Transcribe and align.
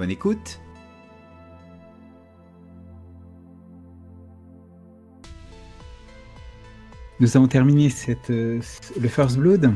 Bonne 0.00 0.10
écoute 0.10 0.62
Nous 7.20 7.36
avons 7.36 7.48
terminé 7.48 7.90
cette, 7.90 8.30
euh, 8.30 8.62
le 8.98 9.08
First 9.08 9.36
Blood. 9.36 9.74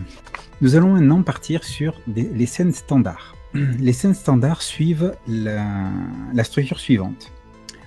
Nous 0.63 0.77
allons 0.77 0.95
maintenant 0.95 1.23
partir 1.23 1.63
sur 1.63 2.01
les 2.07 2.47
scènes 2.47 2.73
standards. 2.73 3.37
Les 3.55 3.93
scènes 3.93 4.15
standards 4.15 4.63
suivent 4.63 5.15
la, 5.29 5.91
la 6.33 6.45
structure 6.45 6.81
suivante. 6.81 7.31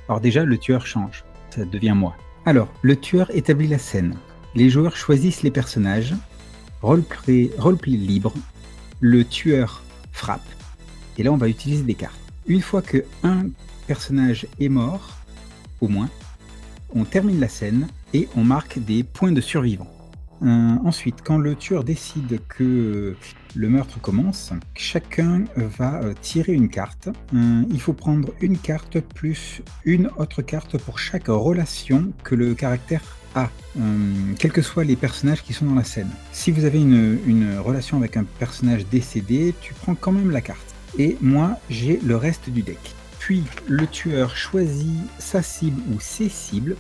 Alors 0.08 0.22
déjà, 0.22 0.44
le 0.44 0.59
tueur 0.59 0.86
change. 0.86 1.26
Ça 1.50 1.66
devient 1.66 1.95
moi. 1.95 2.16
Alors, 2.45 2.72
le 2.84 2.98
tueur 2.98 3.36
établit 3.36 3.67
la 3.67 3.80
scène. 3.80 4.16
Les 4.54 4.70
joueurs 4.70 4.95
choisissent 4.95 5.42
les 5.42 5.50
personnages. 5.50 6.14
Roleplay, 6.84 7.50
roleplay 7.58 7.98
libre. 7.98 8.36
Le 9.00 9.26
tueur 9.26 9.81
frappe. 10.12 10.45
Et 11.17 11.23
là, 11.23 11.31
on 11.31 11.38
va 11.38 11.50
utiliser 11.50 11.81
des 11.81 11.95
cartes. 11.95 12.27
Une 12.48 12.62
fois 12.62 12.82
que 12.82 13.04
un 13.24 13.48
personnage 13.88 14.48
est 14.60 14.70
mort, 14.70 15.18
au 15.82 15.90
moins, 15.90 16.10
on 16.95 17.04
termine 17.04 17.42
la 17.42 17.50
scène 17.50 17.88
et 18.14 18.30
on 18.38 18.44
marque 18.45 18.80
des 18.80 19.04
points 19.04 19.34
de 19.34 19.42
survivants. 19.42 19.92
Euh, 20.44 20.76
ensuite, 20.86 21.17
quand 21.26 21.38
le 21.38 21.56
tueur 21.56 21.84
décide 21.84 22.39
que 22.48 23.17
le 23.56 23.70
meurtre 23.70 24.00
commence, 24.00 24.54
chacun 24.76 25.44
va 25.58 26.02
euh, 26.04 26.14
tirer 26.22 26.54
une 26.54 26.70
carte. 26.70 27.09
Euh, 27.34 27.64
il 27.70 27.81
faut 27.81 27.94
prendre 27.94 28.30
une 28.39 28.58
carte 28.58 29.02
plus 29.02 29.61
une 29.84 30.09
autre 30.17 30.42
carte 30.42 30.78
pour 30.78 31.00
chaque 31.00 31.28
relation 31.28 32.14
que 32.23 32.36
le 32.36 32.54
caractère 32.54 33.02
a, 33.36 33.50
quels 34.39 34.54
que 34.54 34.61
soient 34.61 34.86
les 34.86 34.95
personnages 34.95 35.44
qui 35.44 35.54
sont 35.54 35.66
dans 35.66 35.76
la 35.76 35.84
scène. 35.84 36.09
Si 36.32 36.52
vous 36.52 36.64
avez 36.64 36.80
une, 36.80 37.20
une 37.28 37.58
relation 37.59 37.98
avec 37.98 38.16
un 38.16 38.23
personnage 38.23 38.88
décédé, 38.88 39.54
tu 39.59 39.73
prends 39.73 39.95
quand 39.95 40.14
même 40.14 40.32
la 40.32 40.42
carte. 40.42 40.77
Et 40.98 41.17
moi, 41.22 41.58
j'ai 41.70 42.00
le 42.06 42.16
reste 42.16 42.50
du 42.50 42.62
deck. 42.62 42.80
Puis, 43.20 43.44
le 43.67 43.88
tueur 43.88 44.36
choisit 44.36 45.02
sa 45.20 45.42
cible 45.42 45.81
ou 45.94 46.00
ses 46.00 46.30
cibles 46.30 46.76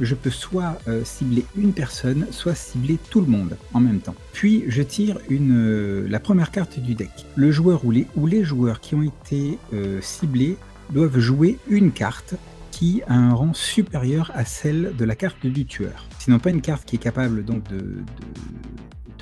je 0.00 0.14
peux 0.14 0.30
soit 0.30 0.78
euh, 0.88 1.04
cibler 1.04 1.44
une 1.56 1.72
personne, 1.72 2.26
soit 2.30 2.54
cibler 2.54 2.98
tout 3.10 3.20
le 3.20 3.26
monde 3.26 3.56
en 3.72 3.80
même 3.80 4.00
temps. 4.00 4.14
Puis 4.32 4.64
je 4.68 4.82
tire 4.82 5.18
une, 5.28 5.54
euh, 5.56 6.06
la 6.08 6.20
première 6.20 6.50
carte 6.50 6.78
du 6.78 6.94
deck. 6.94 7.10
Le 7.36 7.50
joueur 7.52 7.84
ou 7.84 7.90
les, 7.90 8.06
ou 8.16 8.26
les 8.26 8.42
joueurs 8.42 8.80
qui 8.80 8.94
ont 8.94 9.02
été 9.02 9.58
euh, 9.72 10.00
ciblés 10.00 10.56
doivent 10.90 11.18
jouer 11.18 11.58
une 11.68 11.92
carte 11.92 12.34
qui 12.70 13.02
a 13.08 13.14
un 13.14 13.34
rang 13.34 13.52
supérieur 13.52 14.30
à 14.34 14.44
celle 14.44 14.94
de 14.96 15.04
la 15.04 15.14
carte 15.14 15.46
du 15.46 15.66
tueur. 15.66 16.06
Sinon 16.18 16.38
pas 16.38 16.50
une 16.50 16.62
carte 16.62 16.84
qui 16.86 16.96
est 16.96 17.00
capable 17.00 17.44
donc 17.44 17.62
de, 17.68 17.98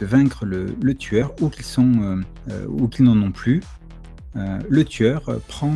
vaincre 0.00 0.47
le, 0.47 0.95
tueur 0.95 1.34
ou 1.41 1.50
ou 2.69 2.89
qu'ils 2.89 3.05
n'en 3.05 3.20
ont 3.20 3.33
plus. 3.33 3.61
Le 4.69 4.84
tueur 4.84 5.22
prend 5.48 5.75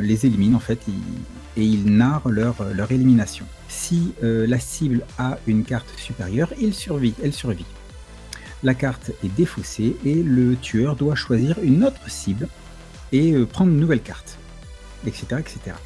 les 0.00 0.26
élimine 0.26 0.54
en 0.54 0.60
fait 0.60 0.80
et 1.56 1.62
il 1.62 1.96
narre 1.96 2.28
leur, 2.28 2.56
élimination. 2.90 3.44
Si 3.68 4.14
euh, 4.22 4.46
la 4.46 4.58
cible 4.58 5.04
a 5.18 5.38
une 5.46 5.64
carte 5.64 5.88
supérieure, 5.96 6.52
il 6.60 6.74
survit, 6.74 7.14
elle 7.22 7.32
survit. 7.32 7.66
La 8.62 8.74
carte 8.74 9.12
est 9.24 9.34
défaussée 9.36 9.96
et 10.04 10.22
le 10.22 10.56
tueur 10.56 10.96
doit 10.96 11.14
choisir 11.14 11.58
une 11.62 11.84
autre 11.84 12.10
cible 12.10 12.48
et 13.12 13.32
euh, 13.32 13.46
prendre 13.46 13.70
une 13.70 13.80
nouvelle 13.80 14.02
carte, 14.02 14.38
etc., 15.06 15.26
etc. 15.38 15.76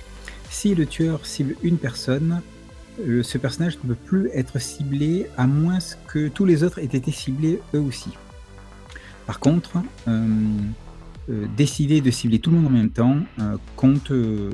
Si 0.51 0.75
le 0.75 0.87
tueur 0.87 1.25
cible 1.27 1.57
une 1.63 1.79
personne, 1.79 2.41
euh, 3.07 3.23
ce 3.23 3.39
personnage 3.39 3.79
ne 3.83 3.89
peut 3.89 3.95
plus 3.95 4.31
être 4.35 4.61
ciblé 4.61 5.27
à 5.37 5.47
moins 5.47 5.79
que 6.09 6.29
tous 6.29 6.45
les 6.45 6.63
autres 6.63 6.79
aient 6.79 6.85
été 6.85 7.11
ciblés 7.11 7.61
eux 7.75 7.81
aussi. 7.81 8.11
Par 9.27 9.41
contre, 9.41 9.79
euh, 11.31 11.47
décider 11.57 12.03
de 12.03 12.11
cibler 12.11 12.39
tout 12.39 12.51
le 12.51 12.57
monde 12.59 12.67
en 12.67 12.77
même 12.77 12.91
temps 12.91 13.17
euh, 13.41 13.57
compte, 13.77 14.11
euh, 14.11 14.51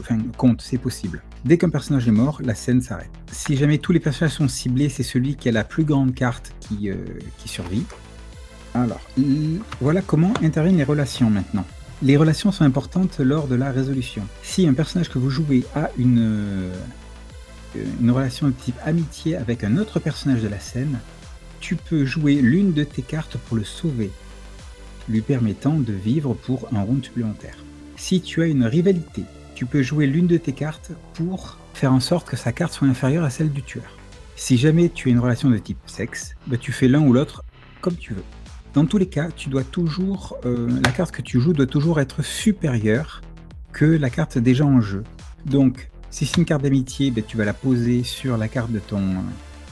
enfin 0.00 0.16
compte, 0.38 0.62
c'est 0.62 0.78
possible. 0.78 1.22
Dès 1.44 1.58
qu'un 1.58 1.68
personnage 1.68 2.08
est 2.08 2.12
mort, 2.12 2.40
la 2.42 2.54
scène 2.54 2.80
s'arrête. 2.80 3.10
Si 3.30 3.56
jamais 3.56 3.76
tous 3.76 3.92
les 3.92 4.00
personnages 4.00 4.32
sont 4.32 4.48
ciblés, 4.48 4.88
c'est 4.88 5.02
celui 5.02 5.36
qui 5.36 5.50
a 5.50 5.52
la 5.52 5.64
plus 5.64 5.84
grande 5.84 6.14
carte 6.14 6.54
qui, 6.60 6.90
survit. 7.44 7.84
Alors, 8.72 9.00
voilà 9.82 10.00
comment 10.00 10.32
interviennent 10.42 10.78
les 10.78 10.84
relations 10.84 11.28
maintenant. 11.28 11.66
Les 12.02 12.16
relations 12.16 12.52
sont 12.52 12.64
importantes 12.64 13.18
lors 13.18 13.46
de 13.46 13.54
la 13.54 13.70
résolution. 13.70 14.22
Si 14.42 14.66
un 14.66 14.72
personnage 14.72 15.10
que 15.10 15.18
vous 15.18 15.30
jouez 15.30 15.64
a 15.74 15.90
une, 15.98 16.70
une 18.00 18.10
relation 18.10 18.46
de 18.46 18.52
type 18.52 18.76
amitié 18.84 19.36
avec 19.36 19.62
un 19.62 19.76
autre 19.76 20.00
personnage 20.00 20.42
de 20.42 20.48
la 20.48 20.58
scène, 20.58 20.98
tu 21.60 21.76
peux 21.76 22.06
jouer 22.06 22.36
l'une 22.36 22.72
de 22.72 22.84
tes 22.84 23.02
cartes 23.02 23.36
pour 23.36 23.58
le 23.58 23.64
sauver 23.64 24.10
lui 25.08 25.20
permettant 25.20 25.78
de 25.78 25.92
vivre 25.92 26.34
pour 26.34 26.68
un 26.72 26.82
round 26.82 27.04
supplémentaire. 27.04 27.56
Si 27.96 28.20
tu 28.20 28.42
as 28.42 28.46
une 28.46 28.64
rivalité, 28.64 29.24
tu 29.54 29.66
peux 29.66 29.82
jouer 29.82 30.06
l'une 30.06 30.26
de 30.26 30.36
tes 30.36 30.52
cartes 30.52 30.92
pour 31.14 31.58
faire 31.74 31.92
en 31.92 32.00
sorte 32.00 32.28
que 32.28 32.36
sa 32.36 32.52
carte 32.52 32.72
soit 32.72 32.88
inférieure 32.88 33.24
à 33.24 33.30
celle 33.30 33.50
du 33.50 33.62
tueur. 33.62 33.98
Si 34.36 34.56
jamais 34.56 34.88
tu 34.88 35.08
as 35.08 35.12
une 35.12 35.18
relation 35.18 35.50
de 35.50 35.58
type 35.58 35.78
sexe, 35.86 36.36
bah, 36.46 36.56
tu 36.56 36.70
fais 36.70 36.86
l'un 36.86 37.00
ou 37.00 37.12
l'autre 37.12 37.42
comme 37.80 37.96
tu 37.96 38.14
veux. 38.14 38.24
Dans 38.74 38.84
tous 38.84 38.98
les 38.98 39.08
cas, 39.08 39.30
tu 39.34 39.48
dois 39.48 39.64
toujours, 39.64 40.36
euh, 40.44 40.68
la 40.84 40.92
carte 40.92 41.10
que 41.10 41.22
tu 41.22 41.40
joues 41.40 41.52
doit 41.52 41.66
toujours 41.66 42.00
être 42.00 42.22
supérieure 42.22 43.22
que 43.72 43.84
la 43.84 44.10
carte 44.10 44.38
déjà 44.38 44.64
en 44.64 44.80
jeu. 44.80 45.02
Donc, 45.46 45.90
si 46.10 46.26
c'est 46.26 46.36
une 46.36 46.44
carte 46.44 46.62
d'amitié, 46.62 47.10
bah, 47.10 47.22
tu 47.26 47.36
vas 47.36 47.44
la 47.44 47.54
poser 47.54 48.04
sur 48.04 48.36
la 48.36 48.48
carte 48.48 48.70
de 48.70 48.78
ton, 48.78 49.02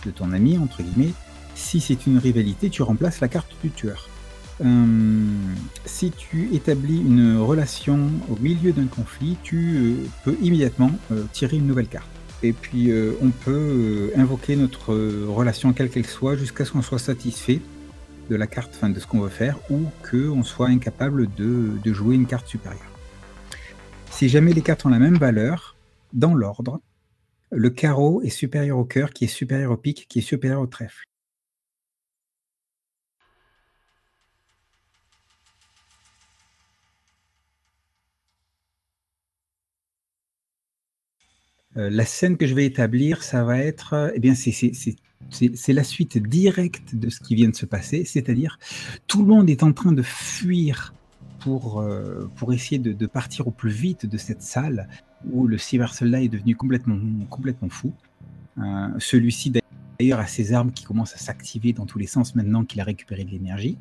de 0.04 0.10
ton 0.10 0.32
ami, 0.32 0.58
entre 0.58 0.82
guillemets. 0.82 1.12
Si 1.54 1.80
c'est 1.80 2.06
une 2.06 2.18
rivalité, 2.18 2.70
tu 2.70 2.82
remplaces 2.82 3.20
la 3.20 3.28
carte 3.28 3.54
du 3.62 3.70
tueur. 3.70 4.08
Euh, 4.64 5.24
si 5.84 6.10
tu 6.12 6.54
établis 6.54 6.98
une 6.98 7.36
relation 7.36 8.10
au 8.30 8.36
milieu 8.40 8.72
d'un 8.72 8.86
conflit, 8.86 9.36
tu 9.42 9.76
euh, 9.76 9.94
peux 10.24 10.36
immédiatement 10.40 10.90
euh, 11.12 11.24
tirer 11.32 11.56
une 11.56 11.66
nouvelle 11.66 11.88
carte. 11.88 12.08
Et 12.42 12.52
puis 12.52 12.92
on 13.22 13.30
peut 13.30 14.12
invoquer 14.14 14.56
notre 14.56 14.94
relation 15.26 15.72
quelle 15.72 15.88
qu'elle 15.88 16.06
soit 16.06 16.36
jusqu'à 16.36 16.66
ce 16.66 16.72
qu'on 16.72 16.82
soit 16.82 16.98
satisfait 16.98 17.62
de 18.28 18.36
la 18.36 18.46
carte, 18.46 18.72
enfin 18.76 18.90
de 18.90 19.00
ce 19.00 19.06
qu'on 19.06 19.20
veut 19.20 19.30
faire, 19.30 19.58
ou 19.70 19.84
qu'on 20.08 20.44
soit 20.44 20.68
incapable 20.68 21.28
de, 21.34 21.70
de 21.82 21.92
jouer 21.94 22.14
une 22.14 22.26
carte 22.26 22.46
supérieure. 22.46 22.92
Si 24.10 24.28
jamais 24.28 24.52
les 24.52 24.60
cartes 24.60 24.84
ont 24.84 24.90
la 24.90 24.98
même 24.98 25.16
valeur, 25.16 25.76
dans 26.12 26.34
l'ordre, 26.34 26.82
le 27.50 27.70
carreau 27.70 28.20
est 28.20 28.28
supérieur 28.28 28.76
au 28.76 28.84
cœur, 28.84 29.10
qui 29.12 29.24
est 29.24 29.28
supérieur 29.28 29.72
au 29.72 29.78
pic, 29.78 30.06
qui 30.06 30.18
est 30.18 30.22
supérieur 30.22 30.60
au 30.60 30.66
trèfle. 30.66 31.04
Euh, 41.76 41.90
la 41.90 42.04
scène 42.04 42.36
que 42.36 42.46
je 42.46 42.54
vais 42.54 42.64
établir, 42.64 43.22
ça 43.22 43.44
va 43.44 43.58
être, 43.58 43.92
euh, 43.92 44.10
eh 44.14 44.20
bien, 44.20 44.34
c'est 44.34 45.72
la 45.72 45.84
suite 45.84 46.18
directe 46.18 46.94
de 46.94 47.10
ce 47.10 47.20
qui 47.20 47.34
vient 47.34 47.48
de 47.48 47.56
se 47.56 47.66
passer, 47.66 48.04
c'est-à-dire 48.04 48.58
tout 49.06 49.20
le 49.22 49.28
monde 49.28 49.50
est 49.50 49.62
en 49.62 49.72
train 49.72 49.92
de 49.92 50.02
fuir 50.02 50.94
pour, 51.40 51.80
euh, 51.80 52.30
pour 52.36 52.52
essayer 52.52 52.78
de, 52.78 53.06
partir 53.06 53.46
au 53.46 53.50
plus 53.50 53.70
vite 53.70 54.06
de 54.06 54.16
cette 54.16 54.42
salle 54.42 54.88
où 55.30 55.46
le 55.46 55.58
cyber-soldat 55.58 56.22
est 56.22 56.28
devenu 56.28 56.56
complètement, 56.56 56.98
complètement 57.28 57.68
fou. 57.68 57.92
Celui-ci 58.98 59.52
d'ailleurs 59.98 60.18
a 60.18 60.26
ses 60.26 60.54
armes 60.54 60.72
qui 60.72 60.84
commencent 60.84 61.14
à 61.14 61.18
s'activer 61.18 61.74
dans 61.74 61.84
tous 61.84 61.98
les 61.98 62.06
sens 62.06 62.34
maintenant 62.34 62.64
qu'il 62.64 62.80
a 62.80 62.84
récupéré 62.84 63.24
de 63.24 63.30
l'énergie. 63.30 63.76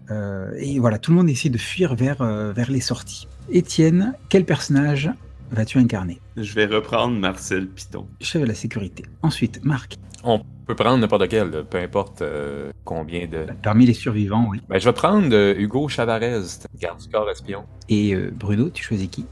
et 0.57 0.79
voilà, 0.79 0.99
tout 0.99 1.11
le 1.11 1.17
monde 1.17 1.29
essaie 1.29 1.49
de 1.49 1.57
fuir 1.57 1.95
vers, 1.95 2.23
vers 2.53 2.69
les 2.69 2.81
sorties. 2.81 3.27
Étienne, 3.49 4.13
quel 4.29 4.43
personnage 4.43 5.11
vas-tu 5.55 5.79
incarner? 5.79 6.19
Je 6.37 6.53
vais 6.53 6.65
reprendre 6.65 7.17
Marcel 7.17 7.67
Piton. 7.67 8.07
Chef 8.21 8.41
de 8.41 8.47
la 8.47 8.53
sécurité. 8.53 9.03
Ensuite, 9.23 9.63
Marc. 9.63 9.95
On 10.23 10.41
peut 10.67 10.75
prendre 10.75 10.97
n'importe 10.97 11.27
quel, 11.29 11.63
peu 11.65 11.77
importe 11.77 12.21
euh, 12.21 12.71
combien 12.83 13.27
de... 13.27 13.45
Parmi 13.63 13.85
les 13.85 13.93
survivants, 13.93 14.47
oui. 14.49 14.61
Ben, 14.69 14.79
je 14.79 14.85
vais 14.85 14.93
prendre 14.93 15.29
euh, 15.31 15.55
Hugo 15.57 15.87
Chavarez, 15.87 16.41
garde 16.79 17.01
du 17.01 17.09
corps 17.09 17.29
espion. 17.29 17.63
Et 17.89 18.13
euh, 18.13 18.31
Bruno, 18.33 18.69
tu 18.69 18.83
choisis 18.83 19.07
qui? 19.07 19.25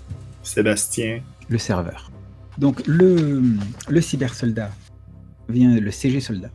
Sébastien. 0.44 1.22
Le 1.50 1.58
serveur. 1.58 2.12
Donc 2.58 2.84
le, 2.86 3.42
le 3.90 4.02
cyber 4.02 4.34
soldat 4.34 4.69
vient, 5.50 5.80
le 5.80 5.92
CG 5.92 6.19
soldat, 6.19 6.52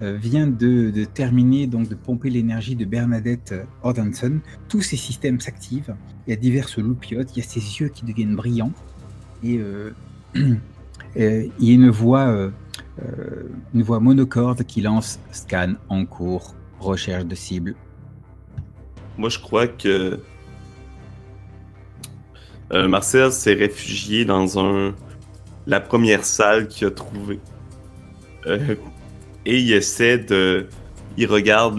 euh, 0.00 0.16
vient 0.16 0.46
de, 0.46 0.90
de 0.90 1.04
terminer 1.04 1.66
donc 1.66 1.88
de 1.88 1.94
pomper 1.96 2.30
l'énergie 2.30 2.76
de 2.76 2.84
Bernadette 2.84 3.54
Ordanson. 3.82 4.40
Tous 4.68 4.82
ses 4.82 4.96
systèmes 4.96 5.40
s'activent. 5.40 5.94
Il 6.26 6.30
y 6.30 6.32
a 6.32 6.36
diverses 6.36 6.78
loupiotes. 6.78 7.36
Il 7.36 7.40
y 7.40 7.42
a 7.42 7.48
ses 7.48 7.60
yeux 7.60 7.88
qui 7.88 8.04
deviennent 8.04 8.36
brillants. 8.36 8.72
Et 9.44 9.58
euh, 9.58 9.92
euh, 10.36 11.46
il 11.58 11.68
y 11.68 11.70
a 11.70 11.74
une 11.74 11.90
voix, 11.90 12.26
euh, 12.26 12.50
une 13.74 13.82
voix 13.82 14.00
monocorde 14.00 14.62
qui 14.64 14.80
lance 14.80 15.18
scan 15.32 15.74
en 15.88 16.04
cours, 16.06 16.54
recherche 16.80 17.24
de 17.24 17.34
cible. 17.34 17.74
Moi, 19.18 19.28
je 19.28 19.38
crois 19.38 19.66
que 19.66 20.20
Marcel 22.72 23.30
s'est 23.32 23.52
réfugié 23.52 24.24
dans 24.24 24.58
un 24.58 24.94
la 25.66 25.80
première 25.80 26.24
salle 26.24 26.66
qu'il 26.68 26.86
a 26.86 26.90
trouvée. 26.90 27.38
Et 29.44 29.60
il 29.60 29.72
essaie 29.72 30.18
de. 30.18 30.66
Il 31.18 31.26
regarde 31.26 31.78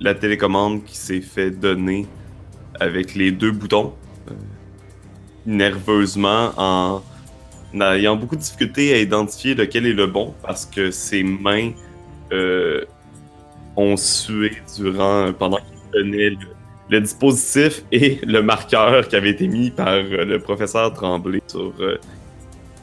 la 0.00 0.14
télécommande 0.14 0.84
qui 0.84 0.96
s'est 0.96 1.20
fait 1.20 1.52
donner 1.52 2.06
avec 2.80 3.14
les 3.14 3.30
deux 3.30 3.52
boutons. 3.52 3.94
Nerveusement, 5.48 6.52
en 6.58 7.02
ayant 7.80 8.16
beaucoup 8.16 8.36
de 8.36 8.40
difficulté 8.40 8.92
à 8.92 8.98
identifier 8.98 9.54
lequel 9.54 9.86
est 9.86 9.94
le 9.94 10.06
bon 10.06 10.34
parce 10.42 10.66
que 10.66 10.90
ses 10.90 11.22
mains 11.22 11.72
euh, 12.32 12.84
ont 13.76 13.96
sué 13.96 14.52
durant 14.76 15.32
pendant 15.32 15.56
qu'il 15.58 15.90
tenait 15.92 16.36
le, 16.90 17.00
dispositif 17.00 17.84
et 17.92 18.20
le 18.26 18.42
marqueur 18.42 19.08
qui 19.08 19.16
avait 19.16 19.30
été 19.30 19.48
mis 19.48 19.70
par 19.70 19.88
euh, 19.88 20.24
le 20.24 20.38
professeur 20.38 20.92
Tremblay 20.92 21.40
sur, 21.46 21.72
euh, 21.80 21.96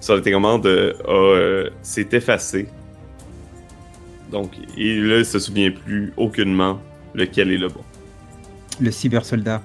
sur 0.01 0.15
la 0.15 0.21
télécommande 0.21 0.65
euh, 0.65 1.69
s'est 1.83 2.07
effacé. 2.13 2.67
Donc, 4.31 4.51
il 4.75 5.23
se 5.23 5.37
souvient 5.37 5.71
plus 5.71 6.13
aucunement 6.17 6.79
lequel 7.13 7.51
est 7.51 7.57
le 7.57 7.67
bon. 7.67 7.81
Le 8.79 8.89
cybersoldat 8.89 9.61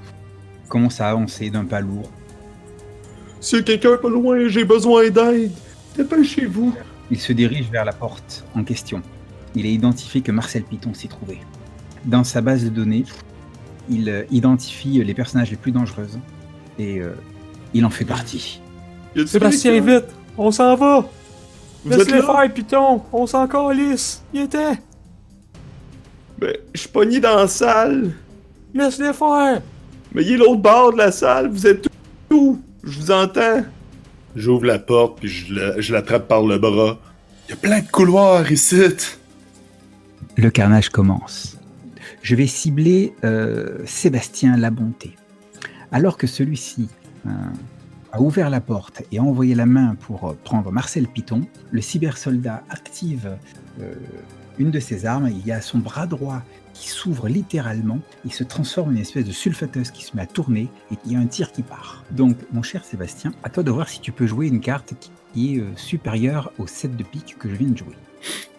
commence 0.68 1.00
à 1.00 1.08
avancer 1.08 1.48
d'un 1.50 1.64
pas 1.64 1.80
lourd. 1.80 2.10
A 3.40 3.62
quelqu'un 3.62 3.96
pas 3.96 4.08
loin, 4.08 4.48
j'ai 4.48 4.64
besoin 4.64 5.08
d'aide. 5.10 5.52
Dépêchez-vous. 5.96 6.74
Il 7.10 7.18
se 7.18 7.32
dirige 7.32 7.70
vers 7.70 7.84
la 7.84 7.92
porte 7.92 8.44
en 8.54 8.62
question. 8.62 9.02
Il 9.54 9.66
a 9.66 9.68
identifié 9.68 10.20
que 10.20 10.30
Marcel 10.30 10.62
Piton 10.62 10.94
s'y 10.94 11.08
trouvait. 11.08 11.40
Dans 12.04 12.22
sa 12.22 12.40
base 12.40 12.64
de 12.64 12.68
données, 12.68 13.04
il 13.88 14.08
euh, 14.08 14.22
identifie 14.30 15.02
les 15.02 15.14
personnages 15.14 15.50
les 15.50 15.56
plus 15.56 15.72
dangereux 15.72 16.06
et 16.78 17.00
euh, 17.00 17.14
il 17.74 17.84
en 17.84 17.90
fait 17.90 18.04
partie. 18.04 18.60
Sébastien, 19.26 19.80
vite! 19.80 20.04
On 20.38 20.50
s'en 20.50 20.76
va! 20.76 21.04
Vous 21.84 21.92
êtes 21.92 21.98
Laisse-les 21.98 22.18
là? 22.20 22.26
faire, 22.26 22.54
Python! 22.54 23.02
On 23.12 23.26
s'en 23.26 23.48
calisse! 23.48 24.22
Il 24.32 24.42
était! 24.42 24.78
Ben, 26.38 26.56
je 26.74 26.80
suis 26.80 26.88
pogné 26.88 27.18
dans 27.20 27.36
la 27.36 27.48
salle. 27.48 28.12
Laisse-les 28.72 29.12
faire! 29.12 29.60
Mais 30.14 30.22
il 30.24 30.32
est 30.32 30.36
l'autre 30.36 30.60
bord 30.62 30.92
de 30.92 30.98
la 30.98 31.10
salle. 31.10 31.48
Vous 31.50 31.66
êtes 31.66 31.86
où? 32.30 32.58
Je 32.84 32.98
vous 32.98 33.10
entends. 33.10 33.64
J'ouvre 34.36 34.64
la 34.66 34.78
porte 34.78 35.18
puis 35.20 35.28
je 35.28 35.54
la- 35.54 35.80
je 35.80 35.92
l'attrape 35.92 36.28
par 36.28 36.42
le 36.42 36.58
bras. 36.58 36.98
Il 37.48 37.50
y 37.50 37.54
a 37.54 37.56
plein 37.56 37.80
de 37.80 37.88
couloirs 37.90 38.50
ici. 38.52 38.82
Le 40.36 40.50
carnage 40.50 40.88
commence. 40.88 41.56
Je 42.22 42.34
vais 42.36 42.46
cibler 42.46 43.12
euh, 43.24 43.78
Sébastien 43.86 44.56
Labonté. 44.56 45.16
Alors 45.92 46.16
que 46.16 46.26
celui-ci 46.26 46.88
euh, 47.26 47.30
a 48.12 48.20
ouvert 48.20 48.50
la 48.50 48.60
porte 48.60 49.02
et 49.10 49.18
a 49.18 49.22
envoyé 49.22 49.54
la 49.54 49.66
main 49.66 49.96
pour 50.06 50.28
euh, 50.30 50.34
prendre 50.44 50.70
Marcel 50.70 51.08
Piton, 51.08 51.42
le 51.72 51.80
cybersoldat 51.80 52.62
active 52.70 53.36
euh, 53.80 53.94
une 54.58 54.70
de 54.70 54.80
ses 54.80 55.06
armes. 55.06 55.28
Il 55.28 55.46
y 55.46 55.52
a 55.52 55.60
son 55.60 55.78
bras 55.78 56.06
droit 56.06 56.42
qui 56.74 56.88
s'ouvre 56.88 57.28
littéralement. 57.28 57.98
Il 58.24 58.32
se 58.32 58.44
transforme 58.44 58.90
en 58.90 58.92
une 58.92 58.98
espèce 58.98 59.24
de 59.24 59.32
sulfateuse 59.32 59.90
qui 59.90 60.04
se 60.04 60.16
met 60.16 60.22
à 60.22 60.26
tourner 60.26 60.68
et 60.92 60.96
il 61.06 61.12
y 61.12 61.16
a 61.16 61.18
un 61.18 61.26
tir 61.26 61.52
qui 61.52 61.62
part. 61.62 62.04
Donc, 62.10 62.36
mon 62.52 62.62
cher 62.62 62.84
Sébastien, 62.84 63.32
à 63.42 63.50
toi 63.50 63.62
de 63.62 63.70
voir 63.70 63.88
si 63.88 64.00
tu 64.00 64.12
peux 64.12 64.26
jouer 64.26 64.46
une 64.48 64.60
carte 64.60 64.94
qui 65.32 65.56
est 65.56 65.60
euh, 65.60 65.64
supérieure 65.76 66.52
au 66.58 66.66
7 66.66 66.96
de 66.96 67.02
pique 67.04 67.36
que 67.38 67.48
je 67.48 67.54
viens 67.54 67.68
de 67.68 67.76
jouer. 67.78 67.94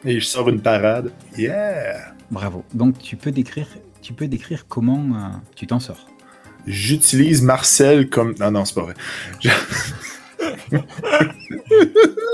Et 0.05 0.19
je 0.19 0.25
sors 0.25 0.49
une 0.49 0.61
parade. 0.61 1.11
Yeah! 1.37 2.13
Bravo. 2.31 2.63
Donc 2.73 2.97
tu 2.99 3.15
peux 3.15 3.31
décrire, 3.31 3.67
tu 4.01 4.13
peux 4.13 4.27
décrire 4.27 4.65
comment 4.67 4.97
euh, 5.15 5.29
tu 5.55 5.67
t'en 5.67 5.79
sors. 5.79 6.07
J'utilise 6.67 7.41
Marcel 7.41 8.09
comme. 8.09 8.33
Non, 8.39 8.51
non, 8.51 8.65
c'est 8.65 8.75
pas 8.75 8.81
vrai. 8.83 8.93
Je- 9.39 9.49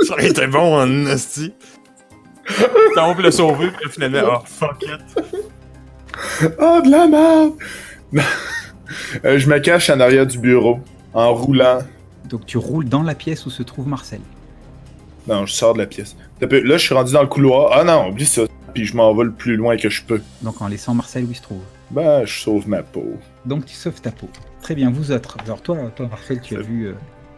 Ça 0.08 0.14
aurait 0.14 0.30
été 0.30 0.48
bon 0.48 0.76
en 0.82 1.06
esti. 1.08 1.54
T'as 2.96 3.04
envie 3.04 3.20
de 3.20 3.24
le 3.24 3.32
sauver, 3.32 3.70
puis 3.72 3.90
finalement, 3.92 4.40
oh 4.40 4.44
fuck 4.46 4.84
it. 4.84 5.24
Oh, 6.60 6.82
de 6.84 6.90
la 6.90 7.08
merde! 7.08 7.54
Euh, 9.26 9.38
je 9.38 9.50
me 9.50 9.60
cache 9.60 9.90
en 9.90 10.00
arrière 10.00 10.26
du 10.26 10.38
bureau, 10.38 10.80
en 11.14 11.34
roulant. 11.34 11.80
Donc 12.26 12.46
tu 12.46 12.58
roules 12.58 12.88
dans 12.88 13.04
la 13.04 13.16
pièce 13.16 13.46
où 13.46 13.50
se 13.50 13.64
trouve 13.64 13.88
Marcel. 13.88 14.22
Non, 15.28 15.46
je 15.46 15.54
sors 15.54 15.74
de 15.74 15.80
la 15.80 15.86
pièce. 15.86 16.16
Là, 16.40 16.78
je 16.78 16.78
suis 16.78 16.94
rendu 16.94 17.12
dans 17.12 17.22
le 17.22 17.28
couloir. 17.28 17.72
Ah 17.74 17.84
non, 17.84 18.10
oublie 18.10 18.26
ça. 18.26 18.44
Puis 18.74 18.86
je 18.86 18.96
m'en 18.96 19.14
vais 19.14 19.26
le 19.26 19.32
plus 19.32 19.56
loin 19.56 19.76
que 19.78 19.90
je 19.90 20.04
peux. 20.04 20.22
Donc 20.42 20.62
en 20.62 20.68
laissant 20.68 20.94
Marcel 20.94 21.26
où 21.26 21.32
il 21.32 21.36
se 21.36 21.42
trouve. 21.42 21.62
Ben, 21.92 22.26
je 22.26 22.40
sauve 22.40 22.68
ma 22.68 22.84
peau. 22.84 23.14
Donc 23.46 23.66
tu 23.66 23.76
sauves 23.76 24.02
ta 24.02 24.12
peau. 24.12 24.30
Très 24.62 24.76
bien, 24.76 24.90
vous 24.90 25.12
autres. 25.12 25.38
Alors 25.44 25.62
toi, 25.62 25.78
toi 25.96 26.08
Marcel, 26.10 26.42
tu 26.42 26.56
as 26.56 26.62
vu 26.62 26.88
euh, 26.88 26.94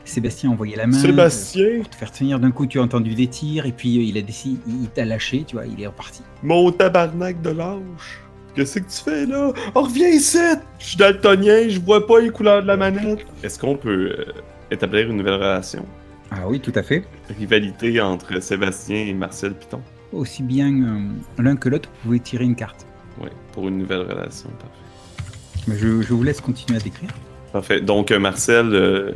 Sébastien 0.10 0.50
envoyer 0.50 0.76
la 0.76 0.88
main. 0.88 0.98
euh, 0.98 1.02
Sébastien, 1.02 1.78
pour 1.78 1.90
te 1.90 1.96
faire 1.96 2.12
tenir 2.12 2.40
d'un 2.40 2.52
coup, 2.52 2.66
tu 2.66 2.80
as 2.80 2.82
entendu 2.82 3.14
des 3.16 3.28
tirs 3.28 3.66
et 3.66 3.72
puis 3.72 3.98
euh, 3.98 4.02
il 4.04 4.18
a 4.18 4.22
décidé, 4.22 4.60
il 4.68 4.90
t'a 4.90 5.06
lâché, 5.06 5.44
tu 5.48 5.56
vois, 5.56 5.66
il 5.66 5.82
est 5.82 5.88
reparti. 5.88 6.22
mon 6.44 6.72
tabarnak 6.72 7.42
de 7.42 7.52
lâche. 7.52 8.20
Qu'est-ce 8.56 8.80
que 8.80 8.90
tu 8.90 9.04
fais 9.04 9.26
là? 9.26 9.54
Oh, 9.76 9.84
reviens 9.84 10.10
ici! 10.10 10.40
Je 10.80 10.86
suis 10.86 10.98
daltonien, 10.98 11.70
je 11.70 11.80
vois 11.80 12.06
pas 12.06 12.20
les 12.20 12.30
couleurs 12.30 12.62
de 12.64 12.68
la 12.68 12.76
manette. 12.78 13.26
Est-ce 13.44 13.60
qu'on 13.60 13.76
peut 13.76 14.16
euh, 14.20 14.26
établir 14.72 15.10
une 15.10 15.18
nouvelle 15.18 15.36
relation? 15.36 15.86
Ah 16.32 16.48
oui, 16.48 16.60
tout 16.60 16.74
à 16.76 16.84
fait. 16.84 17.04
Rivalité 17.38 18.02
entre 18.02 18.40
Sébastien 18.42 18.98
et 18.98 19.14
Marcel 19.14 19.54
Piton. 19.54 19.82
Aussi 20.12 20.42
bien 20.44 20.72
euh, 20.72 21.42
l'un 21.44 21.56
que 21.56 21.70
l'autre, 21.70 21.90
vous 21.90 22.08
pouvez 22.08 22.20
tirer 22.20 22.44
une 22.44 22.56
carte. 22.56 22.86
Ouais, 23.22 23.32
pour 23.54 23.68
une 23.68 23.78
nouvelle 23.78 24.02
relation, 24.02 24.50
parfait. 24.60 25.68
Mais 25.68 25.78
je, 25.78 26.02
je 26.02 26.14
vous 26.14 26.24
laisse 26.24 26.42
continuer 26.42 26.80
à 26.80 26.82
décrire. 26.82 27.10
Parfait. 27.54 27.82
Donc, 27.82 28.12
euh, 28.12 28.20
Marcel 28.20 28.74
euh, 28.74 29.12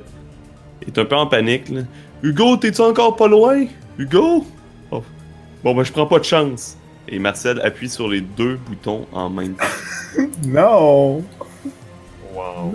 est 0.87 0.97
un 0.97 1.05
peu 1.05 1.15
en 1.15 1.27
panique. 1.27 1.69
Là. 1.69 1.81
Hugo, 2.21 2.57
t'es-tu 2.57 2.81
encore 2.81 3.15
pas 3.15 3.27
loin? 3.27 3.65
Hugo? 3.97 4.45
Oh. 4.91 5.03
Bon, 5.63 5.75
ben, 5.75 5.83
je 5.83 5.91
prends 5.91 6.05
pas 6.07 6.19
de 6.19 6.23
chance. 6.25 6.77
Et 7.07 7.19
Marcel 7.19 7.59
appuie 7.61 7.89
sur 7.89 8.07
les 8.07 8.21
deux 8.21 8.55
boutons 8.67 9.05
en 9.11 9.29
même 9.29 9.53
temps. 9.53 9.63
Non! 10.47 11.23
Wow. 12.35 12.73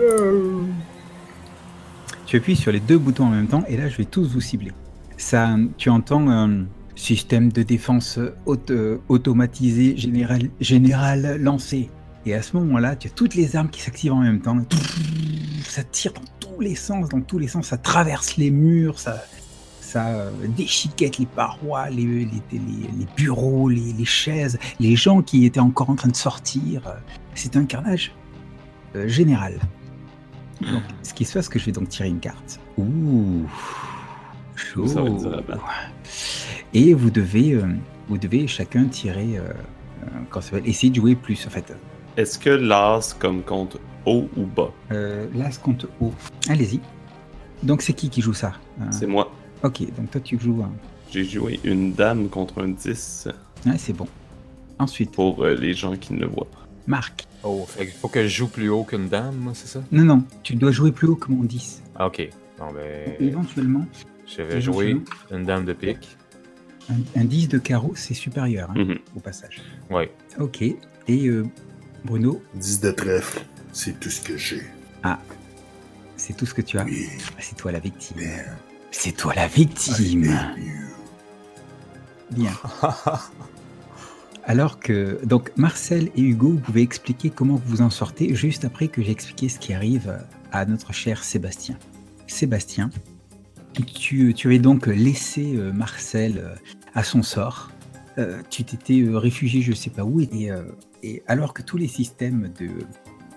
Tu 2.26 2.36
appuies 2.36 2.56
sur 2.56 2.72
les 2.72 2.80
deux 2.80 2.98
boutons 2.98 3.24
en 3.26 3.30
même 3.30 3.46
temps 3.46 3.64
et 3.68 3.76
là 3.76 3.88
je 3.88 3.96
vais 3.96 4.04
tous 4.04 4.28
vous 4.28 4.40
cibler. 4.40 4.72
Ça, 5.16 5.56
tu 5.76 5.88
entends 5.88 6.28
un 6.28 6.64
système 6.94 7.50
de 7.52 7.62
défense 7.62 8.18
auto- 8.46 9.00
automatisé 9.08 9.96
général, 9.96 10.42
général 10.60 11.38
lancé. 11.40 11.90
Et 12.28 12.34
à 12.34 12.42
ce 12.42 12.54
moment-là, 12.58 12.94
tu 12.94 13.08
as 13.08 13.10
toutes 13.10 13.34
les 13.34 13.56
armes 13.56 13.70
qui 13.70 13.80
s'activent 13.80 14.12
en 14.12 14.20
même 14.20 14.42
temps. 14.42 14.58
Ça 15.64 15.82
tire 15.82 16.12
dans 16.12 16.20
tous 16.38 16.60
les 16.60 16.74
sens, 16.74 17.08
dans 17.08 17.22
tous 17.22 17.38
les 17.38 17.48
sens. 17.48 17.68
Ça 17.68 17.78
traverse 17.78 18.36
les 18.36 18.50
murs, 18.50 18.98
ça, 18.98 19.24
ça 19.80 20.08
euh, 20.08 20.30
déchiquette 20.54 21.16
les 21.16 21.24
parois, 21.24 21.88
les, 21.88 22.04
les, 22.04 22.26
les- 22.52 22.58
les 22.98 23.06
bureaux, 23.16 23.70
les, 23.70 24.04
chaises, 24.04 24.58
les 24.78 24.94
gens 24.94 25.22
qui 25.22 25.46
étaient 25.46 25.58
encore 25.58 25.88
en 25.88 25.94
train 25.94 26.10
de 26.10 26.16
sortir. 26.16 26.82
C'est 27.34 27.56
un 27.56 27.64
carnage 27.64 28.12
euh, 28.94 29.08
général. 29.08 29.54
Donc, 30.60 30.82
ce 31.02 31.14
qui 31.14 31.24
se 31.24 31.32
passe, 31.32 31.46
c'est 31.46 31.52
que 31.52 31.58
je 31.58 31.64
vais 31.64 31.72
donc 31.72 31.88
tirer 31.88 32.08
une 32.08 32.20
carte. 32.20 32.60
Ouh, 32.76 33.46
chaud. 34.54 34.84
Va. 34.84 35.42
Et 36.74 36.92
vous 36.92 37.10
devez, 37.10 37.52
euh, 37.54 37.68
vous 38.08 38.18
devez 38.18 38.46
chacun 38.48 38.84
tirer, 38.84 39.38
euh, 39.38 39.48
comment 40.28 40.42
ça 40.42 40.50
s'appelle, 40.50 40.68
essayer 40.68 40.90
de 40.90 40.96
jouer 40.96 41.14
plus 41.14 41.46
en 41.46 41.50
fait. 41.50 41.72
Est-ce 42.18 42.36
que 42.36 42.50
l'as 42.50 43.14
comme 43.20 43.42
compte 43.44 43.76
haut 44.04 44.28
ou 44.36 44.44
bas? 44.44 44.72
Euh, 44.90 45.28
ce 45.52 45.58
compte 45.60 45.86
haut. 46.00 46.12
Allez-y. 46.48 46.80
Donc 47.62 47.80
c'est 47.80 47.92
qui 47.92 48.10
qui 48.10 48.20
joue 48.22 48.34
ça 48.34 48.54
Euh, 48.80 48.86
C'est 48.90 49.06
moi. 49.06 49.32
Ok, 49.62 49.82
donc 49.96 50.10
toi 50.10 50.20
tu 50.20 50.36
joues 50.36 50.60
un. 50.64 50.72
J'ai 51.12 51.22
joué 51.24 51.60
une 51.62 51.92
dame 51.92 52.28
contre 52.28 52.60
un 52.60 52.70
10 52.70 53.28
Ouais, 53.66 53.78
c'est 53.78 53.92
bon. 53.92 54.08
Ensuite, 54.80 55.12
pour 55.12 55.44
euh, 55.44 55.54
les 55.54 55.74
gens 55.74 55.96
qui 55.96 56.12
ne 56.12 56.18
le 56.18 56.26
voient 56.26 56.48
pas. 56.50 56.66
Marc. 56.88 57.24
Oh, 57.44 57.64
fait 57.68 57.86
qu'il 57.86 57.94
faut 57.94 58.08
que 58.08 58.24
je 58.24 58.28
joue 58.28 58.48
plus 58.48 58.68
haut 58.68 58.82
qu'une 58.82 59.08
dame, 59.08 59.36
moi, 59.36 59.52
c'est 59.54 59.68
ça? 59.68 59.80
Non, 59.92 60.02
non, 60.04 60.24
tu 60.42 60.56
dois 60.56 60.72
jouer 60.72 60.90
plus 60.90 61.06
haut 61.06 61.14
que 61.16 61.30
mon 61.30 61.44
10. 61.44 61.84
Ah, 61.94 62.08
ok. 62.08 62.28
Bon, 62.58 62.72
ben. 62.74 63.14
Éventuellement, 63.20 63.86
Je 64.26 64.42
vais 64.42 64.60
jouer 64.60 65.00
une 65.30 65.44
dame 65.44 65.64
de 65.64 65.72
pique. 65.72 66.16
un, 66.90 67.20
un 67.20 67.24
10 67.24 67.46
de 67.48 67.58
carreau, 67.58 67.92
c'est 67.94 68.14
supérieur 68.14 68.70
hein, 68.72 68.74
Mhm. 68.84 68.98
au 69.16 69.20
passage. 69.20 69.62
Ouais. 69.88 70.10
Ok. 70.40 70.62
Et 70.62 71.26
euh, 71.28 71.46
Bruno, 72.04 72.42
10 72.54 72.80
de 72.80 72.90
trèfle, 72.90 73.40
c'est 73.72 73.98
tout 73.98 74.10
ce 74.10 74.20
que 74.20 74.36
j'ai. 74.36 74.62
c'est 76.16 76.36
tout 76.36 76.46
ce 76.46 76.54
que 76.54 76.62
tu 76.62 76.78
as. 76.78 76.84
Oui. 76.84 77.08
C'est 77.38 77.56
toi 77.56 77.72
la 77.72 77.78
victime. 77.78 78.16
C'est 78.90 79.12
toi 79.12 79.34
la 79.34 79.48
victime. 79.48 80.34
Bien. 82.30 82.52
alors 84.44 84.80
que 84.80 85.20
donc 85.24 85.50
Marcel 85.56 86.10
et 86.16 86.22
Hugo, 86.22 86.50
vous 86.50 86.58
pouvez 86.58 86.82
expliquer 86.82 87.30
comment 87.30 87.54
vous 87.54 87.76
vous 87.76 87.82
en 87.82 87.90
sortez 87.90 88.34
juste 88.34 88.64
après 88.64 88.88
que 88.88 89.02
j'ai 89.02 89.12
expliqué 89.12 89.48
ce 89.48 89.58
qui 89.58 89.72
arrive 89.72 90.18
à 90.52 90.64
notre 90.64 90.92
cher 90.92 91.22
Sébastien. 91.22 91.78
Sébastien, 92.26 92.90
tu, 93.86 94.34
tu 94.34 94.46
avais 94.48 94.58
donc 94.58 94.86
laissé 94.86 95.54
euh, 95.56 95.72
Marcel 95.72 96.38
euh, 96.38 96.54
à 96.94 97.04
son 97.04 97.22
sort. 97.22 97.70
Euh, 98.18 98.42
tu 98.50 98.64
t'étais 98.64 99.04
réfugié 99.08 99.62
je 99.62 99.72
sais 99.72 99.90
pas 99.90 100.02
où 100.02 100.20
et, 100.20 100.50
euh, 100.50 100.62
et 101.02 101.22
alors 101.26 101.54
que 101.54 101.62
tous 101.62 101.76
les 101.76 101.88
systèmes 101.88 102.50
de, 102.58 102.68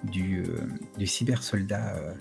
du, 0.04 0.44
euh, 0.44 0.68
du 0.98 1.08
cybersoldat 1.08 1.96
euh, 1.96 2.14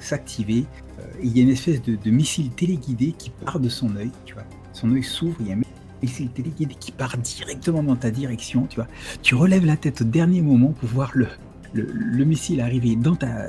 s'activaient, 0.00 0.64
euh, 0.98 1.02
il 1.22 1.36
y 1.36 1.40
a 1.40 1.42
une 1.42 1.50
espèce 1.50 1.82
de, 1.82 2.10
missile 2.10 2.50
téléguidé 2.50 3.12
qui 3.12 3.30
part 3.30 3.60
de 3.60 3.68
son 3.68 3.94
œil, 3.96 4.10
tu 4.24 4.34
vois. 4.34 4.44
Son 4.72 4.92
œil 4.92 5.02
s'ouvre, 5.02 5.36
il 5.40 5.48
y 5.48 5.52
a 5.52 5.56
un 5.56 5.60
missile 6.02 6.30
téléguidé 6.30 6.74
qui 6.74 6.92
part 6.92 7.16
directement 7.18 7.82
dans 7.82 7.96
ta 7.96 8.10
direction, 8.10 8.66
tu 8.68 8.76
vois. 8.76 8.88
Tu 9.22 9.34
relèves 9.34 9.66
la 9.66 9.76
tête 9.76 10.02
au 10.02 10.04
dernier 10.04 10.40
moment 10.40 10.72
pour 10.72 10.88
voir 10.88 11.10
le, 11.14 11.28
le, 11.74 11.84
le 11.92 12.24
missile 12.24 12.60
arriver 12.60 12.96
dans 12.96 13.16
ta, 13.16 13.48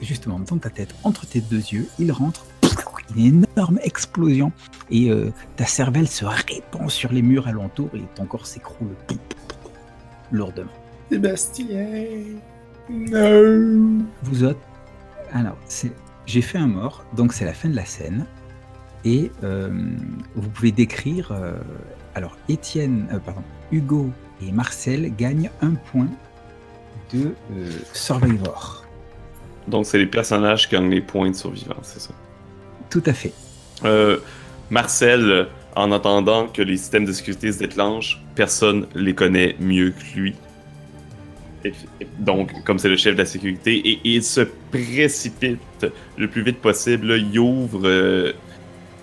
justement 0.00 0.38
dans 0.38 0.58
ta 0.58 0.70
tête, 0.70 0.94
entre 1.04 1.26
tes 1.26 1.40
deux 1.40 1.56
yeux. 1.56 1.88
Il 1.98 2.12
rentre, 2.12 2.46
une 3.16 3.42
énorme 3.56 3.78
explosion 3.82 4.52
et 4.90 5.10
ta 5.56 5.64
cervelle 5.64 6.08
se 6.08 6.26
répand 6.26 6.90
sur 6.90 7.10
les 7.10 7.22
murs 7.22 7.48
alentours 7.48 7.88
et 7.94 8.02
ton 8.14 8.26
corps 8.26 8.46
s'écroule 8.46 8.94
lourdement. 10.32 10.72
Sébastien. 11.10 11.86
Non. 12.88 14.04
Vous 14.22 14.44
autres, 14.44 14.60
alors 15.32 15.56
c'est, 15.66 15.92
j'ai 16.26 16.42
fait 16.42 16.58
un 16.58 16.66
mort, 16.66 17.04
donc 17.14 17.32
c'est 17.32 17.44
la 17.44 17.52
fin 17.52 17.68
de 17.68 17.76
la 17.76 17.84
scène 17.84 18.26
et 19.04 19.30
euh, 19.44 19.70
vous 20.34 20.48
pouvez 20.48 20.72
décrire. 20.72 21.32
euh, 21.32 21.52
alors 22.14 22.36
Étienne, 22.48 23.06
euh, 23.12 23.18
pardon, 23.18 23.42
Hugo 23.70 24.10
et 24.42 24.52
Marcel 24.52 25.14
gagnent 25.16 25.50
un 25.62 25.74
point 25.74 26.08
de 27.12 27.34
euh, 27.52 27.70
Survivor. 27.92 28.84
Donc, 29.66 29.84
c'est 29.84 29.98
les 29.98 30.06
personnages 30.06 30.68
qui 30.68 30.76
gagnent 30.76 30.90
les 30.90 31.02
points 31.02 31.30
de 31.30 31.36
survivance, 31.36 31.92
c'est 31.92 32.00
ça? 32.00 32.14
Tout 32.88 33.02
à 33.04 33.12
fait. 33.12 33.32
Euh, 33.84 34.18
Marcel, 34.70 35.20
euh, 35.20 35.44
en 35.78 35.92
attendant 35.92 36.48
que 36.48 36.60
les 36.60 36.76
systèmes 36.76 37.04
de 37.04 37.12
sécurité 37.12 37.52
se 37.52 37.60
déclenchent, 37.60 38.20
personne 38.34 38.88
les 38.96 39.14
connaît 39.14 39.54
mieux 39.60 39.92
que 39.92 40.18
lui. 40.18 40.34
Donc, 42.18 42.52
comme 42.64 42.80
c'est 42.80 42.88
le 42.88 42.96
chef 42.96 43.14
de 43.14 43.20
la 43.20 43.26
sécurité, 43.26 44.00
il 44.02 44.24
se 44.24 44.40
précipite 44.72 45.86
le 46.16 46.26
plus 46.26 46.42
vite 46.42 46.58
possible. 46.60 47.12
il 47.12 47.38
ouvre, 47.38 47.86
euh, 47.86 48.32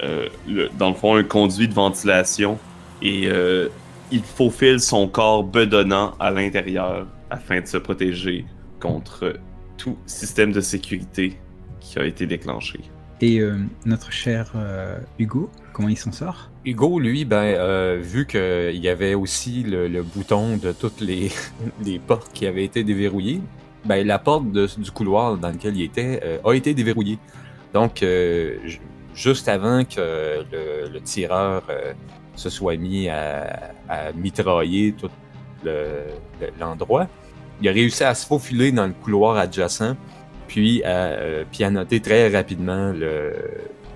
euh, 0.04 0.28
dans 0.78 0.90
le 0.90 0.96
fond, 0.96 1.16
un 1.16 1.24
conduit 1.24 1.70
de 1.70 1.74
ventilation 1.74 2.60
et 3.02 3.28
euh, 3.28 3.70
il 4.12 4.22
faufile 4.22 4.82
son 4.82 5.08
corps 5.08 5.46
bedonnant 5.46 6.14
à 6.20 6.30
l'intérieur 6.30 7.08
afin 7.30 7.62
de 7.62 7.68
se 7.68 7.78
protéger 7.78 8.46
contre 8.82 9.40
tout 9.78 9.98
système 10.08 10.52
de 10.52 10.60
sécurité 10.60 11.40
qui 11.80 12.00
a 12.00 12.06
été 12.06 12.28
déclenché. 12.28 12.82
Et 13.22 13.40
notre 13.86 14.12
cher 14.12 14.52
Hugo, 15.18 15.50
comment 15.72 15.88
il 15.88 15.98
s'en 15.98 16.12
sort? 16.12 16.50
Hugo, 16.66 17.00
lui, 17.00 17.26
ben, 17.26 17.44
euh, 17.44 18.00
vu 18.02 18.26
qu'il 18.26 18.78
y 18.84 18.90
avait 18.90 19.14
aussi 19.14 19.62
le, 19.64 20.02
bouton 20.02 20.58
de 20.58 20.72
toutes 20.72 21.00
les, 21.00 21.30
les 21.86 22.00
portes 22.00 22.34
qui 22.34 22.48
avaient 22.48 22.64
été 22.66 22.84
déverrouillées, 22.84 23.42
ben, 23.86 24.06
la 24.06 24.18
porte 24.18 24.46
du 24.52 24.92
couloir 24.92 25.38
dans 25.38 25.50
lequel 25.52 25.78
il 25.78 25.84
était 25.84 26.20
euh, 26.24 26.40
a 26.44 26.54
été 26.54 26.74
déverrouillée. 26.74 27.20
Donc, 27.74 28.02
euh, 28.02 28.58
ju- 28.66 28.80
juste 29.14 29.48
avant 29.48 29.84
que 29.86 30.44
le, 30.92 31.00
tireur 31.02 31.64
euh, 31.70 31.94
se 32.36 32.50
soit 32.50 32.78
mis 32.78 33.10
à, 33.10 33.74
à 33.88 34.12
mitrailler 34.14 34.94
tout 34.94 35.10
le- 35.64 36.06
le- 36.42 36.50
l'endroit, 36.60 37.08
il 37.62 37.70
a 37.70 37.72
réussi 37.72 38.04
à 38.04 38.16
se 38.16 38.26
faufiler 38.26 38.72
dans 38.72 38.88
le 38.88 38.94
couloir 38.94 39.38
adjacent, 39.38 39.96
puis 40.48 40.84
à, 40.84 40.88
euh, 40.90 41.44
puis 41.52 41.64
à 41.64 41.70
noter 41.70 42.00
très 42.02 42.28
rapidement 42.30 42.92
le, 42.92 43.34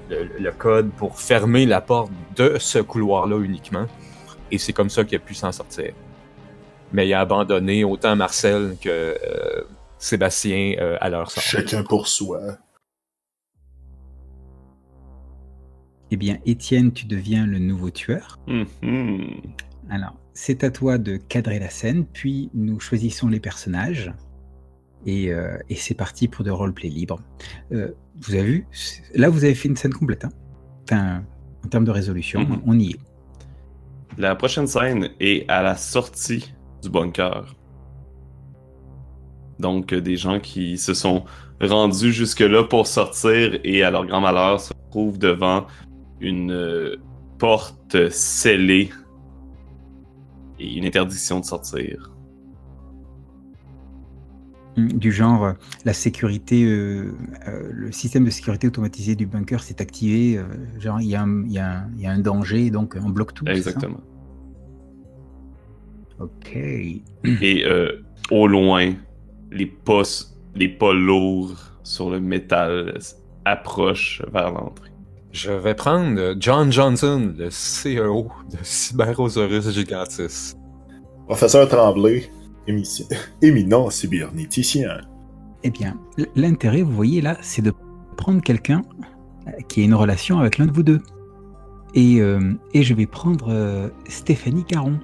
le, 0.09 0.29
le 0.39 0.51
code 0.51 0.91
pour 0.91 1.19
fermer 1.19 1.65
la 1.65 1.81
porte 1.81 2.11
de 2.35 2.57
ce 2.59 2.79
couloir-là 2.79 3.37
uniquement. 3.39 3.85
Et 4.51 4.57
c'est 4.57 4.73
comme 4.73 4.89
ça 4.89 5.03
qu'il 5.03 5.15
a 5.17 5.19
pu 5.19 5.33
s'en 5.33 5.51
sortir. 5.51 5.93
Mais 6.91 7.07
il 7.07 7.13
a 7.13 7.19
abandonné 7.21 7.83
autant 7.83 8.15
Marcel 8.15 8.75
que 8.81 8.89
euh, 8.89 9.61
Sébastien 9.99 10.75
euh, 10.79 10.97
à 10.99 11.09
leur 11.09 11.29
sort. 11.29 11.43
Chacun 11.43 11.83
pour 11.83 12.07
soi. 12.07 12.57
Eh 16.11 16.17
bien, 16.17 16.39
Étienne, 16.45 16.91
tu 16.91 17.05
deviens 17.05 17.45
le 17.45 17.59
nouveau 17.59 17.91
tueur. 17.91 18.39
Mhm. 18.47 19.41
Alors, 19.91 20.15
c'est 20.33 20.63
à 20.63 20.71
toi 20.71 20.97
de 20.97 21.17
cadrer 21.17 21.59
la 21.59 21.69
scène, 21.69 22.05
puis 22.05 22.49
nous 22.53 22.79
choisissons 22.79 23.27
les 23.27 23.39
personnages. 23.39 24.11
Et, 25.05 25.31
euh, 25.33 25.57
et 25.69 25.75
c'est 25.75 25.93
parti 25.95 26.27
pour 26.27 26.43
de 26.43 26.51
roleplay 26.51 26.89
libre. 26.89 27.21
Euh, 27.71 27.91
vous 28.21 28.33
avez 28.35 28.43
vu 28.43 28.67
Là, 29.15 29.29
vous 29.29 29.43
avez 29.45 29.55
fait 29.55 29.69
une 29.69 29.77
scène 29.77 29.93
complète. 29.93 30.25
hein. 30.25 30.31
Enfin, 30.83 31.23
en 31.65 31.67
termes 31.69 31.85
de 31.85 31.91
résolution, 31.91 32.41
Mhm. 32.41 32.61
on 32.65 32.77
y 32.79 32.91
est. 32.91 32.99
La 34.17 34.35
prochaine 34.35 34.67
scène 34.67 35.09
est 35.19 35.47
à 35.49 35.61
la 35.61 35.75
sortie 35.75 36.53
du 36.83 36.89
bunker. 36.89 37.55
Donc, 39.59 39.93
euh, 39.93 40.01
des 40.01 40.15
gens 40.17 40.39
qui 40.39 40.77
se 40.77 40.93
sont 40.93 41.23
rendus 41.61 42.11
jusque-là 42.13 42.63
pour 42.63 42.87
sortir 42.87 43.59
et, 43.63 43.83
à 43.83 43.91
leur 43.91 44.05
grand 44.05 44.21
malheur, 44.21 44.59
se 44.61 44.73
trouvent 44.89 45.17
devant 45.19 45.67
une 46.21 46.51
euh, 46.51 46.95
porte 47.37 48.09
scellée 48.09 48.89
et 50.59 50.73
une 50.77 50.85
interdiction 50.85 51.39
de 51.39 51.45
sortir. 51.45 52.11
Du 54.87 55.11
genre, 55.11 55.43
euh, 55.45 55.53
la 55.85 55.93
sécurité, 55.93 56.63
euh, 56.65 57.13
euh, 57.47 57.69
le 57.71 57.91
système 57.91 58.23
de 58.25 58.29
sécurité 58.29 58.67
automatisé 58.67 59.15
du 59.15 59.25
bunker 59.25 59.61
s'est 59.61 59.81
activé. 59.81 60.37
euh, 60.37 60.43
genre, 60.79 61.01
il 61.01 61.07
y, 61.07 61.15
a 61.15 61.23
un- 61.23 61.45
y 61.47 62.01
y 62.01 62.05
a 62.07 62.17
danger, 62.17 62.69
donc 62.71 62.95
on 63.03 63.09
bloque 63.09 63.33
tout. 63.33 63.45
Exactement. 63.47 63.99
Ok. 66.19 66.55
Et 66.55 67.63
euh, 67.65 68.01
au 68.31 68.47
loin, 68.47 68.93
les 69.51 69.65
pas, 69.65 70.03
les 70.55 70.67
pas 70.69 70.93
lourds 70.93 71.55
sur 71.83 72.09
le 72.09 72.19
métal 72.19 72.99
approchent 73.45 74.21
vers 74.31 74.51
l'entrée. 74.51 74.89
Je 75.31 75.51
vais 75.51 75.75
prendre 75.75 76.35
John 76.39 76.71
Johnson, 76.71 77.33
le 77.37 77.49
CEO 77.49 78.31
de 78.51 78.57
Cyberosaurus 78.63 79.69
Gigantis. 79.71 80.55
Professeur 81.27 81.67
Tremblay, 81.69 82.29
éminent 83.41 83.89
cybernéticien. 83.89 85.01
Eh 85.63 85.69
bien, 85.71 85.97
l'intérêt, 86.35 86.81
vous 86.81 86.91
voyez 86.93 87.21
là, 87.21 87.37
c'est 87.41 87.61
de 87.61 87.73
prendre 88.17 88.41
quelqu'un 88.41 88.81
euh, 89.47 89.51
qui 89.67 89.81
a 89.81 89.85
une 89.85 89.93
relation 89.93 90.39
avec 90.39 90.57
l'un 90.57 90.65
de 90.67 90.71
vous 90.71 90.83
deux. 90.83 91.01
Et, 91.95 92.21
euh, 92.21 92.53
et 92.73 92.83
je 92.83 92.93
vais 92.93 93.07
prendre 93.07 93.47
euh, 93.49 93.89
Stéphanie 94.07 94.63
Caron, 94.63 94.99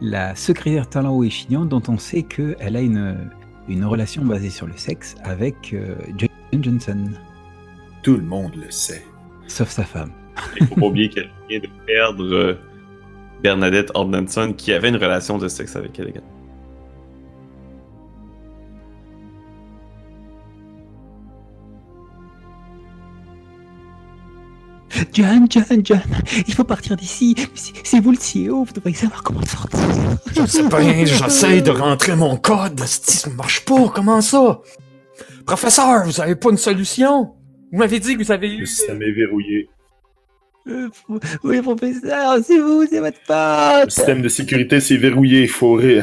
la 0.00 0.34
secrétaire 0.36 0.88
talent 0.88 1.22
et 1.22 1.30
chignon 1.30 1.64
dont 1.64 1.82
on 1.88 1.98
sait 1.98 2.22
qu'elle 2.22 2.76
a 2.76 2.80
une, 2.80 3.30
une 3.68 3.84
relation 3.84 4.24
basée 4.24 4.50
sur 4.50 4.66
le 4.66 4.76
sexe 4.76 5.16
avec 5.24 5.72
euh, 5.74 5.96
John 6.16 6.28
Johnson, 6.62 7.04
Tout 8.02 8.16
le 8.16 8.22
monde 8.22 8.52
le 8.56 8.70
sait. 8.70 9.04
sauf 9.48 9.68
sa 9.70 9.84
femme. 9.84 10.12
Il 10.60 10.66
faut 10.66 10.76
pas 10.76 10.86
oublier 10.86 11.08
qu'elle 11.08 11.30
vient 11.48 11.60
de 11.60 11.68
perdre 11.86 12.24
euh, 12.24 12.54
Bernadette 13.42 13.90
Ordnanson 13.94 14.52
qui 14.56 14.72
avait 14.72 14.88
une 14.88 14.96
relation 14.96 15.36
de 15.38 15.48
sexe 15.48 15.76
avec 15.76 15.98
elle 15.98 16.08
également. 16.08 16.28
John, 25.12 25.46
John, 25.50 25.80
John, 25.84 26.00
il 26.46 26.54
faut 26.54 26.64
partir 26.64 26.96
d'ici. 26.96 27.34
C'est 27.54 27.72
c'est 27.84 28.00
vous 28.00 28.12
le 28.12 28.16
CEO, 28.18 28.64
vous 28.64 28.72
devriez 28.72 28.96
savoir 28.96 29.22
comment 29.22 29.44
sortir. 29.44 29.78
Je 30.36 30.46
sais 30.46 30.62
bien, 30.68 31.04
j'essaie 31.04 31.62
de 31.62 31.70
rentrer 31.70 32.16
mon 32.16 32.36
code, 32.36 32.80
si 32.86 33.16
ça 33.18 33.30
marche 33.30 33.64
pas, 33.64 33.88
comment 33.94 34.20
ça? 34.20 34.60
Professeur, 35.46 36.04
vous 36.06 36.20
avez 36.20 36.36
pas 36.36 36.50
une 36.50 36.56
solution? 36.56 37.32
Vous 37.72 37.78
m'avez 37.78 37.98
dit 38.00 38.16
que 38.16 38.22
vous 38.22 38.32
avez 38.32 38.48
Le 38.48 38.62
eu... 38.62 38.66
système 38.66 39.02
est 39.02 39.12
verrouillé. 39.12 39.68
Euh, 40.66 40.88
oui, 41.42 41.60
professeur, 41.60 42.38
c'est 42.42 42.58
vous, 42.58 42.86
c'est 42.88 43.00
votre 43.00 43.18
Le 43.28 43.80
faute. 43.82 43.90
système 43.90 44.22
de 44.22 44.28
sécurité 44.28 44.80
s'est 44.80 44.96
verrouillé. 44.96 45.42
Il 45.42 45.48
faut, 45.48 45.74
ré- 45.74 46.02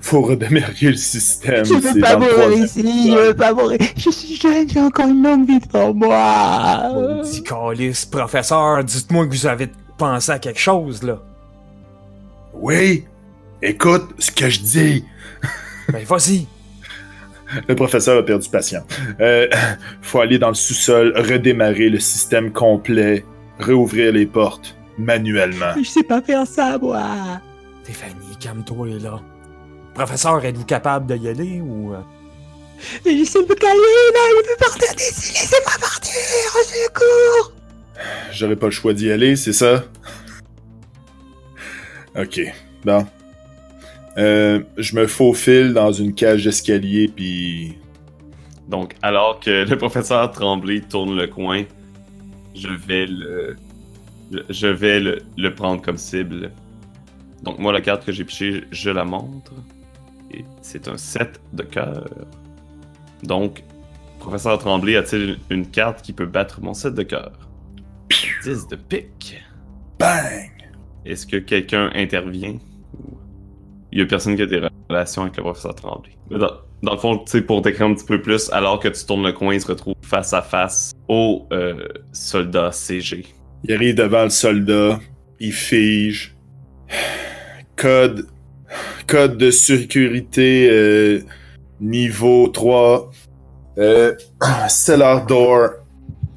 faut 0.00 0.22
redémarrer 0.22 0.90
le 0.90 0.96
système. 0.96 1.64
Je 1.64 1.74
veux 1.74 2.00
pas 2.00 2.16
mourir 2.16 2.64
ici, 2.64 3.10
je 3.10 3.28
veux 3.28 3.34
pas 3.34 3.52
mourir. 3.52 3.78
Je 3.96 4.10
suis 4.10 4.36
jeune, 4.36 4.68
j'ai 4.68 4.80
encore 4.80 5.06
une 5.06 5.22
longue 5.22 5.46
vie 5.46 5.60
devant 5.60 5.94
moi. 5.94 6.90
Maudit 6.94 7.42
calice, 7.42 8.06
professeur, 8.06 8.84
dites-moi 8.84 9.26
que 9.26 9.32
vous 9.32 9.46
avez 9.46 9.68
pensé 9.96 10.32
à 10.32 10.38
quelque 10.38 10.60
chose, 10.60 11.02
là. 11.02 11.20
Oui, 12.54 13.04
écoute 13.62 14.14
ce 14.18 14.30
que 14.30 14.48
je 14.48 14.60
dis. 14.60 15.04
Ben, 15.92 16.04
vas-y. 16.04 16.46
Le 17.66 17.74
professeur 17.74 18.18
a 18.18 18.22
perdu 18.22 18.48
patient. 18.50 18.82
Euh, 19.20 19.46
faut 20.02 20.20
aller 20.20 20.38
dans 20.38 20.48
le 20.48 20.54
sous-sol, 20.54 21.14
redémarrer 21.16 21.88
le 21.88 21.98
système 21.98 22.52
complet, 22.52 23.24
réouvrir 23.58 24.12
les 24.12 24.26
portes 24.26 24.76
manuellement. 24.98 25.72
Je 25.82 25.88
sais 25.88 26.02
pas 26.02 26.20
faire 26.20 26.46
ça, 26.46 26.78
moi. 26.78 27.40
Stéphanie, 27.84 28.36
calme-toi 28.38 28.88
là. 29.02 29.20
Professeur, 29.98 30.44
êtes-vous 30.44 30.64
capable 30.64 31.18
d'y 31.18 31.28
aller 31.28 31.60
ou. 31.60 31.92
euh? 31.92 31.98
Laissez-moi 33.04 33.56
caler, 33.56 33.72
là, 34.14 34.20
il 34.30 34.48
veut 34.48 34.56
partir 34.60 34.94
d'ici, 34.94 35.32
laissez-moi 35.32 35.72
partir, 35.80 36.12
au 36.54 36.62
secours 36.62 37.52
J'aurais 38.30 38.54
pas 38.54 38.66
le 38.66 38.70
choix 38.72 38.94
d'y 38.94 39.10
aller, 39.10 39.34
c'est 39.34 39.52
ça? 39.52 39.84
Ok, 42.16 42.40
bon. 42.84 43.04
Euh, 44.18 44.60
je 44.76 44.94
me 44.94 45.08
faufile 45.08 45.72
dans 45.74 45.90
une 45.92 46.14
cage 46.14 46.44
d'escalier, 46.44 47.08
puis 47.08 47.76
Donc, 48.68 48.94
alors 49.02 49.40
que 49.40 49.68
le 49.68 49.76
professeur 49.76 50.30
Tremblay 50.30 50.80
tourne 50.80 51.16
le 51.16 51.26
coin, 51.26 51.64
je 52.54 52.68
vais 52.68 53.06
le, 53.06 53.56
le- 54.30 54.44
je 54.48 54.66
vais 54.68 55.00
le, 55.00 55.18
le 55.36 55.54
prendre 55.54 55.82
comme 55.82 55.98
cible. 55.98 56.52
Donc, 57.42 57.58
moi, 57.58 57.72
la 57.72 57.80
carte 57.80 58.04
que 58.04 58.12
j'ai 58.12 58.24
pichée, 58.24 58.64
je 58.70 58.90
la 58.90 59.04
montre. 59.04 59.52
Et 60.32 60.44
c'est 60.62 60.88
un 60.88 60.96
7 60.96 61.40
de 61.52 61.62
cœur. 61.62 62.08
Donc, 63.22 63.64
professeur 64.18 64.58
Tremblay 64.58 64.96
a-t-il 64.96 65.38
une 65.50 65.66
carte 65.66 66.02
qui 66.02 66.12
peut 66.12 66.26
battre 66.26 66.60
mon 66.60 66.74
7 66.74 66.94
de 66.94 67.02
cœur 67.02 67.32
10 68.44 68.68
de 68.68 68.76
pique. 68.76 69.42
bang! 69.98 70.50
Est-ce 71.04 71.26
que 71.26 71.36
quelqu'un 71.36 71.90
intervient? 71.94 72.58
Il 73.90 73.98
y 73.98 74.02
a 74.02 74.06
personne 74.06 74.36
qui 74.36 74.42
a 74.42 74.46
des 74.46 74.60
relations 74.88 75.22
avec 75.22 75.36
le 75.36 75.42
professeur 75.42 75.74
Tremblay? 75.74 76.12
Mais 76.30 76.38
Dans, 76.38 76.52
dans 76.82 76.92
le 76.92 76.98
fond, 76.98 77.24
pour 77.46 77.62
décrire 77.62 77.86
un 77.86 77.94
petit 77.94 78.04
peu 78.04 78.20
plus, 78.20 78.50
alors 78.52 78.78
que 78.78 78.88
tu 78.88 79.04
tournes 79.04 79.24
le 79.24 79.32
coin, 79.32 79.54
il 79.54 79.60
se 79.60 79.66
retrouve 79.66 79.94
face 80.02 80.32
à 80.32 80.42
face 80.42 80.92
au 81.08 81.46
euh, 81.52 81.88
soldat 82.12 82.70
CG. 82.72 83.24
Il 83.64 83.74
arrive 83.74 83.96
devant 83.96 84.24
le 84.24 84.30
soldat, 84.30 85.00
il 85.40 85.52
fige. 85.52 86.36
Code. 87.76 88.26
Code 89.06 89.38
de 89.38 89.50
sécurité 89.50 90.68
euh, 90.70 91.20
niveau 91.80 92.48
3. 92.48 93.10
Euh, 93.78 94.14
cellar 94.68 95.26
door. 95.26 95.70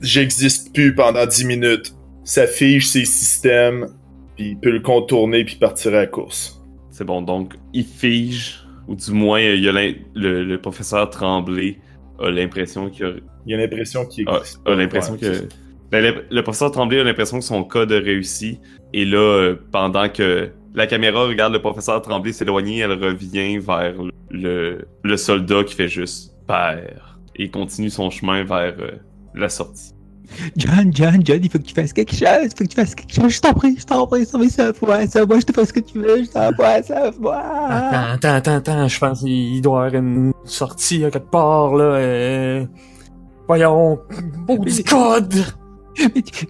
J'existe 0.02 0.74
plus 0.74 0.96
pendant 0.96 1.26
10 1.26 1.46
minutes. 1.46 1.94
Ça 2.24 2.48
fige 2.48 2.88
ses 2.88 3.06
systèmes, 3.06 3.88
puis 4.36 4.52
il 4.52 4.60
peut 4.60 4.72
le 4.72 4.80
contourner 4.80 5.44
puis 5.44 5.56
partir 5.56 5.94
à 5.94 5.98
la 5.98 6.08
course. 6.08 6.62
C'est 6.92 7.04
bon, 7.04 7.22
donc 7.22 7.56
il 7.74 7.86
fige, 7.86 8.66
ou 8.88 8.96
du 8.96 9.12
moins, 9.12 9.40
il 9.42 9.64
y 9.64 9.70
a 9.70 9.72
le, 9.72 10.44
le 10.44 10.58
professeur 10.62 11.10
Tremblay 11.10 11.80
a 12.20 12.30
l'impression 12.30 12.90
qu'il 12.90 13.06
a 13.06 13.12
Il 13.46 13.56
a 13.56 13.58
l'impression 13.58 14.06
qu'il 14.06 14.28
a, 14.30 14.38
existe. 14.38 14.60
a 14.66 14.76
l'impression 14.76 15.18
que. 15.18 15.48
Ben, 15.92 16.04
le, 16.04 16.26
le 16.30 16.44
professeur 16.44 16.72
Tremblay 16.72 17.00
a 17.00 17.04
l'impression 17.04 17.40
que 17.40 17.44
son 17.46 17.64
code 17.64 17.92
a 17.92 18.00
réussi. 18.00 18.60
Et 18.94 19.04
là, 19.06 19.18
euh, 19.18 19.56
pendant 19.72 20.08
que 20.10 20.52
la 20.74 20.88
caméra 20.88 21.26
regarde 21.26 21.54
le 21.54 21.62
professeur 21.62 22.02
Tremblay 22.02 22.34
s'éloigner, 22.34 22.80
elle 22.80 22.94
revient 22.94 23.58
vers 23.58 23.94
le, 24.30 24.88
le 25.04 25.18
soldat 25.18 25.64
qui 25.64 25.76
fait 25.76 25.88
juste 25.88 26.34
père. 26.48 27.20
Et 27.36 27.50
continue 27.50 27.90
son 27.90 28.10
chemin 28.10 28.44
vers 28.44 28.76
euh, 28.80 28.92
la 29.34 29.50
sortie. 29.50 29.94
John, 30.56 30.92
John, 30.94 31.20
John, 31.26 31.40
il 31.44 31.50
faut 31.50 31.58
que 31.60 31.64
tu 31.64 31.74
fasses 31.74 31.92
quelque 31.92 32.14
chose, 32.14 32.44
il 32.44 32.50
faut 32.50 32.64
que 32.64 32.70
tu 32.70 32.76
fasses 32.76 32.96
quelque 32.96 33.14
chose, 33.14 33.34
je 33.34 33.42
t'en 33.42 33.54
prie, 33.54 33.76
je 33.78 33.86
t'en 33.86 34.08
prie, 34.08 34.26
sauve 34.26 34.48
ça, 34.48 34.72
moi, 34.82 35.06
ça, 35.08 35.26
moi, 35.26 35.40
je 35.40 35.46
te 35.46 35.52
fais 35.54 35.66
ce 35.66 35.74
que 35.74 35.80
tu 35.82 36.00
veux, 36.00 36.24
je 36.24 36.30
t'en 36.30 36.54
prie, 36.54 36.84
ça, 36.84 37.12
moi. 37.20 37.38
Attends, 37.38 38.14
attends, 38.14 38.36
attends, 38.36 38.56
attends, 38.56 38.88
je 38.88 39.00
pense 39.00 39.20
qu'il 39.20 39.62
doit 39.62 39.84
y 39.84 39.88
avoir 39.88 40.02
une 40.02 40.34
sortie 40.46 41.04
à 41.04 41.12
quelque 41.12 41.30
part, 41.30 41.76
là. 41.76 41.84
euh. 41.84 42.66
Voyons, 43.48 44.00
maudit 44.48 44.84
code! 44.84 45.44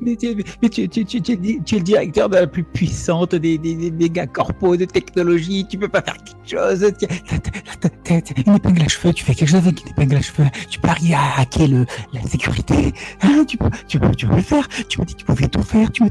Mais, 0.01 0.15
tu, 0.15 0.27
es 0.27 0.33
le- 0.33 1.79
directeur 1.81 2.29
de 2.29 2.35
la 2.35 2.47
plus 2.47 2.63
puissante 2.63 3.35
des, 3.35 3.57
méga 3.91 4.27
corpos 4.27 4.77
de 4.77 4.85
technologie, 4.85 5.65
tu 5.69 5.77
peux 5.77 5.87
pas 5.87 6.01
faire 6.01 6.17
quelque 6.17 6.49
chose, 6.49 6.91
t'as- 6.99 8.21
une 8.45 8.55
épingle 8.55 8.81
à 8.81 8.87
cheveux, 8.87 9.13
tu 9.13 9.23
fais 9.23 9.33
quelque 9.33 9.49
chose 9.49 9.59
avec 9.59 9.81
une 9.81 9.89
épingle 9.89 10.15
à 10.17 10.21
cheveux, 10.21 10.47
tu 10.69 10.79
arriver 10.91 11.13
à 11.15 11.39
hacker 11.41 11.67
le, 11.67 11.85
la 12.13 12.21
sécurité, 12.21 12.93
hein, 13.21 13.45
tu 13.47 13.57
peux, 13.57 13.69
tu 13.87 13.99
peux, 13.99 14.11
tu 14.15 14.27
peux 14.27 14.35
le 14.35 14.41
faire, 14.41 14.67
tu 14.89 14.99
m'as 14.99 15.05
dit 15.05 15.13
que 15.13 15.19
tu 15.19 15.25
pouvais 15.25 15.47
tout 15.47 15.63
faire, 15.63 15.91
tu 15.91 16.03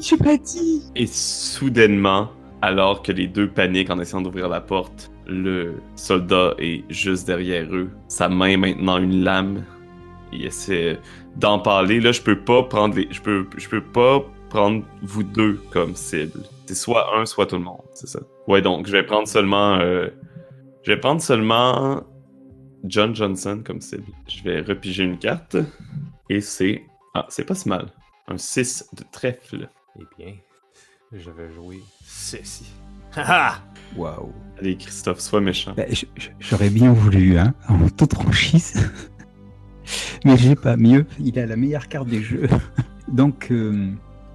tu, 0.00 0.16
m'as 0.22 0.36
dit. 0.36 0.82
Et 0.96 1.06
soudainement, 1.06 2.30
alors 2.62 3.02
que 3.02 3.12
les 3.12 3.26
deux 3.26 3.48
paniquent 3.48 3.90
en 3.90 4.00
essayant 4.00 4.22
d'ouvrir 4.22 4.48
la 4.48 4.60
porte, 4.60 5.10
le 5.26 5.74
soldat 5.96 6.54
est 6.58 6.84
juste 6.90 7.26
derrière 7.26 7.66
eux. 7.74 7.90
Sa 8.08 8.28
main 8.28 8.56
maintenant 8.56 8.98
une 8.98 9.22
lame. 9.24 9.64
Il 10.34 10.44
essaie 10.46 10.98
d'empaler. 11.36 12.00
Là, 12.00 12.12
je 12.12 12.20
peux 12.20 12.38
pas 12.40 12.62
prendre 12.64 12.94
les. 12.96 13.08
Je 13.10 13.20
peux, 13.20 13.46
je 13.56 13.68
peux 13.68 13.82
pas 13.82 14.24
prendre 14.50 14.84
vous 15.02 15.22
deux 15.22 15.60
comme 15.70 15.94
cible. 15.96 16.40
C'est 16.66 16.74
soit 16.74 17.16
un, 17.18 17.26
soit 17.26 17.46
tout 17.46 17.56
le 17.56 17.62
monde, 17.62 17.82
c'est 17.94 18.06
ça. 18.08 18.20
Ouais, 18.48 18.62
donc 18.62 18.86
je 18.86 18.92
vais 18.92 19.02
prendre 19.04 19.28
seulement. 19.28 19.76
euh, 19.80 20.08
Je 20.82 20.92
vais 20.92 20.98
prendre 21.00 21.20
seulement 21.20 22.02
John 22.84 23.14
Johnson 23.14 23.62
comme 23.64 23.80
cible. 23.80 24.04
Je 24.28 24.42
vais 24.44 24.60
repiger 24.60 25.04
une 25.04 25.18
carte. 25.18 25.56
Et 26.30 26.40
c'est. 26.40 26.82
Ah, 27.14 27.26
c'est 27.28 27.44
pas 27.44 27.54
si 27.54 27.68
mal. 27.68 27.86
Un 28.28 28.38
6 28.38 28.88
de 28.96 29.04
trèfle. 29.12 29.68
Eh 30.00 30.04
bien, 30.18 30.34
je 31.12 31.30
vais 31.30 31.52
jouer 31.52 31.80
ceci. 32.04 32.64
Haha! 33.16 33.58
Waouh. 33.96 34.32
Allez, 34.58 34.76
Christophe, 34.76 35.20
sois 35.20 35.40
méchant. 35.40 35.72
Ben, 35.76 35.86
J'aurais 36.40 36.70
bien 36.70 36.92
voulu, 36.92 37.38
hein, 37.38 37.54
en 37.68 37.88
toute 37.90 38.14
franchise. 38.14 38.90
Mais 40.24 40.36
j'ai 40.36 40.54
pas 40.56 40.76
mieux. 40.76 41.06
Il 41.20 41.38
a 41.38 41.46
la 41.46 41.56
meilleure 41.56 41.88
carte 41.88 42.08
du 42.08 42.22
jeu. 42.22 42.48
Donc, 43.08 43.48
euh, 43.50 43.88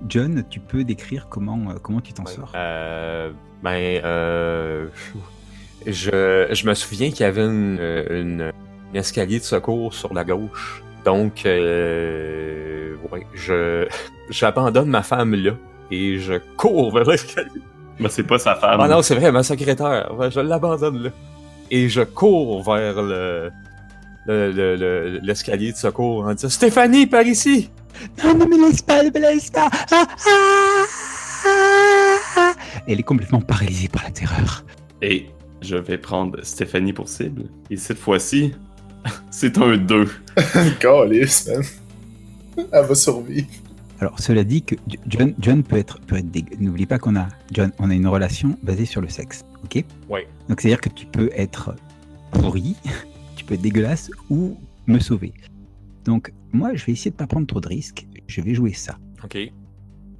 John, 0.07 0.43
tu 0.49 0.59
peux 0.59 0.83
décrire 0.83 1.27
comment, 1.29 1.59
euh, 1.69 1.73
comment 1.81 2.01
tu 2.01 2.13
t'en 2.13 2.25
sors? 2.25 2.51
Euh, 2.55 3.31
ben, 3.63 4.01
euh, 4.03 4.87
je, 5.85 6.47
je 6.51 6.67
me 6.67 6.73
souviens 6.73 7.09
qu'il 7.09 7.21
y 7.21 7.23
avait 7.23 7.45
une, 7.45 7.79
une- 8.09 8.51
un 8.93 8.97
escalier 8.97 9.39
de 9.39 9.43
secours 9.43 9.93
sur 9.93 10.13
la 10.13 10.23
gauche. 10.23 10.83
Donc, 11.05 11.45
euh, 11.45 12.95
ouais, 13.11 13.25
je, 13.33 13.87
j'abandonne 14.29 14.89
ma 14.89 15.03
femme 15.03 15.35
là 15.35 15.51
et 15.91 16.19
je 16.19 16.33
cours 16.57 16.93
vers 16.93 17.03
l'escalier. 17.09 17.49
Mais 17.99 18.09
c'est 18.09 18.23
pas 18.23 18.37
sa 18.39 18.55
femme. 18.55 18.79
Ah 18.81 18.87
non, 18.87 19.01
c'est 19.01 19.15
vrai, 19.15 19.31
ma 19.31 19.43
secrétaire. 19.43 20.13
Ouais, 20.17 20.31
je 20.31 20.39
l'abandonne 20.39 21.03
là. 21.03 21.09
Et 21.71 21.89
je 21.89 22.01
cours 22.01 22.63
vers 22.63 23.01
le, 23.01 23.51
le- 24.29 24.51
le- 24.51 24.75
le- 24.75 25.19
l'escalier 25.23 25.71
de 25.71 25.77
secours 25.77 26.25
en 26.25 26.33
disant 26.33 26.49
Stéphanie, 26.49 27.07
par 27.07 27.23
ici! 27.25 27.69
Non, 28.23 28.35
non, 28.35 28.45
mais 28.49 28.57
laisse 28.57 28.81
pas, 28.81 29.03
ne 29.03 29.09
me 29.09 29.19
laisse 29.19 29.49
pas. 29.49 29.69
Ah, 29.91 30.07
ah, 30.25 30.85
ah, 31.45 32.15
ah. 32.37 32.53
Elle 32.87 32.99
est 32.99 33.03
complètement 33.03 33.41
paralysée 33.41 33.87
par 33.87 34.03
la 34.03 34.11
terreur. 34.11 34.63
Et 35.01 35.27
je 35.61 35.75
vais 35.75 35.97
prendre 35.97 36.39
Stéphanie 36.43 36.93
pour 36.93 37.09
cible. 37.09 37.43
Et 37.69 37.77
cette 37.77 37.97
fois-ci, 37.97 38.53
c'est 39.31 39.57
un 39.57 39.77
2. 39.77 40.07
Calice, 40.79 41.47
man. 41.49 41.63
Elle 42.71 42.85
va 42.85 42.95
survivre. 42.95 43.47
Alors, 44.01 44.17
cela 44.19 44.45
dit 44.45 44.61
que 44.63 44.75
John, 45.07 45.33
John 45.39 45.61
peut 45.63 45.77
être, 45.77 45.99
peut 45.99 46.17
être 46.17 46.31
dég- 46.31 46.57
N'oublie 46.59 46.85
pas 46.85 46.99
qu'on 46.99 47.17
a, 47.17 47.27
John, 47.51 47.71
on 47.79 47.89
a 47.89 47.93
une 47.93 48.07
relation 48.07 48.57
basée 48.63 48.85
sur 48.85 49.01
le 49.01 49.09
sexe, 49.09 49.43
ok? 49.65 49.83
Ouais. 50.09 50.25
Donc, 50.47 50.61
c'est-à-dire 50.61 50.79
que 50.79 50.87
tu 50.89 51.05
peux 51.05 51.29
être 51.35 51.73
pourri, 52.31 52.77
être 53.55 53.61
dégueulasse 53.61 54.11
ou 54.29 54.57
me 54.87 54.99
sauver. 54.99 55.33
Donc, 56.05 56.31
moi, 56.51 56.73
je 56.75 56.85
vais 56.85 56.93
essayer 56.93 57.11
de 57.11 57.15
pas 57.15 57.27
prendre 57.27 57.45
trop 57.47 57.59
de 57.61 57.67
risques. 57.67 58.07
Je 58.27 58.41
vais 58.41 58.53
jouer 58.53 58.73
ça. 58.73 58.97
Ok. 59.23 59.37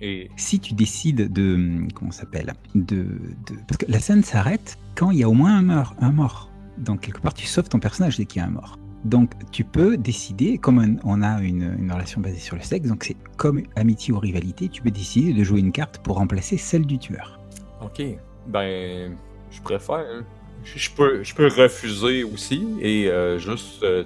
Et. 0.02 0.30
Si 0.38 0.60
tu 0.60 0.74
décides 0.74 1.32
de, 1.32 1.88
comment 1.94 2.12
s'appelle, 2.12 2.54
de, 2.76 3.04
de, 3.04 3.56
parce 3.68 3.78
que 3.78 3.86
la 3.92 4.00
scène 4.00 4.24
s'arrête 4.24 4.78
quand 4.96 5.12
il 5.12 5.20
y 5.20 5.24
a 5.24 5.30
au 5.30 5.34
moins 5.34 5.58
un 5.58 5.62
mort, 5.62 5.96
un 6.00 6.12
mort. 6.12 6.50
Donc 6.78 7.02
quelque 7.02 7.20
part, 7.20 7.34
tu 7.34 7.46
sauves 7.46 7.68
ton 7.68 7.80
personnage 7.80 8.18
dès 8.18 8.26
qu'il 8.26 8.42
y 8.42 8.44
a 8.44 8.48
un 8.48 8.52
mort. 8.52 8.78
Donc 9.06 9.32
tu 9.52 9.63
peux 9.65 9.98
décider, 9.98 10.58
comme 10.58 10.78
on- 10.78 10.98
on 11.04 11.22
a 11.22 11.42
une, 11.42 11.76
une 11.80 11.92
relation 11.92 12.22
basée 12.22 12.39
sur 12.39 12.56
le 12.56 12.62
sexe, 12.62 12.88
donc 12.88 13.04
c'est 13.04 13.18
comme 13.38 13.62
amitié 13.76 14.13
ou 14.13 14.20
rivalité, 14.20 14.70
tu 14.70 14.82
peux 14.82 14.92
décider 14.92 15.34
de 15.34 15.44
jouer 15.44 15.60
une 15.60 15.72
carte 15.72 16.00
pour 16.00 16.15
remplacer 16.18 16.58
celle 16.58 16.86
du 16.86 16.98
tueur. 16.98 17.39
Ok. 17.82 18.02
Ben, 18.48 19.15
je 19.52 19.62
préfère. 19.62 20.24
Je, 20.63 20.89
peux, 20.89 21.24
je 21.24 21.34
peux 21.34 21.48
refuser 21.48 22.24
aussi 22.24 22.67
et 22.82 23.10
euh, 23.10 23.38
juste 23.39 23.84
euh, 23.84 24.04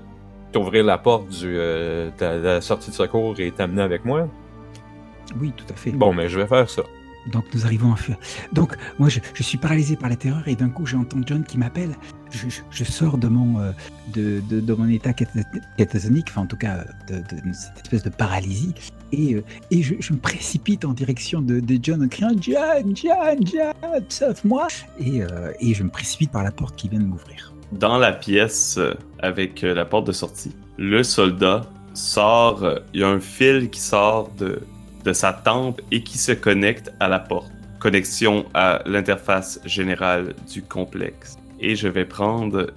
t'ouvrir 0.52 0.84
la 0.84 0.98
porte 0.98 1.30
du, 1.30 1.56
euh, 1.58 2.10
de, 2.18 2.26
la, 2.26 2.38
de 2.38 2.44
la 2.44 2.62
sortie 2.62 2.92
de 2.92 2.96
secours 2.96 3.40
et 3.40 3.52
t'amener 3.52 3.82
avec 3.82 4.06
moi. 4.06 4.28
Oui, 5.40 5.52
tout 5.56 5.66
à 5.70 5.76
fait. 5.76 5.92
Bon, 5.92 6.14
mais 6.14 6.30
je 6.30 6.40
vais 6.40 6.48
faire 6.48 6.70
ça. 6.70 6.84
Donc 7.32 7.46
nous 7.54 7.66
arrivons 7.66 7.94
à 7.94 7.96
fuir. 7.96 8.18
Donc 8.52 8.76
moi 9.00 9.10
je, 9.10 9.20
je 9.34 9.44
suis 9.44 9.58
paralysé 9.58 9.96
par 9.96 10.10
la 10.10 10.16
terreur 10.16 10.46
et 10.48 10.56
d'un 10.56 10.70
coup 10.70 10.86
j'entends 10.86 11.22
John 11.26 11.44
qui 11.44 11.58
m'appelle. 11.58 11.96
Je, 12.72 12.84
sors 12.84 13.18
de 13.18 13.28
mon, 13.28 13.60
euh, 13.60 14.90
état 14.90 15.12
catat- 15.12 15.46
catatonique, 15.78 16.28
enfin 16.30 16.42
en 16.42 16.46
tout 16.46 16.58
cas 16.58 16.84
de, 17.08 17.24
cette 17.54 17.84
espèce 17.84 18.04
de 18.04 18.10
paralysie, 18.10 18.74
et, 19.12 19.36
euh, 19.36 19.44
je, 19.72 20.14
me 20.14 20.18
précipite 20.18 20.84
en 20.86 20.94
direction 20.94 21.42
de, 21.42 21.62
John 21.82 22.04
en 22.04 22.08
criant 22.08 22.32
John, 22.40 22.96
John, 22.96 23.46
John, 23.46 24.04
sauve-moi 24.10 24.68
et, 25.00 25.22
euh, 25.22 25.52
et 25.60 25.74
je 25.74 25.84
me 25.84 25.90
précipite 25.90 26.32
par 26.32 26.44
la 26.44 26.52
porte 26.52 26.76
qui 26.76 26.90
vient 26.90 27.00
de 27.00 27.06
m'ouvrir. 27.06 27.54
Dans 27.74 27.98
la 27.98 28.12
pièce 28.12 28.80
avec 29.20 29.62
la 29.62 29.86
porte 29.86 30.08
de 30.08 30.12
sortie, 30.12 30.52
le 30.78 31.04
soldat 31.04 31.62
sort. 31.94 32.80
Il 32.94 33.02
y 33.02 33.04
a 33.04 33.10
un 33.10 33.20
fil 33.20 33.70
qui 33.70 33.80
sort 33.80 34.32
de 34.38 35.14
sa 35.14 35.34
tempe 35.34 35.82
et 35.92 36.04
qui 36.04 36.18
se 36.18 36.32
connecte 36.32 36.92
à 37.00 37.08
la 37.08 37.20
porte. 37.20 37.52
connexion 37.80 38.46
à 38.54 38.82
l'interface 38.86 39.60
générale 39.66 40.36
du 40.50 40.62
complexe. 40.62 41.36
Et 41.64 41.78
je 41.78 41.88
vais 41.88 42.04
prendre 42.04 42.74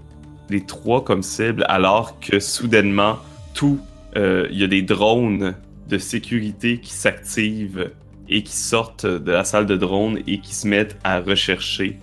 les 0.48 0.64
trois 0.64 1.02
comme 1.02 1.24
cible 1.24 1.66
alors 1.68 2.20
que 2.20 2.38
soudainement, 2.38 3.18
tout, 3.52 3.80
euh, 4.16 4.46
il 4.52 4.58
y 4.58 4.64
a 4.64 4.68
des 4.68 4.82
drones 4.82 5.56
de 5.88 5.98
sécurité 5.98 6.78
qui 6.78 6.92
s'activent 6.92 7.90
et 8.28 8.44
qui 8.44 8.56
sortent 8.56 9.06
de 9.06 9.32
la 9.32 9.42
salle 9.42 9.66
de 9.66 9.76
drones 9.76 10.20
et 10.28 10.38
qui 10.38 10.54
se 10.54 10.68
mettent 10.68 10.96
à 11.02 11.20
rechercher 11.20 11.98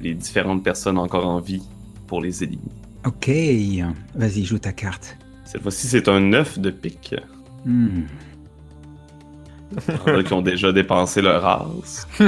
les 0.00 0.14
différentes 0.14 0.62
personnes 0.62 0.96
encore 0.96 1.26
en 1.26 1.40
vie 1.40 1.62
pour 2.06 2.20
les 2.20 2.44
éliminer. 2.44 2.70
Ok, 3.04 3.28
vas-y, 4.14 4.44
joue 4.44 4.58
ta 4.58 4.72
carte. 4.72 5.16
Cette 5.44 5.62
fois-ci, 5.62 5.88
c'est 5.88 6.08
un 6.08 6.20
9 6.20 6.60
de 6.60 6.70
pique. 6.70 7.16
Hmm. 7.64 8.02
Il 9.88 9.94
y 9.94 10.10
en 10.10 10.18
a 10.18 10.22
qui 10.22 10.32
ont 10.32 10.42
déjà 10.42 10.70
dépensé 10.70 11.20
leur 11.20 11.42
race. 11.42 12.06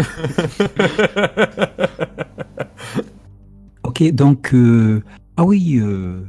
Ok, 3.89 4.03
donc... 4.13 4.53
euh, 4.55 5.03
Ah 5.39 5.45
oui, 5.45 5.79
euh, 5.83 6.21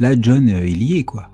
là, 0.00 0.10
John, 0.20 0.48
euh, 0.50 0.66
il 0.66 0.82
y 0.82 0.98
est, 0.98 1.04
quoi. 1.04 1.30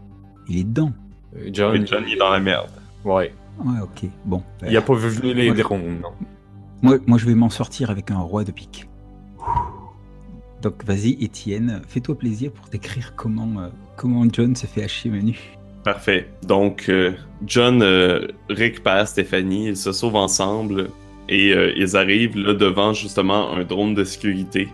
Il 0.49 0.59
est 0.59 0.65
dedans. 0.65 0.93
Euh, 1.37 1.49
John, 1.53 1.73
Oui, 1.79 1.85
John 1.87 2.05
il 2.07 2.13
est 2.15 2.17
dans 2.17 2.31
la 2.31 2.41
merde. 2.41 2.69
ouais. 3.05 3.33
Ouais, 3.59 3.81
ok, 3.83 4.09
bon. 4.25 4.43
ben, 4.61 4.69
Il 4.71 4.77
a 4.77 4.81
pas 4.83 4.95
vu 4.95 5.09
venir 5.09 5.35
les 5.37 5.53
drones, 5.63 5.99
non. 6.03 6.13
moi, 6.83 6.97
moi, 7.07 7.19
je 7.19 7.27
vais 7.27 7.35
m'en 7.35 7.51
sortir 7.51 7.91
avec 7.91 8.11
un 8.11 8.19
roi 8.19 8.45
de 8.45 8.51
pique. 8.51 8.89
Donc, 10.63 10.85
vas-y, 10.85 11.23
Étienne, 11.23 11.83
fais-toi 11.87 12.17
plaisir 12.17 12.51
pour 12.53 12.69
décrire 12.69 13.15
comment, 13.17 13.61
euh, 13.61 13.69
comment 13.97 14.25
John 14.33 14.55
se 14.57 14.67
fait 14.67 14.85
hacher 14.85 15.11
menu. 15.11 15.39
Parfait. 15.85 16.29
Donc, 16.47 16.87
euh, 16.89 17.13
John 17.47 17.83
euh, 17.83 18.29
récupère 18.49 19.07
Stéphanie, 19.09 19.69
ils 19.69 19.77
se 19.77 19.93
sauvent 19.93 20.17
ensemble 20.17 20.89
et 21.29 21.53
euh, 21.53 21.73
ils 21.77 21.97
arrivent 21.97 22.39
là 22.39 22.55
devant 22.55 22.93
justement 22.95 23.53
un 23.55 23.65
drone 23.65 23.95
de 23.95 24.05
sécurité 24.05 24.69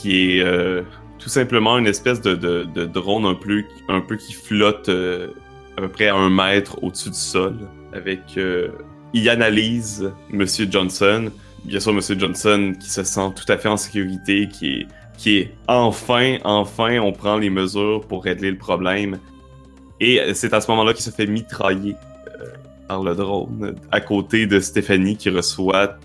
qui 0.00 0.38
est 0.38 0.40
euh, 0.40 0.82
tout 1.18 1.28
simplement 1.28 1.78
une 1.78 1.86
espèce 1.86 2.20
de, 2.20 2.64
drone 2.86 3.24
un 3.26 4.00
peu, 4.00 4.16
qui 4.16 4.32
flotte 4.32 4.88
euh, 4.88 5.28
à 5.76 5.82
peu 5.82 5.88
près 5.88 6.08
à 6.08 6.14
un 6.14 6.30
mètre 6.30 6.82
au-dessus 6.82 7.10
du 7.10 7.16
sol. 7.16 7.56
Avec, 7.92 8.20
euh, 8.36 8.68
il 9.12 9.28
analyse 9.28 10.12
Monsieur 10.30 10.66
Johnson. 10.70 11.30
Bien 11.64 11.80
sûr, 11.80 11.92
Monsieur 11.92 12.18
Johnson 12.18 12.74
qui 12.78 12.90
se 12.90 13.02
sent 13.02 13.30
tout 13.34 13.50
à 13.50 13.56
fait 13.56 13.68
en 13.68 13.76
sécurité, 13.76 14.48
qui 14.48 14.80
est, 14.80 14.86
qui 15.16 15.38
est 15.38 15.54
enfin, 15.66 16.36
enfin, 16.44 16.98
on 16.98 17.12
prend 17.12 17.38
les 17.38 17.50
mesures 17.50 18.06
pour 18.06 18.24
régler 18.24 18.50
le 18.50 18.58
problème. 18.58 19.18
Et 19.98 20.20
c'est 20.34 20.52
à 20.52 20.60
ce 20.60 20.70
moment-là 20.70 20.92
qu'il 20.92 21.04
se 21.04 21.10
fait 21.10 21.26
mitrailler 21.26 21.96
par 22.86 23.02
le 23.02 23.14
drone, 23.14 23.74
à 23.90 24.00
côté 24.00 24.46
de 24.46 24.60
Stéphanie 24.60 25.16
qui 25.16 25.30
reçoit 25.30 25.96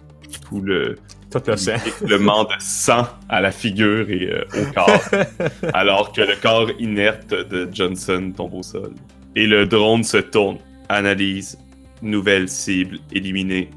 tout 0.48 0.62
le 0.62 0.96
Tout 1.32 1.42
le 1.48 1.56
sang. 1.56 1.74
de 2.02 2.50
sang 2.60 3.08
à 3.30 3.40
la 3.40 3.52
figure 3.52 4.10
et 4.10 4.30
euh, 4.30 4.44
au 4.54 4.74
corps, 4.74 5.02
alors 5.74 6.12
que 6.12 6.22
le 6.22 6.36
corps 6.42 6.70
inerte 6.78 7.30
de 7.34 7.70
Johnson 7.72 8.34
tombe 8.36 8.54
au 8.54 8.64
sol. 8.64 8.94
Et 9.36 9.48
le 9.48 9.66
drone 9.66 10.04
se 10.04 10.18
tourne, 10.18 10.58
analyse, 10.90 11.58
nouvelle 12.02 12.50
cible 12.50 13.00
éliminée. 13.14 13.70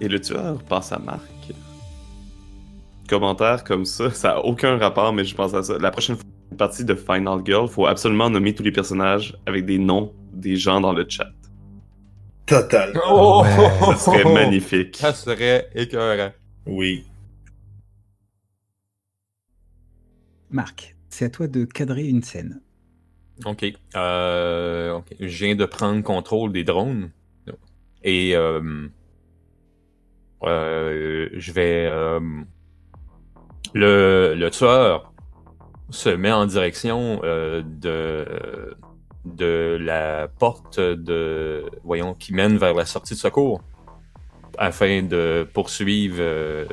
Et 0.00 0.08
le 0.08 0.20
tueur 0.20 0.60
passe 0.64 0.92
à 0.92 0.98
Marc. 0.98 1.20
Commentaire 3.08 3.62
comme 3.62 3.84
ça, 3.84 4.10
ça 4.10 4.32
a 4.32 4.38
aucun 4.40 4.78
rapport, 4.78 5.12
mais 5.12 5.24
je 5.24 5.34
pense 5.34 5.54
à 5.54 5.62
ça. 5.62 5.78
La 5.78 5.92
prochaine 5.92 6.16
fois, 6.16 6.24
une 6.50 6.56
partie 6.56 6.84
de 6.84 6.94
Final 6.94 7.40
Girl, 7.44 7.68
faut 7.68 7.86
absolument 7.86 8.28
nommer 8.28 8.52
tous 8.52 8.64
les 8.64 8.72
personnages 8.72 9.36
avec 9.46 9.64
des 9.64 9.78
noms 9.78 10.12
des 10.32 10.56
gens 10.56 10.80
dans 10.80 10.92
le 10.92 11.06
chat. 11.08 11.28
Total. 12.46 12.92
Oh! 13.08 13.42
Ouais. 13.44 13.94
Ça 13.96 13.96
serait 13.96 14.32
magnifique. 14.32 14.96
Ça 14.96 15.12
serait 15.12 15.68
écœurant. 15.74 16.32
Oui. 16.66 17.04
Marc, 20.50 20.94
c'est 21.08 21.24
à 21.24 21.30
toi 21.30 21.48
de 21.48 21.64
cadrer 21.64 22.06
une 22.06 22.22
scène. 22.22 22.60
Ok. 23.44 23.66
Euh, 23.96 24.92
ok. 24.92 25.14
Je 25.18 25.44
viens 25.44 25.56
de 25.56 25.64
prendre 25.64 26.02
contrôle 26.02 26.52
des 26.52 26.62
drones. 26.64 27.10
Et 28.04 28.36
euh, 28.36 28.88
euh, 30.44 31.28
je 31.32 31.52
vais... 31.52 31.88
euh, 31.90 32.20
le, 33.74 34.34
le 34.36 34.50
tueur 34.50 35.12
se 35.90 36.08
met 36.08 36.32
en 36.32 36.46
direction 36.46 37.20
euh, 37.24 37.62
de, 37.64 38.76
de 39.26 39.76
la 39.80 40.28
porte 40.38 40.80
de 40.80 41.64
voyons 41.84 42.14
qui 42.14 42.32
mène 42.32 42.56
vers 42.56 42.74
la 42.74 42.86
sortie 42.86 43.14
de 43.14 43.18
secours 43.18 43.60
afin 44.58 45.02
de 45.02 45.46
poursuivre 45.52 46.16
euh, 46.20 46.64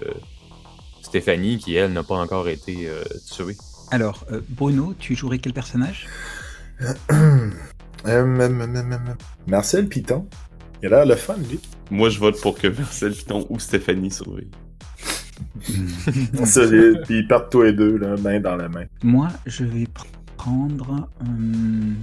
Stéphanie 1.02 1.58
qui 1.58 1.76
elle 1.76 1.94
n'a 1.94 2.04
pas 2.04 2.16
encore 2.16 2.48
été 2.48 2.88
euh, 2.88 3.04
tuée. 3.30 3.58
Alors, 3.92 4.26
euh, 4.32 4.42
Bruno, 4.50 4.94
tu 4.98 5.16
jouerais 5.16 5.40
quel 5.40 5.54
personnage? 5.54 6.08
Hum, 7.10 7.54
hum, 8.06 8.40
hum, 8.40 8.62
hum, 8.62 8.76
hum. 8.76 9.16
Marcel 9.48 9.88
Piton. 9.88 10.28
Il 10.82 10.88
a 10.88 10.98
l'air 10.98 11.06
le 11.06 11.16
fun, 11.16 11.38
lui. 11.50 11.60
Moi, 11.92 12.10
je 12.10 12.20
vote 12.20 12.40
pour 12.42 12.58
que 12.58 12.68
Marcel 12.68 13.14
Piton 13.14 13.46
ou 13.50 13.60
Stéphanie 13.60 14.12
survivent. 14.12 14.48
Solide. 16.46 17.02
Puis 17.06 17.20
ils 17.20 17.28
partent 17.28 17.52
tous 17.52 17.62
les 17.64 17.74
deux, 17.74 17.98
là, 17.98 18.16
main 18.18 18.40
dans 18.40 18.56
la 18.56 18.70
main. 18.70 18.86
Moi, 19.04 19.30
je 19.46 19.64
vais 19.64 19.84
pr- 19.84 20.06
prendre. 20.38 21.08
hum, 21.22 21.96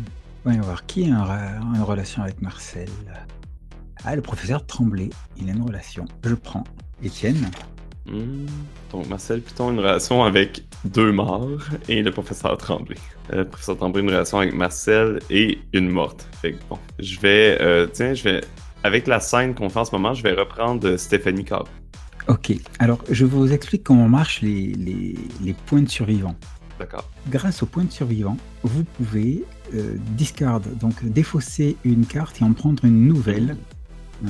Voyons 0.44 0.62
voir, 0.62 0.86
qui 0.86 1.04
a 1.04 1.58
une 1.74 1.82
relation 1.82 2.22
avec 2.22 2.40
Marcel 2.40 2.88
Ah, 4.04 4.16
le 4.16 4.22
professeur 4.22 4.64
Tremblay, 4.66 5.10
il 5.38 5.48
a 5.50 5.52
une 5.52 5.62
relation. 5.62 6.04
Je 6.24 6.34
prends. 6.34 6.64
Étienne 7.02 7.50
Hmm. 8.06 8.46
Donc, 8.90 9.06
Marcel 9.08 9.40
Piton 9.42 9.68
a 9.68 9.72
une 9.72 9.78
relation 9.78 10.24
avec 10.24 10.64
deux 10.86 11.12
morts 11.12 11.60
et 11.88 12.02
le 12.02 12.10
professeur 12.10 12.56
Tremblay. 12.56 12.96
Euh, 13.32 13.36
le 13.36 13.44
professeur 13.44 13.76
Tremblay 13.76 14.00
a 14.00 14.02
une 14.04 14.10
relation 14.10 14.38
avec 14.38 14.54
Marcel 14.54 15.20
et 15.28 15.58
une 15.74 15.88
morte. 15.90 16.26
Fait 16.40 16.54
que 16.54 16.58
bon, 16.68 16.78
je 16.98 17.20
vais. 17.20 17.58
euh, 17.60 17.86
tiens, 17.86 18.14
je 18.14 18.24
vais. 18.24 18.40
Avec 18.82 19.06
la 19.06 19.20
scène 19.20 19.54
qu'on 19.54 19.68
fait 19.68 19.78
en 19.80 19.84
ce 19.84 19.94
moment, 19.94 20.14
je 20.14 20.22
vais 20.22 20.32
reprendre 20.32 20.86
euh, 20.88 20.96
Stéphanie 20.96 21.44
Carr. 21.44 21.64
Ok, 22.28 22.52
alors 22.78 22.98
je 23.10 23.26
vous 23.26 23.52
explique 23.52 23.84
comment 23.84 24.08
marchent 24.08 24.40
les, 24.40 24.72
les, 24.72 25.14
les 25.42 25.52
points 25.52 25.82
de 25.82 25.88
survivants. 25.88 26.34
D'accord. 26.78 27.08
Grâce 27.28 27.62
aux 27.62 27.66
points 27.66 27.84
de 27.84 27.92
survivants, 27.92 28.38
vous 28.62 28.84
pouvez 28.84 29.44
euh, 29.74 29.96
discard, 30.16 30.60
donc 30.60 31.04
défausser 31.04 31.76
une 31.84 32.06
carte 32.06 32.40
et 32.40 32.44
en 32.44 32.52
prendre 32.52 32.84
une 32.84 33.06
nouvelle 33.06 33.56
euh, 34.24 34.28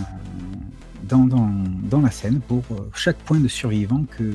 dans, 1.08 1.24
dans, 1.24 1.50
dans 1.90 2.00
la 2.00 2.10
scène 2.10 2.40
pour 2.40 2.62
euh, 2.70 2.88
chaque 2.94 3.18
point 3.18 3.40
de 3.40 3.48
survivant 3.48 4.04
que, 4.16 4.32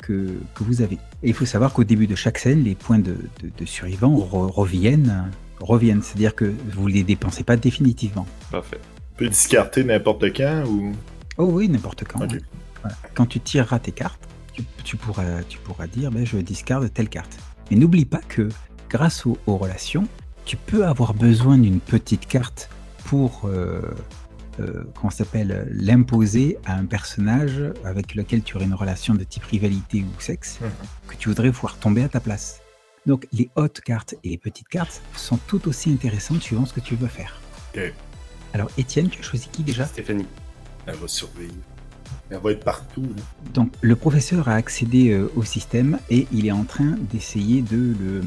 que, 0.00 0.38
que 0.54 0.64
vous 0.64 0.82
avez. 0.82 0.98
Et 1.22 1.28
il 1.28 1.34
faut 1.34 1.46
savoir 1.46 1.72
qu'au 1.72 1.84
début 1.84 2.06
de 2.06 2.14
chaque 2.14 2.38
scène, 2.38 2.62
les 2.62 2.74
points 2.74 2.98
de, 2.98 3.16
de, 3.42 3.50
de 3.56 3.64
survivants 3.64 4.16
re- 4.16 4.50
reviennent, 4.50 5.30
reviennent, 5.60 6.02
c'est-à-dire 6.02 6.34
que 6.34 6.52
vous 6.72 6.88
ne 6.88 6.94
les 6.94 7.02
dépensez 7.02 7.44
pas 7.44 7.56
définitivement. 7.56 8.26
Parfait. 8.50 8.78
Tu 9.16 9.24
peux 9.24 9.28
discarter 9.28 9.82
n'importe 9.82 10.32
quand 10.36 10.64
ou? 10.68 10.92
Oh 11.36 11.48
oui, 11.52 11.68
n'importe 11.68 12.04
quand. 12.04 12.18
Voilà. 12.18 12.96
Quand 13.14 13.26
tu 13.26 13.40
tireras 13.40 13.80
tes 13.80 13.90
cartes, 13.90 14.20
tu, 14.52 14.62
tu 14.84 14.96
pourras, 14.96 15.42
tu 15.48 15.58
pourras 15.58 15.88
dire 15.88 16.12
ben, 16.12 16.24
je 16.24 16.36
discarde 16.38 16.92
telle 16.92 17.08
carte. 17.08 17.36
Mais 17.70 17.76
n'oublie 17.76 18.04
pas 18.04 18.20
que 18.28 18.48
grâce 18.88 19.26
aux, 19.26 19.36
aux 19.46 19.56
relations, 19.56 20.06
tu 20.48 20.56
peux 20.56 20.86
avoir 20.86 21.12
besoin 21.12 21.58
d'une 21.58 21.78
petite 21.78 22.26
carte 22.26 22.70
pour 23.04 23.42
euh, 23.44 23.82
euh, 24.60 24.84
comment 24.94 25.10
ça 25.10 25.18
s'appelle 25.18 25.52
euh, 25.52 25.64
l'imposer 25.70 26.56
à 26.64 26.74
un 26.74 26.86
personnage 26.86 27.62
avec 27.84 28.14
lequel 28.14 28.42
tu 28.42 28.56
aurais 28.56 28.64
une 28.64 28.72
relation 28.74 29.14
de 29.14 29.24
type 29.24 29.44
rivalité 29.44 30.02
ou 30.04 30.20
sexe 30.20 30.58
Mhm. 30.62 30.70
que 31.08 31.16
tu 31.16 31.28
voudrais 31.28 31.50
voir 31.50 31.76
tomber 31.76 32.02
à 32.02 32.08
ta 32.08 32.18
place. 32.20 32.60
Donc 33.04 33.26
les 33.30 33.50
hautes 33.56 33.82
cartes 33.82 34.14
et 34.24 34.30
les 34.30 34.38
petites 34.38 34.68
cartes 34.68 35.02
sont 35.14 35.36
tout 35.46 35.68
aussi 35.68 35.90
intéressantes 35.92 36.40
suivant 36.40 36.64
ce 36.64 36.72
que 36.72 36.80
tu 36.80 36.96
veux 36.96 37.08
faire. 37.08 37.42
Alors 38.54 38.70
Étienne, 38.78 39.10
tu 39.10 39.20
as 39.20 39.22
choisi 39.22 39.48
qui 39.52 39.62
déjà? 39.62 39.84
Stéphanie. 39.84 40.26
Elle 40.86 40.94
va 40.96 41.08
survivre. 41.08 41.52
Elle 42.30 42.38
va 42.38 42.52
être 42.52 42.64
partout, 42.64 43.02
là. 43.02 43.22
Donc 43.52 43.70
le 43.82 43.96
professeur 43.96 44.48
a 44.48 44.54
accédé 44.54 45.10
euh, 45.10 45.30
au 45.36 45.42
système 45.42 45.98
et 46.08 46.26
il 46.32 46.46
est 46.46 46.52
en 46.52 46.64
train 46.64 46.96
d'essayer 47.12 47.60
de 47.60 47.76
le, 47.76 48.20
euh, 48.20 48.22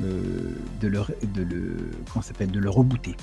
de 0.00 0.88
le, 0.88 1.00
de 1.34 1.42
le, 1.42 1.76
comment 2.10 2.22
s'appelle, 2.22 2.50
de 2.50 2.58
le 2.58 2.70
rebooter. 2.70 3.16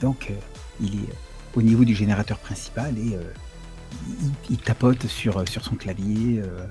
Donc 0.00 0.28
euh, 0.30 0.34
il 0.80 0.94
est 1.00 1.08
au 1.54 1.62
niveau 1.62 1.84
du 1.84 1.94
générateur 1.94 2.38
principal 2.38 2.96
et 2.98 3.14
euh, 3.14 3.22
il, 4.22 4.30
il 4.50 4.58
tapote 4.58 5.06
sur, 5.06 5.38
euh, 5.38 5.44
sur 5.48 5.64
son 5.64 5.74
clavier 5.76 6.40
euh, 6.42 6.66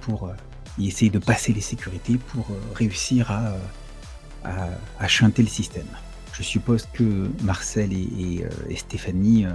pour 0.00 0.28
euh, 0.28 0.32
il 0.78 0.88
essaye 0.88 1.10
de 1.10 1.18
passer 1.18 1.52
les 1.52 1.60
sécurités 1.60 2.16
pour 2.16 2.46
euh, 2.50 2.54
réussir 2.74 3.30
à, 3.30 3.46
euh, 3.48 3.58
à, 4.44 4.68
à 4.98 5.08
chanter 5.08 5.42
le 5.42 5.48
système. 5.48 5.86
Je 6.32 6.42
suppose 6.42 6.88
que 6.92 7.28
Marcel 7.42 7.92
et, 7.92 8.08
et, 8.18 8.44
euh, 8.44 8.48
et 8.70 8.76
Stéphanie 8.76 9.44
euh, 9.44 9.50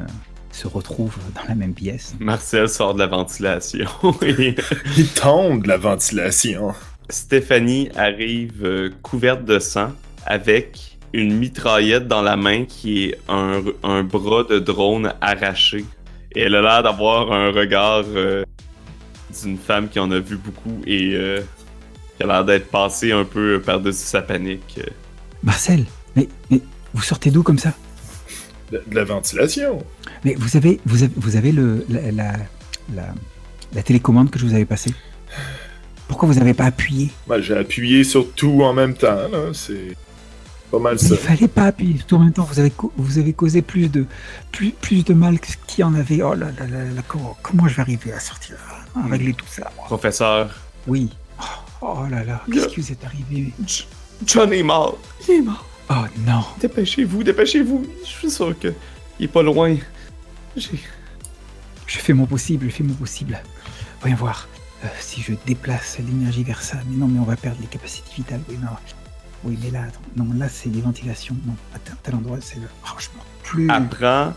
se 0.51 0.67
retrouvent 0.67 1.17
dans 1.35 1.43
la 1.47 1.55
même 1.55 1.73
pièce. 1.73 2.15
Marcel 2.19 2.69
sort 2.69 2.93
de 2.93 2.99
la 2.99 3.07
ventilation 3.07 3.89
et 4.21 4.55
Il 4.95 5.07
tombe 5.07 5.63
de 5.63 5.67
la 5.67 5.77
ventilation. 5.77 6.73
Stéphanie 7.09 7.89
arrive 7.95 8.65
euh, 8.65 8.89
couverte 9.01 9.45
de 9.45 9.59
sang 9.59 9.93
avec 10.25 10.97
une 11.13 11.33
mitraillette 11.37 12.07
dans 12.07 12.21
la 12.21 12.35
main 12.35 12.65
qui 12.65 13.05
est 13.05 13.17
un, 13.29 13.61
un 13.83 14.03
bras 14.03 14.43
de 14.43 14.59
drone 14.59 15.13
arraché. 15.21 15.85
Et 16.35 16.41
elle 16.41 16.55
a 16.55 16.61
l'air 16.61 16.83
d'avoir 16.83 17.31
un 17.31 17.51
regard 17.51 18.03
euh, 18.07 18.43
d'une 19.41 19.57
femme 19.57 19.87
qui 19.87 19.99
en 19.99 20.11
a 20.11 20.19
vu 20.19 20.35
beaucoup 20.35 20.81
et 20.85 21.15
euh, 21.15 21.41
qui 22.17 22.23
a 22.23 22.27
l'air 22.27 22.43
d'être 22.43 22.69
passée 22.69 23.13
un 23.13 23.23
peu 23.23 23.61
par-dessus 23.61 24.05
sa 24.05 24.21
panique. 24.21 24.81
Marcel, 25.43 25.85
mais, 26.15 26.27
mais 26.51 26.59
vous 26.93 27.03
sortez 27.03 27.31
d'où 27.31 27.41
comme 27.41 27.57
ça? 27.57 27.73
De, 28.71 28.83
de 28.85 28.95
la 28.95 29.05
ventilation. 29.05 29.81
Mais 30.25 30.35
vous 30.35 30.57
avez, 30.57 30.81
vous 30.85 31.03
avez, 31.03 31.13
vous 31.15 31.37
avez 31.37 31.53
le, 31.53 31.85
la, 31.87 32.11
la, 32.11 32.33
la, 32.93 33.13
la 33.73 33.81
télécommande 33.81 34.29
que 34.29 34.37
je 34.37 34.45
vous 34.45 34.53
avais 34.53 34.65
passée? 34.65 34.93
Pourquoi 36.07 36.27
vous 36.29 36.35
n'avez 36.35 36.53
pas 36.53 36.65
appuyé 36.65 37.09
Moi, 37.27 37.41
j'ai 37.41 37.55
appuyé 37.57 38.03
sur 38.03 38.31
tout 38.33 38.61
en 38.63 38.73
même 38.73 38.93
temps. 38.93 39.17
C'est 39.53 39.95
pas 40.71 40.79
mal 40.79 40.97
Il 41.01 41.07
ça. 41.07 41.15
fallait 41.17 41.47
pas 41.47 41.63
appuyer 41.65 41.99
tout 42.07 42.15
en 42.15 42.19
même 42.19 42.33
temps. 42.33 42.43
Vous 42.43 42.59
avez, 42.59 42.71
co- 42.71 42.91
vous 42.97 43.17
avez 43.17 43.33
causé 43.33 43.61
plus 43.61 43.89
de, 43.89 44.05
plus, 44.51 44.71
plus 44.71 45.03
de 45.03 45.13
mal 45.13 45.39
que 45.39 45.47
ce 45.47 45.57
qu'il 45.67 45.81
y 45.81 45.83
en 45.83 45.93
avait. 45.93 46.21
Oh 46.21 46.33
là 46.33 46.47
là 46.57 46.67
là 46.67 46.83
là, 46.85 47.01
comment, 47.07 47.37
comment 47.41 47.67
je 47.67 47.75
vais 47.75 47.81
arriver 47.81 48.13
à 48.13 48.19
sortir, 48.19 48.55
à 48.95 49.07
régler 49.07 49.33
tout 49.33 49.45
ça? 49.49 49.69
Moi 49.75 49.85
Professeur, 49.85 50.49
Oui. 50.87 51.09
Oh, 51.39 51.43
oh 51.81 52.05
là 52.09 52.23
là, 52.23 52.41
qu'est-ce 52.51 52.67
qui 52.69 52.79
vous 52.81 52.91
est 52.91 53.03
arrivé? 53.05 53.53
J- 53.65 53.87
John 54.25 54.51
est 54.53 54.63
mort. 54.63 54.97
Il 55.27 55.35
est 55.35 55.41
mort. 55.41 55.65
Oh 55.89 55.93
non. 56.25 56.43
Dépêchez-vous, 56.59 57.23
dépêchez-vous. 57.23 57.85
Je 58.03 58.07
suis 58.09 58.31
sûr 58.31 58.57
que 58.59 58.73
il 59.19 59.25
est 59.25 59.27
pas 59.27 59.43
loin. 59.43 59.75
J'ai. 60.55 60.79
Je 61.85 61.97
fais 61.99 62.13
mon 62.13 62.25
possible, 62.25 62.65
je 62.69 62.75
fais 62.75 62.83
mon 62.83 62.93
possible. 62.95 63.39
Voyons 64.01 64.17
voir. 64.17 64.47
Euh, 64.83 64.87
si 64.99 65.21
je 65.21 65.33
déplace 65.45 65.97
l'énergie 65.99 66.43
vers 66.43 66.61
ça. 66.61 66.77
Mais 66.89 66.97
non, 66.97 67.07
mais 67.07 67.19
on 67.19 67.23
va 67.23 67.35
perdre 67.35 67.57
les 67.61 67.67
capacités 67.67 68.11
vitales. 68.15 68.41
Oui, 68.49 68.57
non. 68.61 68.67
Oui, 69.43 69.57
mais 69.63 69.71
là, 69.71 69.83
attends. 69.87 69.99
non, 70.15 70.27
là, 70.37 70.47
c'est 70.49 70.69
les 70.69 70.81
ventilations. 70.81 71.35
Non, 71.45 71.55
à 71.73 71.79
tel- 72.03 72.15
endroit, 72.15 72.37
c'est 72.41 72.57
le. 72.57 72.67
Franchement, 72.83 73.21
plus. 73.43 73.67
Elle 73.75 73.87
prend 73.87 74.33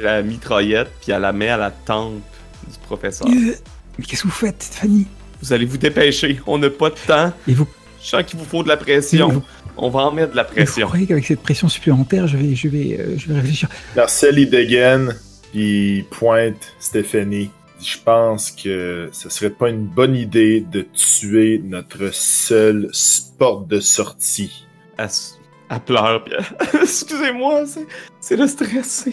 la 0.00 0.22
mitraillette 0.22 0.90
puis 1.02 1.12
elle 1.12 1.20
la 1.22 1.32
met 1.32 1.48
à 1.50 1.56
la 1.56 1.70
tempe 1.70 2.22
du 2.70 2.78
professeur. 2.86 3.28
Euh, 3.28 3.54
mais 3.98 4.04
qu'est-ce 4.04 4.22
que 4.22 4.28
vous 4.28 4.32
faites, 4.34 4.62
Fanny 4.72 5.06
Vous 5.42 5.52
allez 5.52 5.66
vous 5.66 5.76
dépêcher. 5.78 6.40
On 6.46 6.56
n'a 6.58 6.70
pas 6.70 6.90
de 6.90 6.96
temps. 7.06 7.32
Et 7.46 7.52
vous, 7.54 7.66
Je 8.02 8.08
sens 8.08 8.22
qu'il 8.24 8.38
vous 8.38 8.44
faut 8.46 8.62
de 8.62 8.68
la 8.68 8.74
et 8.74 8.78
pression. 8.78 9.28
vous, 9.28 9.42
On 9.76 9.90
va 9.90 10.00
en 10.00 10.12
mettre 10.12 10.32
de 10.32 10.36
la 10.36 10.42
et 10.44 10.46
vous 10.48 10.54
pression. 10.54 10.86
croyez 10.86 11.06
qu'avec 11.06 11.26
cette 11.26 11.42
pression 11.42 11.68
supplémentaire, 11.68 12.26
je 12.26 12.36
vais, 12.38 12.54
je 12.54 12.68
vais, 12.68 12.96
euh, 12.98 13.18
je 13.18 13.28
vais 13.28 13.34
réfléchir? 13.40 13.68
Marcel, 13.96 14.38
il 14.38 14.48
dégaine, 14.50 15.14
il 15.52 16.04
pointe 16.10 16.72
Stéphanie. 16.80 17.50
Je 17.84 17.98
pense 18.02 18.50
que 18.50 19.10
ce 19.12 19.28
serait 19.28 19.50
pas 19.50 19.68
une 19.68 19.86
bonne 19.86 20.16
idée 20.16 20.62
de 20.62 20.80
tuer 20.80 21.60
notre 21.62 22.14
seul 22.14 22.88
sport 22.92 23.66
de 23.66 23.78
sortie. 23.78 24.66
Elle, 24.96 25.04
s- 25.04 25.38
elle 25.68 25.80
pleure. 25.80 26.24
puis 26.24 26.32
elle- 26.38 26.80
Excusez-moi, 26.82 27.66
c'est- 27.66 27.86
c'est 28.20 28.36
le 28.36 28.46
stress. 28.46 29.06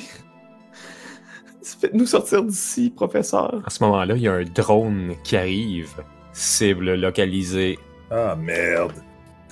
Faites-nous 1.81 2.05
sortir 2.05 2.43
d'ici, 2.43 2.91
professeur. 2.95 3.62
À 3.65 3.69
ce 3.69 3.84
moment-là, 3.84 4.15
il 4.15 4.21
y 4.21 4.27
a 4.29 4.34
un 4.34 4.43
drone 4.43 5.15
qui 5.23 5.36
arrive. 5.36 5.89
Cible 6.31 6.95
localisée. 6.95 7.77
Ah 8.10 8.36
merde. 8.38 8.93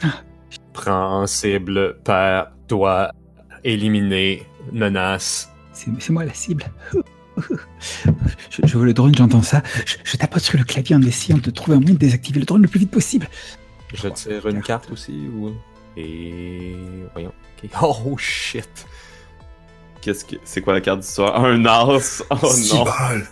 Prend 0.73 1.23
en 1.23 1.27
cible, 1.27 1.97
perd, 2.05 2.49
doit 2.69 3.11
éliminer, 3.65 4.43
menace. 4.71 5.51
C'est 5.73 5.89
c'est 5.99 6.13
moi 6.13 6.23
la 6.23 6.33
cible. 6.33 6.63
Je, 8.49 8.61
je 8.65 8.77
veux 8.77 8.85
le 8.85 8.93
drone, 8.93 9.13
j'entends 9.15 9.41
ça. 9.41 9.61
Je, 9.85 9.95
je 10.03 10.17
tapote 10.17 10.41
sur 10.43 10.57
le 10.57 10.63
clavier 10.63 10.95
en 10.95 11.01
essayant 11.01 11.37
de 11.37 11.49
trouver 11.51 11.77
un 11.77 11.79
moyen 11.79 11.93
de 11.93 11.99
désactiver 11.99 12.39
le 12.39 12.45
drone 12.45 12.61
le 12.61 12.67
plus 12.67 12.79
vite 12.79 12.91
possible. 12.91 13.27
Je 13.93 14.07
tire 14.09 14.47
une 14.47 14.61
carte 14.61 14.91
aussi 14.91 15.27
ou. 15.35 15.51
Et. 15.97 16.75
Voyons. 17.13 17.33
Oh 17.81 18.15
shit! 18.17 18.69
Qu'est-ce 20.01 20.23
que 20.23 20.37
c'est 20.45 20.61
quoi 20.61 20.71
la 20.73 20.79
carte 20.79 21.01
d'histoire? 21.01 21.43
Un 21.43 21.65
as. 21.65 22.23
Oh 22.29 22.35
non. 22.73 22.85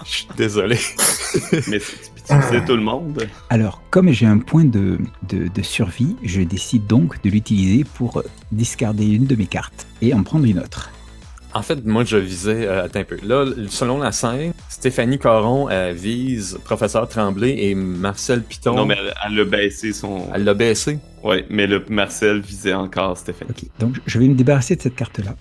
Je 0.05 0.09
suis 0.11 0.27
désolé. 0.35 0.75
Mais 1.67 1.79
c'est- 1.79 2.65
tout 2.65 2.75
le 2.75 2.81
monde? 2.83 3.25
Alors, 3.49 3.81
comme 3.89 4.11
j'ai 4.11 4.25
un 4.25 4.39
point 4.39 4.65
de, 4.65 4.97
de, 5.29 5.47
de 5.47 5.61
survie, 5.61 6.17
je 6.23 6.41
décide 6.41 6.85
donc 6.85 7.21
de 7.21 7.29
l'utiliser 7.29 7.85
pour 7.85 8.21
discarder 8.51 9.05
une 9.05 9.25
de 9.27 9.35
mes 9.37 9.45
cartes 9.45 9.87
et 10.01 10.13
en 10.13 10.23
prendre 10.23 10.43
une 10.43 10.59
autre. 10.59 10.91
En 11.57 11.63
fait, 11.63 11.83
moi, 11.85 12.03
je 12.03 12.17
visais. 12.17 12.67
euh, 12.67 12.85
attends 12.85 12.99
un 12.99 13.03
peu. 13.03 13.17
Là, 13.23 13.43
selon 13.67 13.97
la 13.97 14.11
scène, 14.11 14.53
Stéphanie 14.69 15.17
Caron 15.17 15.67
elle 15.69 15.95
vise 15.95 16.59
Professeur 16.63 17.09
Tremblay 17.09 17.55
et 17.57 17.73
Marcel 17.73 18.43
Piton. 18.43 18.75
Non, 18.75 18.85
mais 18.85 18.95
elle, 19.25 19.39
a 19.39 19.43
baissé 19.43 19.91
son. 19.91 20.27
Elle 20.35 20.43
l'a 20.43 20.53
baissé. 20.53 20.99
Ouais, 21.23 21.47
mais 21.49 21.65
le 21.65 21.83
Marcel 21.89 22.41
visait 22.41 22.75
encore 22.75 23.17
Stéphanie. 23.17 23.49
Ok, 23.49 23.65
donc 23.79 23.95
je 24.05 24.19
vais 24.19 24.27
me 24.27 24.35
débarrasser 24.35 24.75
de 24.75 24.83
cette 24.83 24.95
carte-là. 24.95 25.35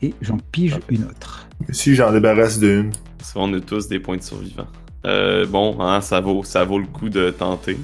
Et 0.00 0.14
j'en 0.22 0.38
pige 0.50 0.78
une 0.88 1.04
autre. 1.04 1.46
Si 1.68 1.94
j'en 1.94 2.10
débarrasse 2.10 2.58
d'une. 2.58 2.92
Parce 3.18 3.32
qu'on 3.32 3.52
a 3.52 3.60
tous 3.60 3.86
des 3.86 4.00
points 4.00 4.16
de 4.16 4.22
survivants. 4.22 4.68
Euh, 5.04 5.44
bon, 5.44 5.78
hein, 5.80 6.00
ça 6.00 6.20
vaut, 6.20 6.42
ça 6.42 6.64
vaut 6.64 6.78
le 6.78 6.86
coup 6.86 7.10
de 7.10 7.28
tenter. 7.28 7.76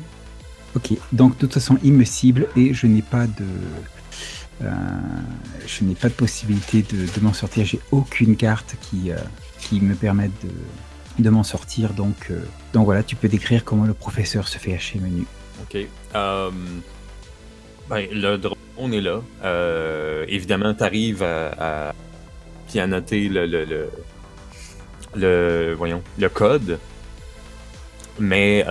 Ok, 0.75 0.95
donc 1.13 1.35
de 1.35 1.41
toute 1.41 1.53
façon, 1.53 1.77
il 1.85 1.93
me 1.93 2.05
cible 2.05 2.47
et 2.57 2.73
je 2.73 2.87
n'ai 2.87 3.03
pas 3.03 3.27
de. 3.27 3.45
Euh, 4.65 4.71
je 5.67 5.85
n'ai 5.85 5.95
pas 5.95 6.09
de 6.09 6.15
possibilité 6.15 6.83
de, 6.83 7.21
m'en 7.21 7.33
sortir. 7.33 7.65
J'ai 7.65 7.81
aucune 7.91 8.37
carte 8.37 8.77
qui, 8.81 9.11
euh, 9.11 9.17
qui 9.59 9.81
me 9.81 9.95
permette 9.95 10.33
de, 11.19 11.31
m'en 11.31 11.43
sortir. 11.43 11.93
Donc, 11.93 12.29
euh, 12.31 12.41
donc 12.73 12.85
voilà, 12.85 13.03
tu 13.03 13.17
peux 13.17 13.29
décrire 13.29 13.65
comment 13.65 13.85
le 13.85 13.95
professeur 13.95 14.49
se 14.49 14.59
fait 14.59 14.75
hacher 14.75 14.99
menu. 14.99 15.25
Ok. 15.63 15.87
Ben, 17.91 18.09
le 18.11 18.37
drone 18.39 18.95
est 18.95 19.03
là. 19.03 19.21
Évidemment, 20.27 20.73
t'arrives 20.73 21.23
à, 21.23 21.89
à 21.89 21.95
pianoter 22.67 23.29
le, 23.29 23.47
le, 25.15 25.75
voyons, 25.75 26.03
le 26.19 26.29
code. 26.29 26.79
Mais, 28.19 28.65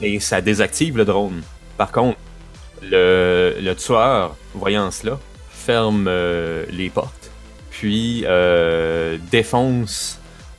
et 0.00 0.20
ça 0.20 0.40
désactive 0.40 0.96
le 0.96 1.04
drone. 1.04 1.42
Par 1.76 1.92
contre, 1.92 2.18
le, 2.90 3.56
le 3.60 3.74
tueur, 3.74 4.36
voyant 4.54 4.90
cela, 4.90 5.18
ferme 5.50 6.06
euh, 6.08 6.64
les 6.70 6.90
portes, 6.90 7.30
puis 7.70 8.24
euh, 8.26 9.18
défonce 9.30 10.18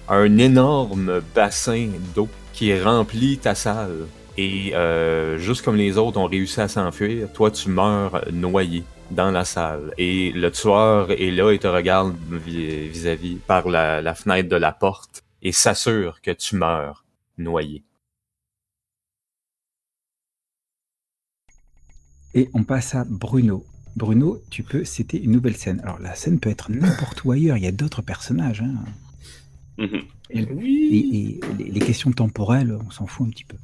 un 0.09 0.37
énorme 0.37 1.21
bassin 1.35 1.89
d'eau 2.15 2.29
qui 2.53 2.79
remplit 2.79 3.37
ta 3.37 3.55
salle. 3.55 4.07
Et 4.37 4.75
euh, 4.75 5.37
juste 5.39 5.65
comme 5.65 5.77
les 5.77 5.97
autres 5.97 6.19
ont 6.19 6.27
réussi 6.27 6.61
à 6.61 6.67
s'enfuir, 6.67 7.27
toi 7.33 7.49
tu 7.49 7.69
meurs 7.69 8.23
noyé 8.31 8.83
dans 9.09 9.31
la 9.31 9.45
salle. 9.45 9.93
Et 9.97 10.31
le 10.31 10.51
tueur 10.51 11.09
est 11.11 11.31
là 11.31 11.51
et 11.51 11.59
te 11.59 11.67
regarde 11.67 12.15
vi- 12.29 12.87
vis-à-vis 12.87 13.37
par 13.47 13.67
la, 13.67 14.01
la 14.01 14.13
fenêtre 14.13 14.49
de 14.49 14.55
la 14.55 14.71
porte 14.71 15.23
et 15.41 15.51
s'assure 15.51 16.21
que 16.21 16.31
tu 16.31 16.55
meurs 16.55 17.03
noyé. 17.37 17.83
Et 22.37 22.49
on 22.53 22.63
passe 22.63 22.93
à 22.95 23.03
Bruno. 23.03 23.65
Bruno, 23.95 24.41
tu 24.51 24.61
peux, 24.61 24.85
c'était 24.85 25.17
une 25.17 25.31
nouvelle 25.31 25.57
scène. 25.57 25.79
Alors 25.83 25.99
la 25.99 26.13
scène 26.13 26.39
peut 26.39 26.51
être 26.51 26.71
n'importe 26.71 27.23
où 27.23 27.31
ailleurs, 27.31 27.57
il 27.57 27.63
y 27.63 27.67
a 27.67 27.71
d'autres 27.71 28.03
personnages. 28.03 28.61
hein. 28.61 28.75
Mhm. 29.79 30.01
Et, 30.29 30.39
et- 30.41 31.39
et 31.39 31.39
les, 31.57 31.71
les 31.71 31.79
questions 31.79 32.11
temporelles, 32.11 32.77
on 32.87 32.91
s'en 32.91 33.07
fout 33.07 33.27
un 33.27 33.31
petit 33.31 33.45
peu. 33.45 33.57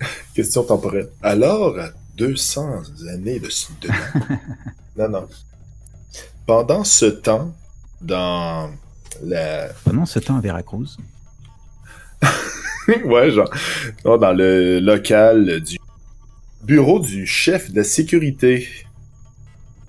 Question 0.34 0.64
temporelle. 0.64 1.08
Alors, 1.22 1.78
à 1.78 1.88
200 2.16 2.82
années 3.12 3.40
de... 3.40 3.48
de... 3.82 3.88
non, 4.98 5.08
non. 5.08 5.28
Pendant 6.46 6.84
ce 6.84 7.06
temps, 7.06 7.54
dans 8.00 8.70
la... 9.22 9.68
Pendant 9.84 10.06
ce 10.06 10.18
temps 10.18 10.36
à 10.36 10.40
Veracruz, 10.40 10.96
ouais, 13.04 13.30
genre, 13.32 13.50
non, 14.04 14.16
dans 14.16 14.32
le 14.32 14.78
local 14.80 15.60
du 15.60 15.76
bureau 16.66 16.98
du 16.98 17.26
chef 17.26 17.70
de 17.70 17.76
la 17.76 17.84
sécurité, 17.84 18.66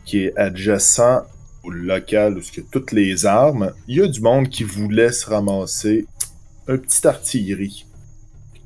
qui 0.06 0.20
est 0.20 0.38
adjacent 0.38 1.26
au 1.64 1.72
local 1.72 2.38
où 2.38 2.42
il 2.42 2.58
y 2.58 2.60
a 2.62 2.64
toutes 2.72 2.92
les 2.92 3.26
armes, 3.26 3.74
il 3.88 3.98
y 3.98 4.02
a 4.02 4.08
du 4.08 4.22
monde 4.22 4.48
qui 4.48 4.64
voulait 4.64 5.12
se 5.12 5.28
ramasser 5.28 6.06
un 6.68 6.78
petit 6.78 7.06
artillerie. 7.08 7.86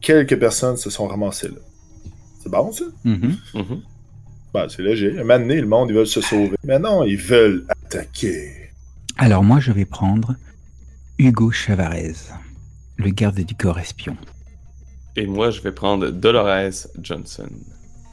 Quelques 0.01 0.37
personnes 0.37 0.77
se 0.77 0.89
sont 0.89 1.07
ramassées 1.07 1.47
là. 1.47 1.61
C'est 2.43 2.49
bon, 2.49 2.71
ça? 2.71 2.85
Mhm. 3.05 3.37
Mhm. 3.53 3.81
Ben, 4.53 4.67
c'est 4.67 4.81
logique. 4.81 5.13
Un 5.15 5.23
moment 5.23 5.39
donné, 5.39 5.61
le 5.61 5.67
monde, 5.67 5.89
ils 5.89 5.95
veulent 5.95 6.07
se 6.07 6.21
sauver. 6.21 6.57
Mais 6.65 6.79
non, 6.79 7.03
ils 7.03 7.17
veulent 7.17 7.65
attaquer. 7.69 8.71
Alors 9.17 9.43
moi, 9.43 9.59
je 9.59 9.71
vais 9.71 9.85
prendre 9.85 10.35
Hugo 11.17 11.51
Chavarez, 11.51 12.15
le 12.97 13.09
garde 13.11 13.39
du 13.39 13.55
corps 13.55 13.79
espion. 13.79 14.17
Et 15.15 15.27
moi, 15.27 15.49
je 15.51 15.61
vais 15.61 15.71
prendre 15.71 16.09
Dolores 16.09 16.87
Johnson. 17.01 17.49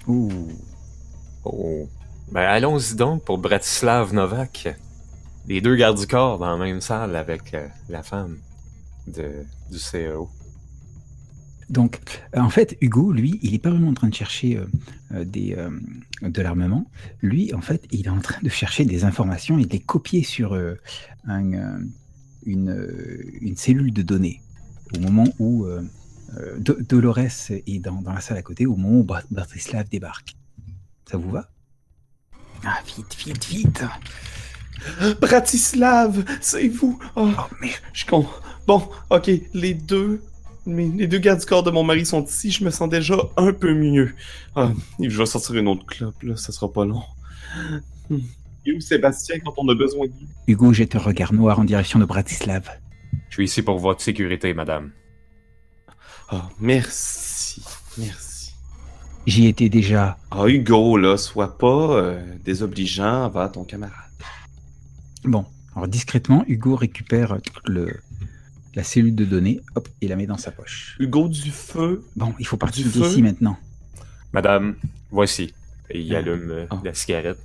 Oh. 0.09 1.87
Ben 2.33 2.40
allons-y 2.40 2.97
donc 2.97 3.25
pour 3.25 3.37
Bratislav 3.37 4.14
Novak. 4.14 4.75
Les 5.47 5.61
deux 5.61 5.77
gardes 5.77 5.99
du 5.99 6.07
corps 6.07 6.38
dans 6.38 6.57
la 6.57 6.64
même 6.64 6.81
salle 6.81 7.14
avec 7.14 7.53
euh, 7.53 7.68
la 7.90 8.03
femme 8.03 8.38
de, 9.07 9.44
du 9.71 9.77
CEO. 9.77 10.31
Donc, 11.68 12.01
euh, 12.35 12.40
en 12.40 12.49
fait, 12.49 12.79
Hugo, 12.81 13.12
lui, 13.12 13.38
il 13.42 13.53
n'est 13.53 13.59
pas 13.59 13.68
vraiment 13.68 13.90
en 13.90 13.94
train 13.94 14.09
de 14.09 14.14
chercher 14.14 14.59
euh, 15.12 15.25
des, 15.27 15.55
de 16.23 16.42
l'armement. 16.42 16.87
Lui, 17.21 17.53
en 17.53 17.61
fait, 17.61 17.87
il 17.90 18.07
est 18.07 18.11
en 18.11 18.21
train 18.21 18.40
de 18.42 18.49
chercher 18.49 18.87
des 18.87 19.05
informations 19.05 19.59
et 19.59 19.66
de 19.66 19.73
les 19.73 19.81
copier 19.81 20.23
sur 20.23 20.55
un, 21.27 21.81
une, 22.47 23.31
une 23.42 23.57
cellule 23.57 23.92
de 23.92 24.01
données 24.01 24.40
au 24.97 25.01
moment 25.01 25.27
où 25.38 25.66
euh, 26.37 26.59
Do- 26.59 26.77
Dolores 26.81 27.19
est 27.51 27.79
dans, 27.81 28.03
dans 28.03 28.12
la 28.12 28.21
salle 28.21 28.37
à 28.37 28.43
côté, 28.43 28.67
au 28.67 28.77
moment 28.77 28.99
où 29.01 29.05
Bra- 29.05 29.23
Bratislav 29.31 29.88
débarque. 29.88 30.35
Ça 31.11 31.17
vous 31.17 31.31
va? 31.31 31.49
Ah, 32.64 32.79
vite, 32.87 33.14
vite, 33.17 33.45
vite 33.47 33.85
Bratislav, 35.21 36.25
c'est 36.41 36.69
vous. 36.69 36.99
Oh, 37.17 37.31
Oh, 37.37 37.43
mais 37.61 37.71
je 37.93 37.99
suis 38.01 38.07
con. 38.07 38.27
Bon, 38.67 38.88
ok, 39.11 39.31
les 39.55 39.75
deux. 39.75 40.23
Mais 40.67 40.87
les 40.88 41.07
deux 41.07 41.19
gardes 41.19 41.41
du 41.41 41.47
corps 41.47 41.62
de 41.62 41.71
mon 41.71 41.83
mari 41.83 42.05
sont 42.05 42.23
ici, 42.25 42.51
je 42.51 42.62
me 42.62 42.71
sens 42.71 42.91
déjà 42.91 43.17
un 43.38 43.53
peu 43.55 43.73
mieux. 43.73 44.14
Ah, 44.55 44.71
je 45.01 45.17
vais 45.17 45.25
sortir 45.27 45.55
une 45.57 45.67
autre 45.69 45.87
clope, 45.87 46.23
là, 46.23 46.37
ça 46.37 46.53
sera 46.53 46.71
pas 46.71 46.85
long. 46.85 47.03
Hmm. 48.11 48.19
Et 48.67 48.73
où 48.77 48.81
Sébastien 48.81 49.38
quand 49.43 49.55
on 49.57 49.67
a 49.71 49.75
besoin 49.75 50.07
de 50.07 50.12
lui? 50.12 50.29
Hugo 50.47 50.75
jette 50.75 50.95
un 50.95 50.99
regard 50.99 51.33
noir 51.33 51.59
en 51.59 51.64
direction 51.64 51.99
de 51.99 52.05
Bratislav. 52.05 52.69
Je 53.31 53.35
suis 53.35 53.45
ici 53.47 53.62
pour 53.62 53.79
votre 53.79 54.03
sécurité, 54.03 54.53
madame. 54.53 54.91
Ah, 56.31 56.49
merci, 56.61 57.62
merci. 57.97 58.53
J'y 59.27 59.47
étais 59.47 59.69
déjà. 59.69 60.19
Ah, 60.31 60.47
Hugo, 60.47 60.97
là, 60.97 61.17
sois 61.17 61.57
pas 61.59 61.97
euh, 61.97 62.23
désobligeant 62.45 63.25
envers 63.27 63.51
ton 63.53 63.64
camarade. 63.64 63.95
Bon, 65.25 65.45
alors 65.75 65.88
discrètement, 65.88 66.45
Hugo 66.47 66.77
récupère 66.77 67.38
le, 67.67 68.01
la 68.75 68.85
cellule 68.85 69.14
de 69.14 69.25
données, 69.25 69.61
hop, 69.75 69.88
et 70.01 70.09
la 70.09 70.17
met 70.17 70.27
dans 70.27 70.37
sa 70.38 70.51
poche. 70.51 70.97
Hugo 71.01 71.29
du 71.29 71.51
feu? 71.51 72.05
Bon, 72.17 72.35
il 72.38 72.47
faut 72.47 72.57
partir 72.57 72.87
d'ici 72.87 73.23
maintenant. 73.23 73.57
Madame, 74.33 74.77
voici. 75.11 75.55
Et 75.91 76.01
il 76.01 76.14
Ah. 76.14 76.19
allume 76.19 76.67
Ah. 76.71 76.81
la 76.85 76.95
cigarette. 76.95 77.38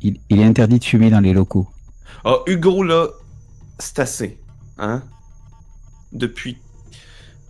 Il, 0.00 0.18
il 0.30 0.40
est 0.40 0.44
interdit 0.44 0.78
de 0.78 0.84
fumer 0.84 1.10
dans 1.10 1.20
les 1.20 1.32
locaux. 1.34 1.68
Ah, 2.24 2.36
Hugo, 2.46 2.82
là, 2.82 3.08
c'est 3.78 3.98
assez. 3.98 4.38
Hein? 4.78 5.02
Depuis. 6.12 6.56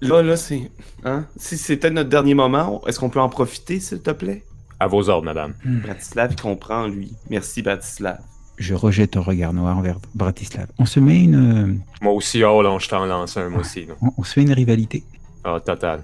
Là, 0.08 0.22
là, 0.22 0.36
c'est. 0.36 0.70
Hein? 1.04 1.26
Si 1.36 1.56
c'était 1.56 1.90
notre 1.90 2.08
dernier 2.10 2.34
moment, 2.34 2.82
est-ce 2.86 2.98
qu'on 2.98 3.10
peut 3.10 3.20
en 3.20 3.28
profiter, 3.28 3.80
s'il 3.80 4.02
te 4.02 4.10
plaît? 4.10 4.44
À 4.80 4.88
vos 4.88 5.08
ordres, 5.08 5.24
madame. 5.24 5.54
Bratislav, 5.64 6.32
il 6.32 6.40
comprend, 6.40 6.88
lui. 6.88 7.12
Merci, 7.30 7.62
Bratislav. 7.62 8.18
Je 8.58 8.74
rejette 8.74 9.16
un 9.16 9.20
regard 9.20 9.52
noir 9.52 9.76
envers 9.78 9.98
Bratislav. 10.14 10.66
On 10.78 10.84
se 10.86 11.00
met 11.00 11.22
une, 11.22 11.74
euh, 11.74 11.74
Moi 12.00 12.12
aussi, 12.12 12.42
oh 12.44 12.62
là, 12.62 12.76
je 12.78 12.88
t'en 12.88 13.06
lance 13.06 13.36
un, 13.36 13.48
moi 13.48 13.60
aussi. 13.60 13.86
là. 13.86 13.94
on, 14.02 14.10
on 14.18 14.24
se 14.24 14.32
fait 14.34 14.42
une 14.42 14.52
rivalité. 14.52 15.04
Ah, 15.44 15.58
total. 15.64 16.02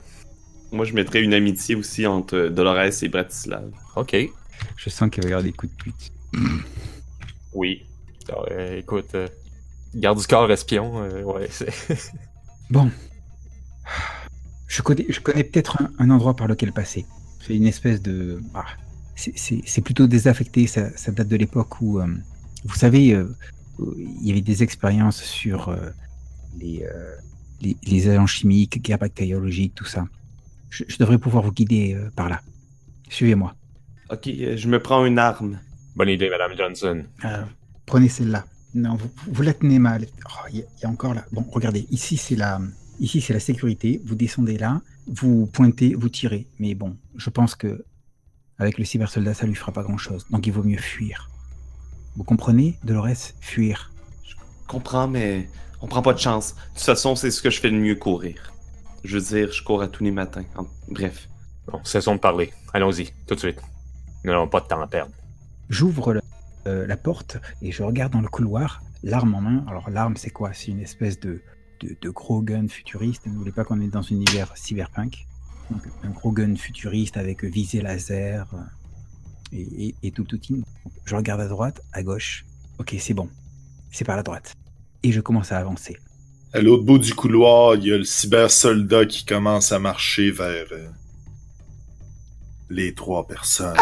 Moi, 0.70 0.84
je 0.84 0.94
mettrais 0.94 1.22
une 1.22 1.34
amitié 1.34 1.74
aussi 1.74 2.06
entre 2.06 2.48
Dolores 2.48 3.02
et 3.02 3.08
Bratislav. 3.08 3.70
Ok. 3.96 4.16
Je 4.76 4.90
sens 4.90 5.10
qu'il 5.10 5.22
va 5.24 5.28
y 5.28 5.32
avoir 5.32 5.42
des 5.42 5.52
coups 5.52 5.72
de 5.76 5.82
pute. 5.82 6.12
Oui. 7.54 7.84
Ah, 8.30 8.34
euh, 8.50 8.78
écoute, 8.78 9.14
euh, 9.14 9.26
garde 9.94 10.18
du 10.20 10.26
corps 10.26 10.50
espion, 10.52 11.02
euh, 11.02 11.22
ouais, 11.22 11.48
c'est... 11.50 11.72
Bon, 12.70 12.90
je 14.66 14.82
connais, 14.82 15.06
je 15.08 15.20
connais 15.20 15.44
peut-être 15.44 15.82
un, 15.82 15.90
un 15.98 16.10
endroit 16.10 16.34
par 16.34 16.46
lequel 16.48 16.72
passer. 16.72 17.06
C'est 17.40 17.54
une 17.56 17.66
espèce 17.66 18.02
de, 18.02 18.40
ah, 18.54 18.64
c'est- 19.16 19.80
plutôt 19.82 20.06
désaffecté. 20.06 20.66
Ça, 20.66 20.96
ça 20.96 21.12
date 21.12 21.28
de 21.28 21.36
l'époque 21.36 21.80
où, 21.80 22.00
euh, 22.00 22.06
vous 22.64 22.74
savez, 22.74 23.12
euh, 23.14 23.34
il 23.96 24.26
y 24.26 24.30
avait 24.32 24.40
des 24.40 24.62
expériences 24.62 25.22
sur 25.22 25.68
euh, 25.68 25.90
les, 26.58 26.82
euh, 26.84 27.14
les, 27.60 27.76
les 27.84 28.08
agents 28.08 28.26
chimiques, 28.26 28.82
guerre 28.82 28.98
bactériologique, 28.98 29.74
tout 29.74 29.84
ça. 29.86 30.06
Je, 30.70 30.84
je 30.86 30.98
devrais 30.98 31.18
pouvoir 31.18 31.44
vous 31.44 31.52
guider 31.52 31.94
euh, 31.94 32.10
par 32.14 32.28
là. 32.28 32.40
Suivez-moi. 33.08 33.54
Ok, 34.10 34.24
je 34.26 34.68
me 34.68 34.80
prends 34.82 35.04
une 35.06 35.18
arme. 35.18 35.58
Bonne 35.96 36.08
idée, 36.10 36.28
madame 36.28 36.52
Johnson. 36.56 37.04
Euh, 37.24 37.42
prenez 37.86 38.08
celle-là. 38.08 38.44
Non, 38.74 38.96
vous, 38.96 39.10
vous 39.32 39.42
la 39.42 39.54
tenez 39.54 39.78
mal. 39.78 40.06
Oh, 40.26 40.48
y, 40.52 40.58
il 40.58 40.64
y 40.82 40.84
a 40.84 40.88
encore 40.90 41.14
là. 41.14 41.24
Bon, 41.32 41.44
regardez, 41.50 41.86
ici 41.90 42.16
c'est 42.18 42.36
la, 42.36 42.60
ici 43.00 43.20
c'est 43.20 43.32
la 43.32 43.40
sécurité. 43.40 44.00
Vous 44.04 44.14
descendez 44.14 44.58
là, 44.58 44.80
vous 45.06 45.46
pointez, 45.46 45.94
vous 45.94 46.08
tirez. 46.08 46.46
Mais 46.58 46.74
bon, 46.74 46.96
je 47.16 47.30
pense 47.30 47.54
que 47.54 47.84
avec 48.58 48.78
le 48.78 48.84
cybersoldat, 48.84 49.34
ça 49.34 49.46
lui 49.46 49.54
fera 49.54 49.72
pas 49.72 49.82
grand-chose. 49.82 50.26
Donc 50.30 50.46
il 50.46 50.52
vaut 50.52 50.64
mieux 50.64 50.78
fuir. 50.78 51.30
Vous 52.16 52.24
comprenez, 52.24 52.76
Dolores? 52.82 53.32
Fuir. 53.40 53.92
comprends, 54.66 55.06
mais 55.08 55.48
on 55.80 55.86
prend 55.86 56.02
pas 56.02 56.12
de 56.12 56.18
chance. 56.18 56.54
De 56.54 56.60
toute 56.74 56.82
façon, 56.84 57.14
c'est 57.14 57.30
ce 57.30 57.40
que 57.40 57.50
je 57.50 57.60
fais 57.60 57.70
de 57.70 57.76
mieux 57.76 57.94
courir. 57.94 58.52
Je 59.04 59.16
veux 59.16 59.24
dire, 59.24 59.52
je 59.52 59.62
cours 59.62 59.80
à 59.80 59.88
tous 59.88 60.02
les 60.04 60.10
matins. 60.10 60.44
En- 60.56 60.66
Bref. 60.88 61.28
Bon, 61.70 61.80
cessons 61.84 62.14
de 62.16 62.20
parler. 62.20 62.52
Allons-y, 62.74 63.12
tout 63.26 63.34
de 63.34 63.40
suite. 63.40 63.60
Nous 64.24 64.32
n'avons 64.32 64.48
pas 64.48 64.60
de 64.60 64.66
temps 64.66 64.80
à 64.80 64.86
perdre. 64.88 65.12
J'ouvre 65.68 66.14
le- 66.14 66.22
euh, 66.66 66.86
la 66.86 66.96
porte 66.96 67.36
et 67.62 67.70
je 67.70 67.82
regarde 67.82 68.12
dans 68.12 68.20
le 68.20 68.28
couloir, 68.28 68.82
l'arme 69.04 69.34
en 69.34 69.40
main. 69.40 69.64
Alors 69.68 69.88
l'arme, 69.88 70.16
c'est 70.16 70.30
quoi? 70.30 70.52
C'est 70.52 70.68
une 70.72 70.80
espèce 70.80 71.20
de, 71.20 71.40
de, 71.80 71.96
de 72.00 72.10
gros 72.10 72.42
gun 72.42 72.68
futuriste. 72.68 73.26
N'oubliez 73.26 73.52
pas 73.52 73.64
qu'on 73.64 73.80
est 73.80 73.88
dans 73.88 74.00
un 74.00 74.10
univers 74.10 74.56
cyberpunk? 74.56 75.26
Donc, 75.70 75.82
un 76.02 76.10
gros 76.10 76.32
gun 76.32 76.56
futuriste 76.56 77.16
avec 77.16 77.44
visée 77.44 77.82
laser 77.82 78.46
euh, 78.54 78.58
et, 79.52 79.88
et, 79.88 79.94
et 80.02 80.10
tout 80.10 80.32
outil. 80.34 80.64
Je 81.04 81.14
regarde 81.14 81.40
à 81.40 81.48
droite, 81.48 81.82
à 81.92 82.02
gauche. 82.02 82.44
Ok, 82.78 82.94
c'est 82.98 83.14
bon. 83.14 83.28
C'est 83.90 84.04
par 84.04 84.16
la 84.16 84.22
droite. 84.22 84.54
Et 85.02 85.12
je 85.12 85.20
commence 85.20 85.52
à 85.52 85.58
avancer. 85.58 85.96
À 86.54 86.60
l'autre 86.60 86.84
bout 86.84 86.98
du 86.98 87.14
couloir, 87.14 87.76
il 87.76 87.84
y 87.84 87.92
a 87.92 87.98
le 87.98 88.04
cyber-soldat 88.04 89.04
qui 89.06 89.26
commence 89.26 89.70
à 89.72 89.78
marcher 89.78 90.30
vers 90.30 90.66
euh, 90.72 90.88
les 92.70 92.94
trois 92.94 93.26
personnes. 93.26 93.76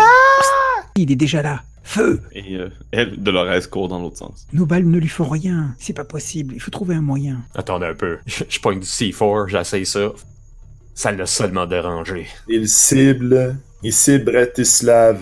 Il 0.97 1.13
est 1.13 1.17
déjà 1.17 1.43
là. 1.43 1.63
Feu 1.89 2.21
Et 2.33 2.57
euh, 2.57 2.69
elle, 2.91 3.17
Dolores, 3.23 3.71
court 3.71 3.89
dans 3.89 4.01
l'autre 4.01 4.17
sens. 4.19 4.47
Nos 4.53 4.67
balles 4.67 4.89
ne 4.89 4.99
lui 4.99 5.09
font 5.09 5.29
rien. 5.29 5.75
C'est 5.79 5.93
pas 5.93 6.05
possible. 6.05 6.53
Il 6.55 6.61
faut 6.61 6.73
trouver 6.73 6.97
un 6.97 7.01
moyen. 7.01 7.43
Attendez 7.55 7.87
un 7.87 7.95
peu. 7.95 8.19
Je, 8.27 8.43
je 8.49 8.59
pogne 8.61 8.81
du 8.81 8.87
C4, 8.87 9.49
j'essaye 9.49 9.87
ça. 9.87 10.13
Ça 10.95 11.13
l'a 11.13 11.27
seulement 11.27 11.65
dérangé. 11.67 12.27
Il 12.49 12.69
cible, 12.69 13.57
il 13.85 13.93
cible 13.93 14.25
Bratislav. 14.33 15.21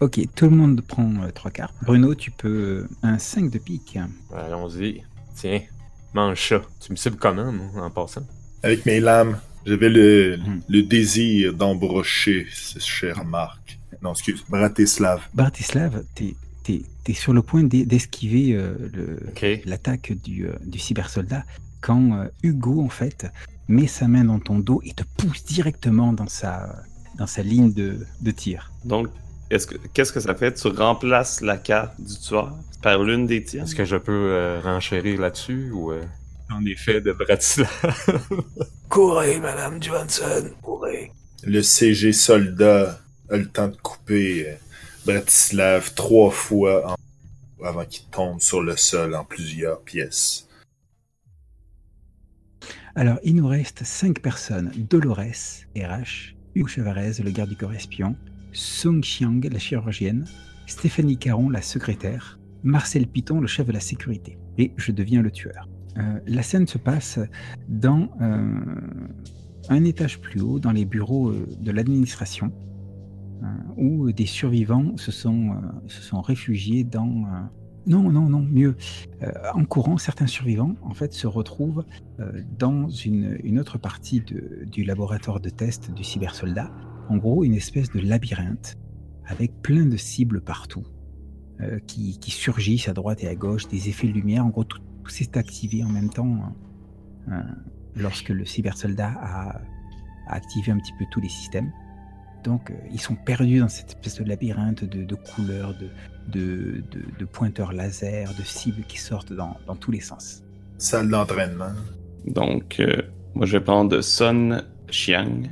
Ok, 0.00 0.20
tout 0.34 0.46
le 0.48 0.56
monde 0.56 0.80
prend 0.80 1.10
euh, 1.24 1.30
trois 1.34 1.50
cartes. 1.50 1.74
Bruno, 1.82 2.14
tu 2.14 2.30
peux 2.30 2.48
euh, 2.48 2.88
un 3.02 3.18
5 3.18 3.50
de 3.50 3.58
pique. 3.58 3.98
Allons-y. 4.34 5.02
Tiens, 5.36 5.60
mange 6.14 6.48
ça. 6.48 6.62
Tu 6.80 6.92
me 6.92 6.96
cibles 6.96 7.16
comment, 7.18 7.52
moi, 7.52 7.84
en 7.84 7.90
passant? 7.90 8.22
Avec 8.62 8.86
mes 8.86 9.00
lames, 9.00 9.38
j'avais 9.66 9.88
le, 9.90 10.36
Hmm. 10.38 10.60
le 10.68 10.82
désir 10.82 11.52
d'embrocher 11.52 12.46
ce 12.54 12.78
cher 12.78 13.24
Marc. 13.24 13.77
Non, 14.02 14.12
excuse, 14.12 14.44
Bratislav. 14.48 15.20
Bratislav, 15.34 16.04
t'es 16.14 16.34
t'es- 16.64 16.82
t'es 17.04 17.14
sur 17.14 17.32
le 17.32 17.42
point 17.42 17.62
d'e- 17.64 17.84
d'esquiver 17.86 18.52
euh, 18.54 18.74
l'attaque 19.64 20.12
du, 20.12 20.46
euh, 20.46 20.52
du 20.64 20.78
cybersoldat 20.78 21.44
quand 21.80 22.12
euh, 22.18 22.26
Hugo, 22.42 22.82
en 22.82 22.88
fait, 22.90 23.26
met 23.68 23.86
sa 23.86 24.06
main 24.08 24.24
dans 24.24 24.38
ton 24.40 24.58
dos 24.58 24.80
et 24.84 24.92
te 24.92 25.02
pousse 25.16 25.44
directement 25.44 26.12
dans 26.12 26.28
sa, 26.28 26.82
dans 27.16 27.26
sa 27.26 27.42
ligne 27.42 27.72
de, 27.72 28.04
de 28.20 28.30
tir. 28.30 28.70
Donc, 28.84 29.08
est-ce 29.50 29.66
que 29.66 29.76
qu'est-ce 29.94 30.12
que 30.12 30.20
ça 30.20 30.34
fait? 30.34 30.52
Tu 30.54 30.68
remplaces 30.68 31.40
la 31.40 31.56
carte 31.56 31.98
du 32.00 32.14
tueur 32.18 32.54
par 32.82 33.02
l'une 33.02 33.26
des 33.26 33.42
tiennes? 33.42 33.64
Est-ce 33.64 33.74
que 33.74 33.84
je 33.86 33.96
peux 33.96 34.12
euh, 34.32 34.60
renchérir 34.62 35.20
là-dessus 35.20 35.70
ou... 35.72 35.90
euh, 35.92 36.02
En 36.50 36.64
effet, 36.66 37.00
de 37.00 37.12
Bratislav. 37.12 37.68
courez, 38.88 39.40
Madame 39.40 39.82
Johnson, 39.82 40.50
courez. 40.62 41.12
Le 41.44 41.62
CG 41.62 42.12
soldat 42.12 42.98
a 43.30 43.36
le 43.36 43.46
temps 43.46 43.68
de 43.68 43.76
couper 43.76 44.48
euh, 44.48 44.54
Bratislav 45.06 45.94
trois 45.94 46.30
fois 46.30 46.96
avant 47.64 47.84
qu'il 47.84 48.04
tombe 48.10 48.40
sur 48.40 48.62
le 48.62 48.76
sol 48.76 49.14
en 49.14 49.24
plusieurs 49.24 49.80
pièces. 49.82 50.48
Alors, 52.94 53.18
il 53.22 53.36
nous 53.36 53.46
reste 53.46 53.84
cinq 53.84 54.20
personnes 54.20 54.72
Dolores, 54.76 55.64
RH, 55.76 56.34
Hugo 56.54 56.68
Chevarez, 56.68 57.12
le 57.22 57.30
garde 57.30 57.50
du 57.50 57.56
corps 57.56 57.72
espion, 57.72 58.16
Song 58.52 59.00
Xiang, 59.00 59.40
la 59.50 59.58
chirurgienne, 59.58 60.24
Stéphanie 60.66 61.16
Caron, 61.16 61.48
la 61.48 61.62
secrétaire, 61.62 62.38
Marcel 62.64 63.06
Piton, 63.06 63.40
le 63.40 63.46
chef 63.46 63.66
de 63.66 63.72
la 63.72 63.80
sécurité. 63.80 64.36
Et 64.58 64.72
je 64.76 64.92
deviens 64.92 65.22
le 65.22 65.30
tueur. 65.30 65.68
Euh, 65.96 66.18
la 66.26 66.42
scène 66.42 66.66
se 66.66 66.78
passe 66.78 67.20
dans 67.68 68.10
euh, 68.20 68.60
un 69.68 69.84
étage 69.84 70.20
plus 70.20 70.40
haut, 70.40 70.58
dans 70.58 70.72
les 70.72 70.84
bureaux 70.84 71.32
de 71.32 71.70
l'administration, 71.70 72.52
où 73.76 74.10
des 74.12 74.26
survivants 74.26 74.96
se 74.96 75.12
sont, 75.12 75.50
euh, 75.50 75.88
se 75.88 76.02
sont 76.02 76.20
réfugiés 76.20 76.84
dans... 76.84 77.24
euh, 77.24 77.42
non, 77.86 78.10
non, 78.10 78.28
non, 78.28 78.40
mieux. 78.42 78.76
Euh, 79.22 79.32
en 79.54 79.64
courant, 79.64 79.96
certains 79.96 80.26
survivants, 80.26 80.74
en 80.82 80.92
fait, 80.92 81.12
se 81.12 81.26
retrouvent 81.26 81.84
euh, 82.20 82.42
dans 82.58 82.88
une, 82.88 83.38
une 83.44 83.58
autre 83.58 83.78
partie 83.78 84.20
de- 84.20 84.64
du 84.66 84.84
laboratoire 84.84 85.40
de 85.40 85.48
test 85.48 85.90
du 85.92 86.04
cybersoldat. 86.04 86.70
En 87.08 87.16
gros, 87.16 87.44
une 87.44 87.54
espèce 87.54 87.90
de 87.90 88.00
labyrinthe 88.00 88.76
avec 89.26 89.62
plein 89.62 89.86
de 89.86 89.96
cibles 89.96 90.40
partout 90.42 90.84
euh, 91.60 91.78
qui, 91.86 92.18
qui 92.18 92.30
surgissent 92.30 92.88
à 92.88 92.92
droite 92.92 93.24
et 93.24 93.28
à 93.28 93.34
gauche, 93.34 93.68
des 93.68 93.88
effets 93.88 94.08
de 94.08 94.12
lumière. 94.12 94.44
En 94.44 94.50
gros, 94.50 94.64
tout, 94.64 94.80
s'est 95.08 95.38
activé 95.38 95.82
en 95.82 95.88
même 95.88 96.10
temps 96.10 96.36
euh, 97.30 97.32
euh, 97.32 97.42
lorsque 97.96 98.28
le 98.28 98.44
cybersoldat 98.44 99.14
a 99.18 99.62
activé 100.26 100.72
un 100.72 100.78
petit 100.78 100.92
peu 100.98 101.06
tous 101.10 101.20
les 101.22 101.30
systèmes. 101.30 101.72
Donc, 102.44 102.70
euh, 102.70 102.74
ils 102.92 103.00
sont 103.00 103.14
perdus 103.16 103.58
dans 103.60 103.68
cette 103.68 103.88
espèce 103.88 104.18
de 104.20 104.24
labyrinthe 104.24 104.84
de, 104.84 105.04
de 105.04 105.14
couleurs, 105.14 105.74
de, 105.74 105.88
de, 106.32 106.82
de- 106.90 107.18
de 107.18 107.24
pointeurs 107.24 107.72
laser, 107.72 108.28
de 108.38 108.42
cibles 108.44 108.82
qui 108.86 108.98
sortent 108.98 109.32
dans- 109.32 109.56
dans 109.66 109.74
tous 109.76 109.90
les 109.90 110.00
sens. 110.00 110.42
Salle 110.78 111.08
d'entraînement. 111.08 111.72
Donc, 112.26 112.78
euh, 112.80 113.02
moi, 113.34 113.44
je 113.46 113.58
vais 113.58 113.64
prendre 113.64 114.00
Sun 114.00 114.62
Xiang, 114.88 115.42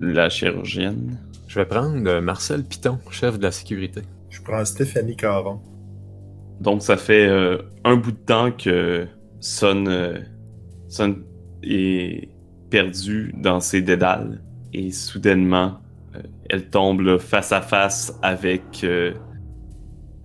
la 0.00 0.28
chirurgienne. 0.28 1.18
Je 1.48 1.58
vais 1.58 1.66
prendre 1.66 2.06
euh, 2.08 2.20
Marcel 2.20 2.62
Piton, 2.64 2.98
chef 3.10 3.38
de 3.38 3.42
la 3.42 3.50
sécurité. 3.50 4.02
Je 4.30 4.40
prends 4.42 4.64
Stéphanie 4.64 5.16
Caron. 5.16 5.60
Donc, 6.60 6.82
ça 6.82 6.96
fait 6.96 7.26
euh, 7.26 7.58
un 7.84 7.96
bout 7.96 8.12
de 8.12 8.16
temps 8.18 8.52
que 8.52 9.06
Sun, 9.40 9.88
euh, 9.88 10.20
Sun 10.88 11.22
est 11.62 12.28
perdu 12.70 13.34
dans 13.36 13.60
ses 13.60 13.82
dédales. 13.82 14.42
Et 14.72 14.90
soudainement, 14.92 15.78
elle 16.50 16.68
tombe 16.68 17.00
là, 17.00 17.18
face 17.18 17.52
à 17.52 17.60
face 17.60 18.12
avec, 18.22 18.82
euh, 18.84 19.12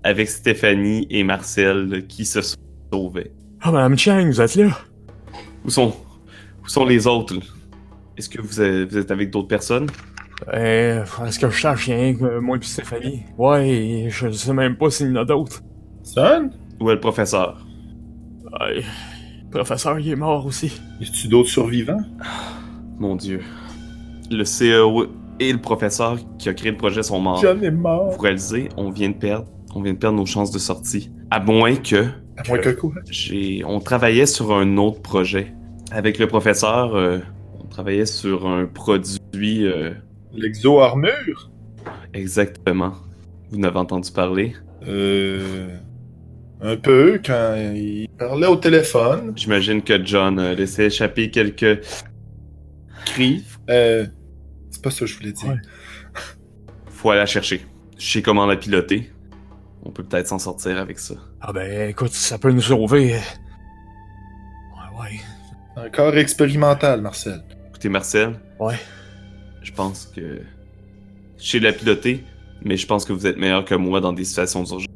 avec 0.04 0.30
Stéphanie 0.30 1.08
et 1.10 1.24
Marcel 1.24 2.06
qui 2.08 2.26
se 2.26 2.40
sauvaient. 2.92 3.32
Ah, 3.62 3.72
Madame 3.72 3.98
Chiang, 3.98 4.26
vous 4.26 4.42
êtes 4.42 4.56
là? 4.56 4.78
Où 5.64 5.70
sont, 5.70 5.94
où 6.64 6.68
sont 6.68 6.86
les 6.86 7.06
autres? 7.08 7.36
Est-ce 8.18 8.30
que 8.30 8.42
vous 8.42 8.62
êtes, 8.62 8.92
vous 8.92 8.98
êtes 8.98 9.12
avec 9.12 9.30
d'autres 9.32 9.48
personnes? 9.48 9.88
Euh, 10.54 11.06
est-ce 11.28 11.40
que 11.40 11.50
je 11.50 11.62
sache 11.62 11.86
rien 11.86 12.16
que 12.16 12.40
moi 12.40 12.58
et 12.58 12.64
Stéphanie? 12.64 13.24
Ouais, 13.38 14.08
je 14.10 14.32
sais 14.32 14.54
même 14.54 14.76
pas 14.76 14.90
s'il 14.90 15.08
y 15.08 15.12
en 15.12 15.18
a 15.18 15.26
d'autres. 15.26 15.62
Son? 16.04 16.50
Où 16.80 16.90
est 16.90 16.96
le 16.96 17.00
professeur? 17.00 17.66
Ouais, 18.60 18.82
le 19.44 19.50
professeur, 19.52 20.00
il 20.00 20.10
est 20.10 20.16
mort 20.16 20.46
aussi. 20.46 20.82
Y 21.00 21.04
a-tu 21.08 21.28
d'autres 21.28 21.50
survivants? 21.50 22.02
Mon 22.98 23.16
Dieu. 23.16 23.42
Le 24.32 24.44
CEO 24.44 25.08
et 25.42 25.52
le 25.52 25.60
professeur 25.60 26.18
qui 26.38 26.50
a 26.50 26.54
créé 26.54 26.72
le 26.72 26.78
projet 26.78 27.04
sont 27.04 27.20
morts. 27.20 27.42
J'en 27.42 27.60
ai 27.62 27.72
mort. 27.72 28.12
Vous 28.12 28.20
réalisez, 28.22 28.70
on 28.78 28.90
vient 28.92 29.10
de 29.10 29.16
perdre, 29.16 29.48
on 29.76 29.82
vient 29.82 29.94
de 29.94 29.98
perdre 29.98 30.18
nos 30.18 30.26
chances 30.26 30.52
de 30.52 30.60
sortie. 30.60 31.12
À 31.32 31.40
moins 31.40 31.76
que 31.76 32.06
À 32.38 32.44
moins 32.48 32.58
que 32.60 32.70
quoi? 32.70 32.92
j'ai, 33.10 33.64
on 33.66 33.80
travaillait 33.80 34.26
sur 34.28 34.54
un 34.54 34.78
autre 34.78 35.02
projet 35.02 35.54
avec 35.92 36.20
le 36.20 36.28
professeur. 36.28 36.96
euh, 36.96 37.20
on 37.60 37.66
travaillait 37.68 38.06
sur 38.06 38.48
un 38.48 38.66
produit 38.66 39.66
euh, 39.66 39.92
L'exo-armure? 40.34 41.50
exactement. 42.14 42.94
Vous 43.50 43.58
n'avez 43.58 43.78
entendu 43.80 44.12
parler? 44.12 44.54
Euh. 44.88 45.68
Un 46.62 46.78
peu, 46.78 47.20
quand 47.26 47.56
il 47.76 48.08
parlait 48.20 48.46
au 48.48 48.56
téléphone. 48.56 49.34
J'imagine 49.36 49.82
que 49.82 50.06
John 50.06 50.38
a 50.38 50.54
laissé 50.54 50.84
échapper 50.84 51.32
quelques 51.32 51.82
cris. 53.06 53.44
Euh. 53.70 54.06
C'est 54.72 54.82
pas 54.82 54.90
ça 54.90 55.02
que 55.02 55.06
je 55.06 55.18
voulais 55.18 55.34
dire. 55.34 55.50
Ouais. 55.50 55.62
Faut 56.88 57.12
aller 57.12 57.20
la 57.20 57.26
chercher. 57.26 57.66
Je 57.98 58.12
sais 58.12 58.22
comment 58.22 58.46
la 58.46 58.56
piloter. 58.56 59.12
On 59.84 59.92
peut 59.92 60.04
peut-être 60.04 60.28
s'en 60.28 60.40
sortir 60.40 60.78
avec 60.80 60.98
ça. 61.00 61.16
Ah 61.42 61.52
ben, 61.54 61.90
écoute, 61.90 62.14
ça 62.14 62.38
peut 62.38 62.52
nous 62.52 62.62
sauver. 62.62 63.14
Ouais, 64.74 65.00
ouais. 65.00 65.20
Un 65.76 65.90
corps 65.90 66.18
expérimental, 66.18 67.02
Marcel. 67.02 67.44
Écoutez, 67.70 67.90
Marcel. 67.90 68.40
Ouais. 68.60 68.80
Je 69.62 69.72
pense 69.72 70.06
que. 70.16 70.42
Je 71.38 71.46
sais 71.46 71.60
la 71.60 71.74
piloter, 71.74 72.24
mais 72.64 72.78
je 72.78 72.86
pense 72.86 73.04
que 73.04 73.14
vous 73.14 73.26
êtes 73.26 73.38
meilleur 73.38 73.66
que 73.66 73.74
moi 73.76 74.00
dans 74.00 74.14
des 74.14 74.24
situations 74.24 74.64
d'urgence. 74.64 74.88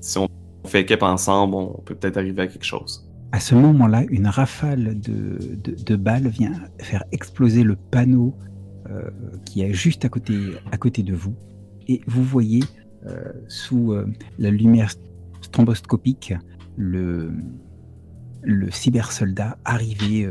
Si 0.00 0.18
on 0.18 0.28
fait 0.64 0.80
équipe 0.80 1.02
ensemble, 1.02 1.54
on 1.54 1.82
peut 1.84 1.94
peut-être 1.94 2.16
arriver 2.16 2.42
à 2.42 2.46
quelque 2.46 2.64
chose. 2.64 3.06
À 3.32 3.40
ce 3.40 3.54
moment-là, 3.54 4.04
une 4.08 4.26
rafale 4.28 4.98
de, 4.98 5.38
de, 5.62 5.72
de 5.72 5.96
balles 5.96 6.28
vient 6.28 6.52
faire 6.80 7.04
exploser 7.12 7.62
le 7.62 7.76
panneau 7.76 8.34
euh, 8.90 9.10
qui 9.44 9.62
est 9.62 9.72
juste 9.72 10.04
à 10.04 10.08
côté, 10.08 10.36
à 10.70 10.76
côté 10.76 11.02
de 11.02 11.14
vous. 11.14 11.34
Et 11.88 12.02
vous 12.06 12.22
voyez, 12.22 12.62
euh, 13.06 13.32
sous 13.48 13.92
euh, 13.92 14.06
la 14.38 14.50
lumière 14.50 14.92
stromboscopique, 15.40 16.34
le, 16.76 17.32
le 18.42 18.70
cybersoldat 18.70 19.58
arriver 19.64 20.30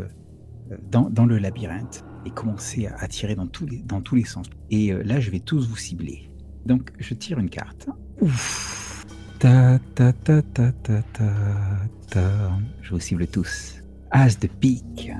dans, 0.91 1.26
le 1.26 1.38
labyrinthe 1.38 2.03
et 2.26 2.32
commencer 2.32 2.88
à, 2.88 3.08
tirer 3.08 3.36
dans 3.36 3.47
tous 3.47 3.66
les, 3.66 3.82
dans 3.82 4.01
tous 4.01 4.16
les 4.16 4.26
sens. 4.26 4.47
Et 4.70 4.91
là, 4.91 5.20
je 5.20 5.32
vais 5.32 5.39
tous 5.39 5.68
vous 5.68 5.78
cibler. 5.78 6.30
Donc, 6.66 6.91
je 6.99 7.14
tire 7.14 7.39
une 7.39 7.49
carte. 7.49 7.89
Ouf. 8.22 9.06
Ta 9.39 9.80
ta 9.95 10.14
ta 10.14 10.41
ta 10.41 10.72
ta 10.72 11.01
ta 11.01 11.32
ta. 12.10 12.51
Je 12.82 12.91
vous 12.91 12.99
cible 12.99 13.28
tous. 13.28 13.82
As 14.12 14.39
de 14.39 14.47
pique. 14.47 15.12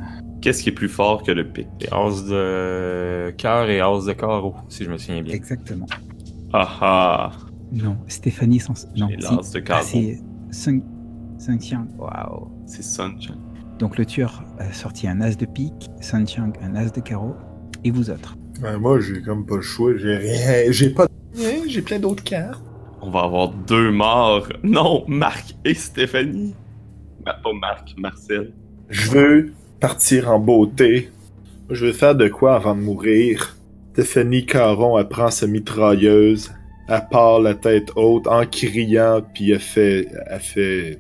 Qu'est-ce 0.42 0.62
qui 0.64 0.70
est 0.70 0.74
plus 0.74 0.90
fort 0.90 1.24
que 1.24 1.32
le 1.32 1.48
pic? 1.48 1.68
Les 1.82 1.88
as 1.92 2.24
de 2.30 3.32
cœur 3.38 3.70
et 3.70 3.80
as 3.82 4.06
de 4.06 4.14
carreau, 4.14 4.54
si 4.70 4.84
je 4.84 4.90
me 4.92 4.98
souviens 4.98 5.22
bien. 5.24 5.34
Exactement. 5.34 5.88
Ah 6.54 6.70
ah! 6.82 7.32
Non, 7.72 7.98
Stéphanie 8.08 8.60
sans. 8.60 8.88
Non, 8.96 9.10
l'as 9.18 9.52
de 9.52 9.58
Ah, 9.58 9.62
carreau. 9.62 9.84
c'est 9.86 10.20
Sun 10.52 10.82
Sun 11.40 11.58
Qiang. 11.58 11.88
Waouh. 11.98 12.48
C'est 12.68 12.84
Sun. 12.84 13.16
Donc 13.80 13.98
le 13.98 14.06
tueur 14.06 14.44
a 14.60 14.72
sorti 14.72 15.08
un 15.08 15.20
as 15.22 15.36
de 15.36 15.46
pique, 15.46 15.90
Sun 16.00 16.26
Qiang 16.26 16.54
un 16.62 16.76
as 16.76 16.92
de 16.92 17.02
carreau, 17.02 17.36
et 17.84 17.92
vous 17.92 18.10
autres? 18.10 18.38
Ben, 18.62 18.78
moi, 18.78 19.00
j'ai 19.02 19.22
comme 19.22 19.46
pas 19.46 19.56
le 19.58 19.62
choix. 19.62 19.98
J'ai 19.98 20.16
rien. 20.16 20.72
J'ai 20.72 20.90
pas. 20.92 21.08
J'ai 21.68 21.82
plein 21.82 22.00
d'autres 22.00 22.24
cartes. 22.24 22.64
On 23.02 23.10
va 23.10 23.22
avoir 23.24 23.50
deux 23.50 23.92
morts. 23.92 24.48
Non, 24.64 25.04
Marc 25.08 25.56
et 25.66 25.74
Stéphanie. 25.74 26.56
Pas 27.26 27.36
Marc, 27.60 27.94
Marcel. 27.98 28.54
Je 28.90 29.10
veux 29.12 29.54
partir 29.80 30.32
en 30.32 30.40
beauté. 30.40 31.12
Je 31.70 31.88
veux 31.88 31.94
faire 31.94 32.16
de 32.16 32.28
quoi 32.28 32.56
avant 32.56 32.76
de 32.76 32.82
mourir. 32.82 33.58
Stéphanie 33.94 34.46
Caron, 34.46 35.00
elle 35.00 35.08
prend 35.08 35.32
sa 35.32 35.48
mitrailleuse. 35.48 36.52
Elle 36.88 37.08
part 37.10 37.40
la 37.40 37.56
tête 37.56 37.92
haute 37.96 38.28
en 38.28 38.46
criant, 38.46 39.22
puis 39.34 39.52
elle 39.52 39.60
fait. 39.60 40.08
Elle 40.28 40.40
fait. 40.40 41.00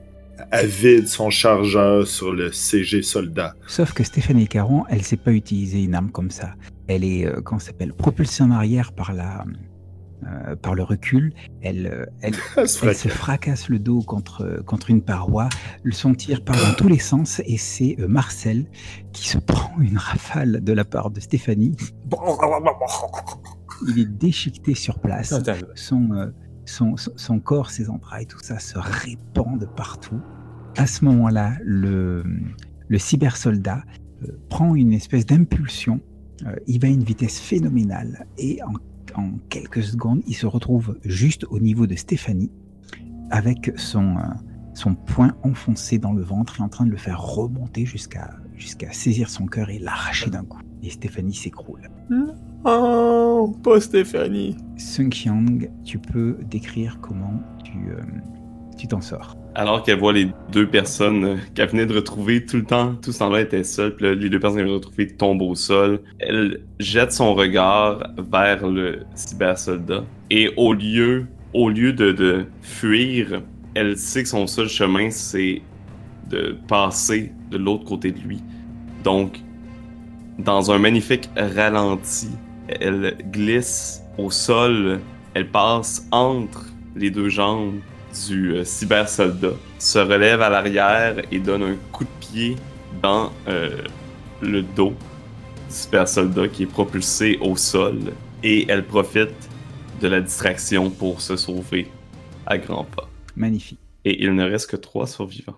Vide 0.64 1.08
son 1.08 1.30
chargeur 1.30 2.06
sur 2.08 2.34
le 2.34 2.52
CG 2.52 3.02
soldat. 3.02 3.56
Sauf 3.68 3.94
que 3.94 4.04
Stéphanie 4.04 4.48
Caron, 4.48 4.84
elle 4.90 5.02
sait 5.02 5.18
pas 5.18 5.32
utiliser 5.32 5.84
une 5.84 5.96
arme 5.96 6.12
comme 6.12 6.30
ça. 6.30 6.56
Elle 6.88 7.04
est, 7.04 7.26
euh, 7.26 7.42
comment 7.42 7.60
s'appelle, 7.60 7.94
propulsée 7.94 8.44
en 8.44 8.52
arrière 8.52 8.92
par 8.92 9.14
la, 9.14 9.46
euh, 10.26 10.56
par 10.56 10.76
le 10.76 10.84
recul. 10.84 11.34
Elle, 11.62 11.88
euh, 11.88 12.06
elle, 12.22 12.36
Elle 12.58 12.68
se 12.68 12.78
Elle 12.86 12.94
fracasse. 12.96 12.98
se 13.02 13.08
fracasse 13.10 13.70
le 13.70 13.80
dos 13.80 14.02
contre, 14.02 14.64
contre 14.66 14.90
une 14.90 15.02
paroi, 15.02 15.50
son 15.92 16.14
tir 16.14 16.44
part 16.44 16.56
dans 16.58 16.74
tous 16.76 16.88
les 16.88 17.00
sens 17.00 17.42
et 17.46 17.58
c'est 17.58 17.96
euh, 18.00 18.08
Marcel 18.08 18.66
qui 19.14 19.28
se 19.28 19.38
prend 19.38 19.72
une 19.80 19.98
rafale 19.98 20.64
de 20.64 20.74
la 20.74 20.86
part 20.86 21.10
de 21.10 21.20
Stéphanie. 21.20 21.76
Il 23.88 24.00
est 24.00 24.06
déchiqueté 24.06 24.74
sur 24.74 25.00
place. 25.00 25.34
Son, 25.76 26.12
euh, 26.12 26.28
son, 26.66 26.96
son, 26.98 27.12
son 27.16 27.40
corps, 27.40 27.70
ses 27.70 27.90
entrailles, 27.90 28.26
tout 28.28 28.40
ça 28.42 28.60
se 28.60 28.78
répand 28.78 29.60
de 29.60 29.66
partout. 29.66 30.20
À 30.78 30.88
ce 30.88 31.06
moment-là, 31.06 31.54
le, 31.64 32.24
le 32.88 32.98
cybersoldat 32.98 33.84
euh, 34.24 34.28
prend 34.50 34.76
une 34.76 34.94
espèce 34.94 35.26
d'impulsion. 35.26 36.02
Euh, 36.46 36.56
il 36.68 36.82
va 36.82 36.88
à 36.88 36.92
une 36.92 37.04
vitesse 37.04 37.40
phénoménale 37.40 38.26
et 38.38 38.62
en 38.64 38.74
en 39.18 39.32
quelques 39.49 39.84
secondes, 39.84 40.22
il 40.28 40.36
se 40.36 40.45
retrouve 40.45 40.97
juste 41.03 41.45
au 41.49 41.59
niveau 41.59 41.88
de 41.88 41.95
Stéphanie, 41.95 42.51
avec 43.32 43.72
son, 43.76 44.18
euh, 44.18 44.22
son 44.74 44.95
poing 44.95 45.36
enfoncé 45.43 45.97
dans 45.97 46.13
le 46.13 46.22
ventre 46.22 46.59
et 46.59 46.63
en 46.63 46.70
train 46.70 46.86
de 46.86 46.91
le 46.91 46.97
faire 46.97 47.22
remonter 47.22 47.86
jusqu'à 47.86 48.36
jusqu'à 48.55 48.91
saisir 48.93 49.30
son 49.30 49.45
cœur 49.45 49.70
et 49.70 49.80
l'arracher 49.80 50.30
d'un 50.30 50.43
coup. 50.43 50.61
Et 50.82 50.89
Stéphanie 50.89 51.34
s'écroule. 51.34 51.89
Oh, 52.63 53.55
pas 53.63 53.80
Stéphanie. 53.80 54.55
Sung 54.78 55.09
Qiang, 55.09 55.70
tu 55.84 55.99
peux 55.99 56.38
décrire 56.49 56.99
comment 57.01 57.41
tu 57.63 57.78
euh, 57.89 58.01
Alors 59.56 59.84
qu'elle 59.84 60.00
voit 60.00 60.14
les 60.14 60.30
deux 60.52 60.68
personnes 60.68 61.26
euh, 61.26 61.36
qu'elle 61.54 61.70
venait 61.70 61.86
de 61.86 61.96
retrouver 61.96 62.46
tout 62.46 62.58
le 62.58 62.66
temps, 62.66 62.96
tout 62.96 63.12
ce 63.12 63.20
temps-là 63.20 63.42
était 63.42 63.64
seule, 63.64 63.96
puis 63.96 64.16
les 64.16 64.30
deux 64.30 64.40
personnes 64.40 64.58
qu'elle 64.58 64.68
venait 64.68 64.80
de 64.80 64.86
retrouver 64.86 65.08
tombent 65.08 65.42
au 65.42 65.56
sol. 65.56 66.02
Elle 66.20 66.62
jette 66.80 67.12
son 67.12 67.34
regard 67.34 68.04
vers 68.18 68.68
le 68.68 69.04
cybersoldat 69.16 70.04
et 70.30 70.52
au 70.58 70.74
lieu, 70.74 71.28
au 71.54 71.70
lieu 71.70 71.94
de, 71.94 72.12
de 72.12 72.46
fuir, 72.62 73.42
elle 73.76 73.98
sait 73.98 74.24
que 74.24 74.30
son 74.30 74.48
seul 74.48 74.68
chemin 74.68 75.10
c'est 75.10 75.62
de 76.30 76.58
passer 76.68 77.32
de 77.52 77.58
l'autre 77.58 77.86
côté 77.86 78.12
de 78.12 78.20
lui. 78.20 78.42
Donc, 79.04 79.40
dans 80.40 80.72
un 80.72 80.80
magnifique 80.80 81.30
ralenti, 81.38 82.30
elle 82.68 83.16
glisse 83.32 84.04
au 84.18 84.32
sol, 84.32 85.00
elle 85.34 85.50
passe 85.50 86.08
entre 86.12 86.66
les 86.96 87.12
deux 87.12 87.30
jambes 87.30 87.76
du 88.28 88.53
euh, 88.53 88.63
cybersoldat, 88.63 89.53
se 89.80 89.99
relève 89.99 90.41
à 90.41 90.49
l'arrière 90.49 91.22
et 91.32 91.39
donne 91.39 91.63
un 91.63 91.76
coup 91.91 92.03
de 92.03 92.09
pied 92.20 92.55
dans 93.01 93.32
euh, 93.47 93.82
le 94.41 94.61
dos 94.61 94.91
du 94.91 95.74
cybersoldat 95.76 96.47
qui 96.47 96.63
est 96.63 96.68
propulsé 96.68 97.38
au 97.41 97.55
sol 97.55 97.99
et 98.43 98.66
elle 98.70 98.86
profite 98.86 99.34
de 100.01 100.07
la 100.07 100.22
distraction 100.22 100.89
pour 100.89 101.22
se 101.22 101.36
sauver 101.36 101.91
à 102.45 102.57
grands 102.57 102.84
pas. 102.84 103.09
Magnifique. 103.36 103.80
Et 104.03 104.24
il 104.24 104.36
ne 104.36 104.43
reste 104.43 104.70
que 104.70 104.76
trois 104.76 105.07
survivants. 105.07 105.57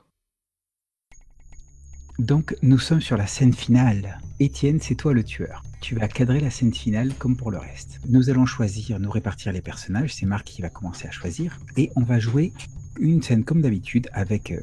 Donc, 2.19 2.55
nous 2.63 2.79
sommes 2.79 3.01
sur 3.01 3.15
la 3.15 3.27
scène 3.27 3.53
finale. 3.53 4.19
Étienne, 4.39 4.79
c'est 4.81 4.95
toi 4.95 5.13
le 5.13 5.23
tueur. 5.23 5.61
Tu 5.81 5.93
vas 5.93 6.07
cadrer 6.07 6.39
la 6.39 6.49
scène 6.49 6.73
finale 6.73 7.13
comme 7.19 7.37
pour 7.37 7.51
le 7.51 7.59
reste. 7.59 7.99
Nous 8.09 8.31
allons 8.31 8.47
choisir, 8.47 8.99
nous 8.99 9.11
répartir 9.11 9.51
les 9.53 9.61
personnages. 9.61 10.15
C'est 10.15 10.25
Marc 10.25 10.45
qui 10.47 10.63
va 10.63 10.71
commencer 10.71 11.07
à 11.07 11.11
choisir. 11.11 11.59
Et 11.75 11.91
on 11.95 12.01
va 12.01 12.17
jouer 12.17 12.53
une 12.99 13.21
scène 13.21 13.43
comme 13.43 13.61
d'habitude 13.61 14.09
avec 14.13 14.51
euh, 14.51 14.59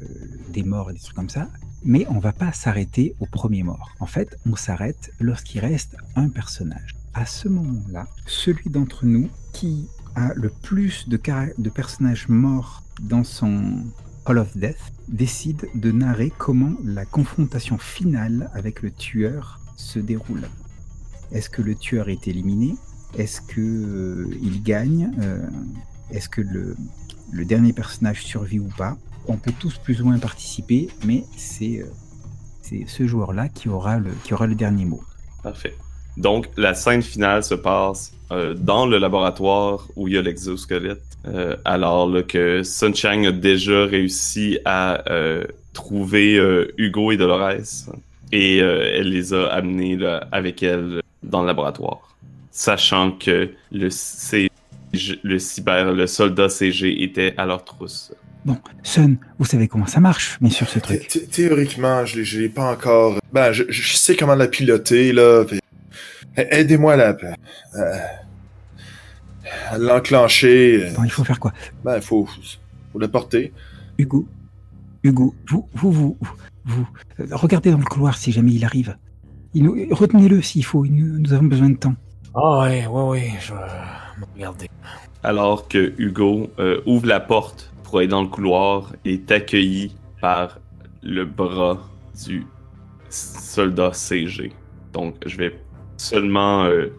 des 0.51 0.63
morts 0.63 0.91
et 0.91 0.93
des 0.93 0.99
trucs 0.99 1.15
comme 1.15 1.29
ça. 1.29 1.47
Mais 1.85 2.05
on 2.09 2.19
va 2.19 2.33
pas 2.33 2.51
s'arrêter 2.51 3.15
au 3.21 3.25
premier 3.25 3.63
mort. 3.63 3.89
En 4.01 4.05
fait, 4.05 4.37
on 4.45 4.57
s'arrête 4.57 5.13
lorsqu'il 5.21 5.61
reste 5.61 5.95
un 6.17 6.27
personnage. 6.27 6.93
À 7.13 7.25
ce 7.25 7.47
moment-là, 7.47 8.05
celui 8.25 8.69
d'entre 8.69 9.05
nous 9.05 9.29
qui 9.53 9.87
a 10.15 10.33
le 10.33 10.49
plus 10.49 11.07
de, 11.07 11.17
de 11.57 11.69
personnages 11.69 12.27
morts 12.27 12.83
dans 13.01 13.23
son 13.23 13.85
Hall 14.25 14.39
of 14.39 14.57
Death 14.57 14.91
décide 15.07 15.69
de 15.75 15.91
narrer 15.91 16.31
comment 16.35 16.73
la 16.83 17.05
confrontation 17.05 17.77
finale 17.77 18.49
avec 18.53 18.81
le 18.81 18.91
tueur 18.91 19.59
se 19.77 19.99
déroule. 19.99 20.49
Est-ce 21.31 21.49
que 21.49 21.61
le 21.61 21.75
tueur 21.75 22.09
est 22.09 22.27
éliminé? 22.27 22.75
Est-ce 23.17 23.41
que 23.41 23.61
euh, 23.61 24.37
il 24.41 24.63
gagne? 24.63 25.11
Euh, 25.19 25.47
Est-ce 26.09 26.29
que 26.29 26.41
le, 26.41 26.75
dernier 27.45 27.73
personnage 27.73 28.23
survit 28.23 28.59
ou 28.59 28.69
pas? 28.77 28.97
On 29.27 29.37
peut 29.37 29.53
tous 29.59 29.77
plus 29.77 30.01
ou 30.01 30.05
moins 30.05 30.19
participer, 30.19 30.89
mais 31.05 31.23
c'est 31.37 31.83
euh, 31.83 32.85
ce 32.87 33.07
joueur-là 33.07 33.49
qui 33.49 33.69
qui 34.23 34.33
aura 34.33 34.47
le 34.47 34.55
dernier 34.55 34.85
mot. 34.85 35.03
Parfait. 35.43 35.75
Donc, 36.17 36.49
la 36.57 36.73
scène 36.73 37.01
finale 37.01 37.43
se 37.43 37.55
passe 37.55 38.14
euh, 38.31 38.53
dans 38.53 38.85
le 38.85 38.97
laboratoire 38.97 39.87
où 39.95 40.07
il 40.07 40.13
y 40.15 40.17
a 40.17 40.21
l'exosquelette, 40.21 41.01
euh, 41.27 41.55
alors 41.65 42.09
là, 42.09 42.23
que 42.23 42.63
Sunshine 42.63 43.25
a 43.27 43.31
déjà 43.31 43.85
réussi 43.85 44.59
à 44.65 45.03
euh, 45.11 45.43
trouver 45.73 46.37
euh, 46.37 46.73
Hugo 46.77 47.11
et 47.11 47.17
Dolores, 47.17 47.51
et 48.31 48.61
euh, 48.61 48.91
elle 48.95 49.09
les 49.09 49.33
a 49.33 49.45
amenés 49.47 49.95
là, 49.97 50.27
avec 50.31 50.63
elle 50.63 51.01
dans 51.23 51.41
le 51.41 51.47
laboratoire, 51.47 52.15
sachant 52.51 53.11
que 53.11 53.49
le, 53.71 53.89
CG 53.89 54.49
le 55.23 55.39
cyber, 55.39 55.93
le 55.93 56.07
soldat 56.07 56.49
CG 56.49 57.03
était 57.03 57.33
à 57.37 57.45
leur 57.45 57.63
trousse. 57.65 58.13
Bon, 58.45 58.57
Sun, 58.83 59.17
vous 59.39 59.45
savez 59.45 59.67
comment 59.67 59.87
ça 59.87 59.99
marche, 59.99 60.37
bien 60.39 60.51
sûr, 60.51 60.69
ce 60.69 60.77
truc. 60.79 61.07
thé- 61.07 61.25
Théoriquement, 61.25 62.05
je 62.05 62.39
l'ai- 62.39 62.47
pas 62.49 62.71
encore. 62.71 63.19
Ben, 63.33 63.51
je, 63.51 63.63
je 63.69 63.97
sais 63.97 64.15
comment 64.15 64.35
la 64.35 64.47
piloter, 64.47 65.11
là. 65.13 65.43
Aidez-moi 66.37 66.93
à 66.93 66.95
la. 66.97 67.17
euh, 67.75 67.97
à 69.69 69.77
l'enclencher. 69.77 70.91
Bon, 70.95 71.03
il 71.03 71.11
faut 71.11 71.23
faire 71.23 71.39
quoi? 71.39 71.53
Ben, 71.83 71.95
il 71.97 72.01
faut, 72.01 72.25
faut 72.91 72.99
la 72.99 73.07
porter. 73.07 73.53
Hugo, 73.97 74.27
Hugo, 75.03 75.35
vous, 75.49 75.67
vous, 75.73 75.91
vous, 75.91 76.17
vous, 76.65 76.87
euh, 77.19 77.25
regardez 77.31 77.71
dans 77.71 77.77
le 77.77 77.83
couloir 77.85 78.17
si 78.17 78.31
jamais 78.31 78.51
il 78.53 78.65
arrive. 78.65 78.97
Retenez-le 79.91 80.41
s'il 80.41 80.65
faut, 80.65 80.85
nous, 80.85 81.19
nous 81.19 81.33
avons 81.33 81.45
besoin 81.45 81.69
de 81.69 81.77
temps. 81.77 81.95
Ah 82.33 82.61
ouais, 82.63 82.85
ouais, 82.87 83.03
ouais, 83.03 83.31
je 83.39 83.53
vais 83.53 83.59
me 84.19 84.25
regarder. 84.33 84.67
Alors 85.23 85.67
que 85.67 85.93
Hugo 85.97 86.49
euh, 86.59 86.81
ouvre 86.85 87.07
la 87.07 87.19
porte 87.21 87.71
pour 87.83 87.99
aller 87.99 88.07
dans 88.07 88.21
le 88.21 88.27
couloir 88.27 88.93
et 89.05 89.13
est 89.13 89.31
accueilli 89.31 89.95
par 90.19 90.59
le 91.01 91.23
bras 91.23 91.79
du 92.25 92.45
soldat 93.09 93.93
CG. 93.93 94.51
Donc, 94.91 95.15
je 95.25 95.37
vais 95.37 95.55
seulement 95.97 96.65
euh, 96.65 96.93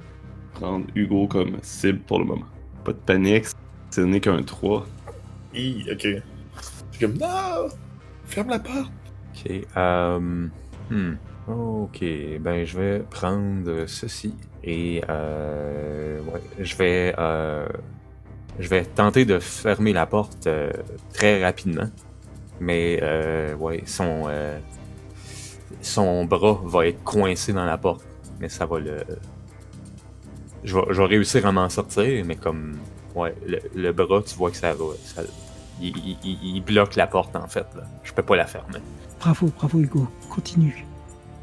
prendre 0.55 0.87
Hugo 0.95 1.27
comme 1.27 1.57
cible 1.63 2.01
pour 2.01 2.19
le 2.19 2.25
moment. 2.25 2.47
Pas 2.85 2.93
de 2.93 2.99
panique, 2.99 3.47
ce 3.91 4.01
n'est 4.01 4.21
qu'un 4.21 4.43
3. 4.43 4.87
Hi, 5.55 5.87
ok. 5.91 6.03
Je 6.03 6.19
suis 6.93 7.07
comme, 7.07 7.19
non! 7.19 7.69
Ferme 8.25 8.51
la 8.51 8.59
porte! 8.59 8.93
Ok. 9.35 9.67
Hmm. 10.91 11.15
Ok, 11.49 12.05
ben 12.41 12.65
je 12.65 12.79
vais 12.79 12.99
prendre 13.09 13.87
ceci 13.87 14.35
et 14.65 15.01
euh, 15.09 16.21
ouais, 16.23 16.41
je 16.59 16.77
vais 16.77 17.15
euh, 17.19 17.69
je 18.59 18.69
vais 18.69 18.85
tenter 18.85 19.25
de 19.25 19.39
fermer 19.39 19.93
la 19.93 20.07
porte 20.07 20.49
euh, 20.49 20.73
très 21.13 21.45
rapidement, 21.45 21.89
mais 22.59 22.99
euh, 23.01 23.55
ouais, 23.55 23.83
son 23.87 24.25
euh, 24.29 24.59
son 25.83 26.25
bras 26.25 26.61
va 26.65 26.89
être 26.89 27.05
coincé 27.05 27.53
dans 27.53 27.65
la 27.65 27.79
porte, 27.79 28.05
mais 28.41 28.49
ça 28.49 28.67
va 28.67 28.79
le 28.79 28.99
je 30.65 30.75
vais, 30.75 30.83
je 30.91 31.01
vais 31.01 31.07
réussir 31.07 31.47
à 31.47 31.53
m'en 31.53 31.69
sortir, 31.69 32.25
mais 32.25 32.37
comme 32.37 32.77
ouais, 33.15 33.35
le, 33.47 33.59
le 33.75 33.93
bras, 33.93 34.23
tu 34.27 34.35
vois 34.37 34.51
que 34.51 34.57
ça 34.57 34.73
va, 34.75 34.85
ça, 35.05 35.23
il, 35.81 35.97
il- 35.97 36.17
il- 36.25 36.57
il 36.57 36.61
bloque 36.63 36.97
la 36.97 37.07
porte 37.07 37.37
en 37.37 37.47
fait 37.47 37.67
là. 37.77 37.83
Je 38.03 38.13
peux 38.13 38.23
pas 38.23 38.37
la 38.37 38.47
fermer. 38.47 38.79
Bravo, 39.21 39.51
bravo 39.57 39.79
Hugo, 39.79 40.09
continue. 40.31 40.85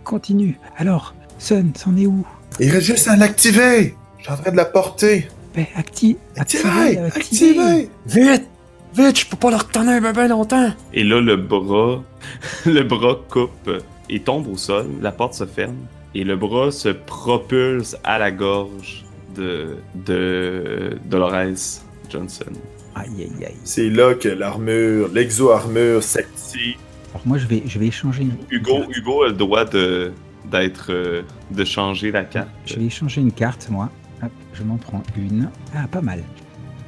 Continue. 0.03 0.59
Alors, 0.77 1.13
Sun, 1.39 1.71
c'en 1.75 1.95
est 1.97 2.05
où? 2.05 2.25
Il 2.59 2.69
reste 2.69 2.85
juste 2.87 3.07
à 3.07 3.15
l'activer! 3.15 3.95
Je 4.19 4.23
suis 4.23 4.31
en 4.33 4.37
train 4.37 4.51
de 4.51 4.57
la 4.57 4.65
porter! 4.65 5.27
Ben, 5.55 5.65
acti 5.75 6.17
Activez! 6.35 6.97
activez, 6.97 6.97
Activez! 6.99 7.89
Vite! 8.05 8.47
Vite, 8.95 9.19
je 9.19 9.25
peux 9.27 9.37
pas 9.37 9.49
le 9.49 9.55
retenir 9.57 10.01
ben, 10.01 10.11
ben 10.13 10.27
longtemps! 10.27 10.71
Et 10.93 11.03
là, 11.03 11.19
le 11.21 11.35
bras, 11.37 12.03
le 12.65 12.81
bras 12.83 13.15
coupe 13.29 13.69
et 14.09 14.19
tombe 14.19 14.47
au 14.47 14.57
sol. 14.57 14.87
La 15.01 15.11
porte 15.11 15.33
se 15.33 15.45
ferme 15.45 15.77
et 16.15 16.23
le 16.23 16.35
bras 16.35 16.71
se 16.71 16.89
propulse 16.89 17.97
à 18.03 18.19
la 18.19 18.31
gorge 18.31 19.05
de, 19.35 19.77
de 19.95 20.97
Dolores 21.05 21.81
Johnson. 22.09 22.51
Aïe, 22.95 23.09
aïe, 23.17 23.45
aïe. 23.45 23.55
C'est 23.63 23.89
là 23.89 24.13
que 24.13 24.29
l'armure, 24.29 25.09
l'exo-armure 25.13 26.03
s'active. 26.03 26.77
Alors 27.13 27.25
moi, 27.25 27.37
je 27.37 27.47
vais, 27.47 27.63
je 27.65 27.79
vais 27.79 27.87
échanger 27.87 28.23
une... 28.23 28.35
Hugo, 28.49 28.83
Hugo 28.89 29.23
a 29.23 29.27
le 29.27 29.33
droit 29.33 29.65
de 29.65 30.11
d'être 30.51 30.91
euh, 30.91 31.21
de 31.51 31.63
changer 31.63 32.11
la 32.11 32.25
carte. 32.25 32.49
Je 32.65 32.75
vais 32.75 32.85
échanger 32.85 33.21
une 33.21 33.31
carte, 33.31 33.69
moi. 33.69 33.89
Hop, 34.21 34.31
je 34.53 34.63
m'en 34.63 34.77
prends 34.77 35.01
une. 35.17 35.49
Ah, 35.73 35.87
pas 35.87 36.01
mal. 36.01 36.21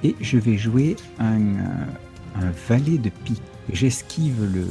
Et 0.03 0.13
je 0.19 0.37
vais 0.37 0.57
jouer 0.57 0.97
un, 1.19 1.39
euh, 1.39 2.41
un 2.41 2.51
valet 2.67 2.97
de 2.97 3.09
pique. 3.09 3.41
J'esquive 3.71 4.43
le... 4.53 4.67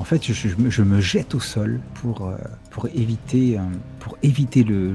En 0.00 0.04
fait, 0.04 0.24
je, 0.26 0.32
je 0.32 0.56
me, 0.56 0.70
je 0.70 0.82
me 0.82 1.00
jette 1.00 1.34
au 1.34 1.40
sol 1.40 1.78
pour, 1.94 2.26
euh, 2.26 2.34
pour 2.70 2.86
éviter, 2.88 3.58
euh, 3.58 3.62
pour 4.00 4.16
éviter 4.22 4.64
le, 4.64 4.88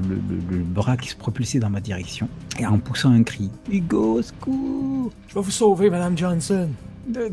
le- 0.50 0.56
le 0.58 0.62
bras 0.64 0.96
qui 0.96 1.08
se 1.08 1.16
propulsait 1.16 1.60
dans 1.60 1.70
ma 1.70 1.80
direction. 1.80 2.28
Et 2.58 2.66
en 2.66 2.78
poussant 2.78 3.12
un 3.12 3.22
cri. 3.22 3.48
Hugo, 3.70 4.20
secours 4.20 5.12
Je 5.28 5.34
vais 5.34 5.40
vous 5.40 5.50
sauver, 5.50 5.88
Madame 5.90 6.18
Johnson! 6.18 6.68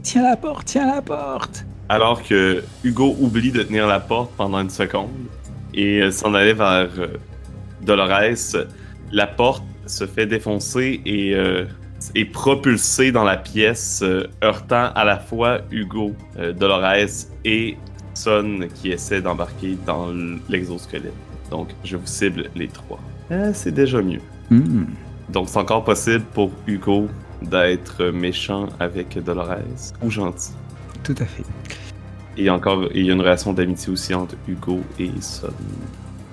Tiens 0.03 0.21
la 0.21 0.37
porte, 0.37 0.65
tiens 0.67 0.85
la 0.85 1.01
porte 1.01 1.65
Alors 1.89 2.21
que 2.21 2.63
Hugo 2.83 3.15
oublie 3.19 3.51
de 3.51 3.63
tenir 3.63 3.87
la 3.87 3.99
porte 3.99 4.31
pendant 4.37 4.59
une 4.61 4.69
seconde 4.69 5.09
et 5.73 5.99
euh, 6.03 6.11
s'en 6.11 6.35
allait 6.35 6.53
vers 6.53 6.91
euh, 6.99 7.07
Dolores, 7.81 8.55
la 9.11 9.25
porte 9.25 9.63
se 9.87 10.05
fait 10.05 10.27
défoncer 10.27 11.01
et 11.07 11.33
euh, 11.33 11.65
est 12.15 12.25
propulsée 12.25 13.11
dans 13.11 13.23
la 13.23 13.37
pièce, 13.37 14.01
euh, 14.03 14.27
heurtant 14.43 14.91
à 14.95 15.03
la 15.03 15.17
fois 15.19 15.59
Hugo, 15.71 16.13
euh, 16.37 16.53
Dolores 16.53 17.27
et 17.45 17.77
Son 18.13 18.67
qui 18.75 18.91
essaie 18.91 19.21
d'embarquer 19.21 19.77
dans 19.85 20.11
l'exosquelette. 20.49 21.13
Donc 21.49 21.69
je 21.83 21.97
vous 21.97 22.07
cible 22.07 22.49
les 22.55 22.67
trois. 22.67 22.99
Euh, 23.31 23.51
c'est 23.53 23.71
déjà 23.71 24.01
mieux. 24.01 24.21
Hmm. 24.49 24.85
Donc 25.29 25.49
c'est 25.49 25.59
encore 25.59 25.83
possible 25.83 26.23
pour 26.33 26.51
Hugo 26.67 27.07
d'être 27.41 28.05
méchant 28.05 28.67
avec 28.79 29.17
Dolores 29.23 29.93
ou 30.01 30.09
gentil. 30.09 30.51
Tout 31.03 31.15
à 31.19 31.25
fait. 31.25 31.43
Et 32.37 32.49
encore, 32.49 32.87
il 32.93 33.05
y 33.05 33.09
a 33.09 33.13
une 33.13 33.21
relation 33.21 33.53
d'amitié 33.53 33.91
aussi 33.91 34.13
entre 34.13 34.35
Hugo 34.47 34.81
et 34.97 35.11
Son. 35.21 35.49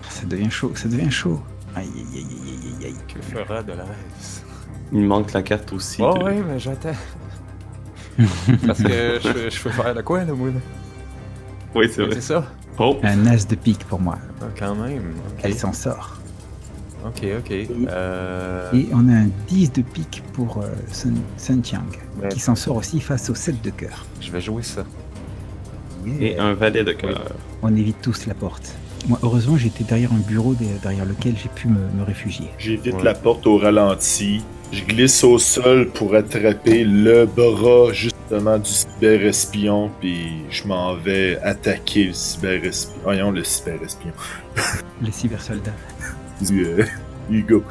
Ça 0.08 0.24
devient 0.26 0.50
chaud, 0.50 0.72
ça 0.74 0.88
devient 0.88 1.10
chaud. 1.10 1.40
Aïe, 1.76 1.88
aïe, 1.94 2.04
aïe, 2.14 2.26
aïe, 2.26 2.58
aïe, 2.80 2.86
aïe. 2.86 2.94
Que 3.06 3.20
fera 3.22 3.62
la 3.62 3.84
Il 4.92 5.02
manque 5.04 5.32
la 5.32 5.42
carte 5.42 5.72
aussi. 5.72 6.02
Oh 6.02 6.14
de- 6.18 6.24
ouais, 6.24 6.42
mais 6.46 6.58
j'attends. 6.58 6.90
Parce 8.66 8.82
que 8.82 9.18
je, 9.22 9.50
je 9.50 9.62
peux 9.62 9.70
faire 9.70 9.94
de 9.94 10.02
quoi, 10.02 10.24
moi? 10.24 10.48
là? 10.48 10.54
Oui, 11.74 11.88
c'est 11.92 12.02
vrai. 12.02 12.14
C'est 12.14 12.20
ça? 12.22 12.44
Oh, 12.78 12.98
Un 13.02 13.26
as 13.26 13.46
de 13.46 13.54
pique 13.54 13.84
pour 13.84 14.00
moi. 14.00 14.18
Ah, 14.42 14.46
quand 14.58 14.74
même. 14.74 15.14
Elle 15.42 15.54
s'en 15.54 15.72
sort. 15.72 16.18
ok. 17.04 17.24
ok. 17.38 17.52
Euh... 17.88 18.70
Et 18.72 18.88
on 18.92 19.08
a 19.08 19.12
un 19.14 19.28
10 19.48 19.72
de 19.72 19.82
pique 19.82 20.22
pour 20.32 20.58
euh, 20.58 20.66
Sun, 20.90 21.16
Sun 21.36 21.64
Chiang, 21.64 21.82
Ouais. 22.20 22.28
qui 22.28 22.40
s'en 22.40 22.54
sort 22.56 22.76
aussi 22.76 23.00
face 23.00 23.30
au 23.30 23.34
7 23.34 23.62
de 23.62 23.70
cœur. 23.70 24.04
Je 24.20 24.30
vais 24.30 24.40
jouer 24.40 24.62
ça. 24.62 24.84
et 26.20 26.38
un 26.38 26.54
valet 26.54 26.82
de 26.84 26.92
cœur. 26.92 27.22
On 27.62 27.74
évite 27.76 28.00
tous 28.02 28.26
la 28.26 28.34
porte. 28.34 28.74
Moi, 29.08 29.18
heureusement, 29.22 29.56
j'étais 29.56 29.84
derrière 29.84 30.12
un 30.12 30.18
bureau 30.18 30.54
de- 30.54 30.64
derrière 30.82 31.06
lequel 31.06 31.34
j'ai 31.36 31.48
pu 31.48 31.68
me, 31.68 31.78
me 31.98 32.02
réfugier. 32.04 32.48
J'évite 32.58 32.94
Ouais. 32.96 33.02
la 33.02 33.14
porte 33.14 33.46
au 33.46 33.56
ralenti. 33.56 34.42
Je 34.72 34.84
glisse 34.84 35.24
au 35.24 35.38
sol 35.38 35.88
pour 35.90 36.14
attraper 36.14 36.84
le 36.84 37.26
bras 37.26 37.92
justement 37.92 38.56
du 38.58 38.70
cyber-espion, 38.70 39.90
puis 40.00 40.44
je 40.48 40.64
m'en 40.66 40.94
vais 40.94 41.38
attaquer 41.42 42.04
le 42.04 42.12
cyber-espion. 42.12 42.94
Voyons, 43.02 43.30
le 43.32 43.42
cyber-espion. 43.42 44.12
Les 45.02 45.12
cybersoldats. 45.12 45.72
Du, 46.40 46.64
euh, 46.64 46.84
Hugo. 47.30 47.62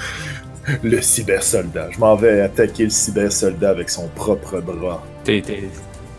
Le 0.84 1.02
cyber-soldat. 1.02 1.90
Je 1.92 1.98
m'en 2.00 2.16
vais 2.16 2.42
attaquer 2.42 2.84
le 2.84 2.92
cyber-soldat 2.92 3.72
avec 3.72 3.90
son 3.90 4.08
propre 4.10 4.60
bras. 4.62 5.04
T'es, 5.24 5.42
t'es, 5.44 5.64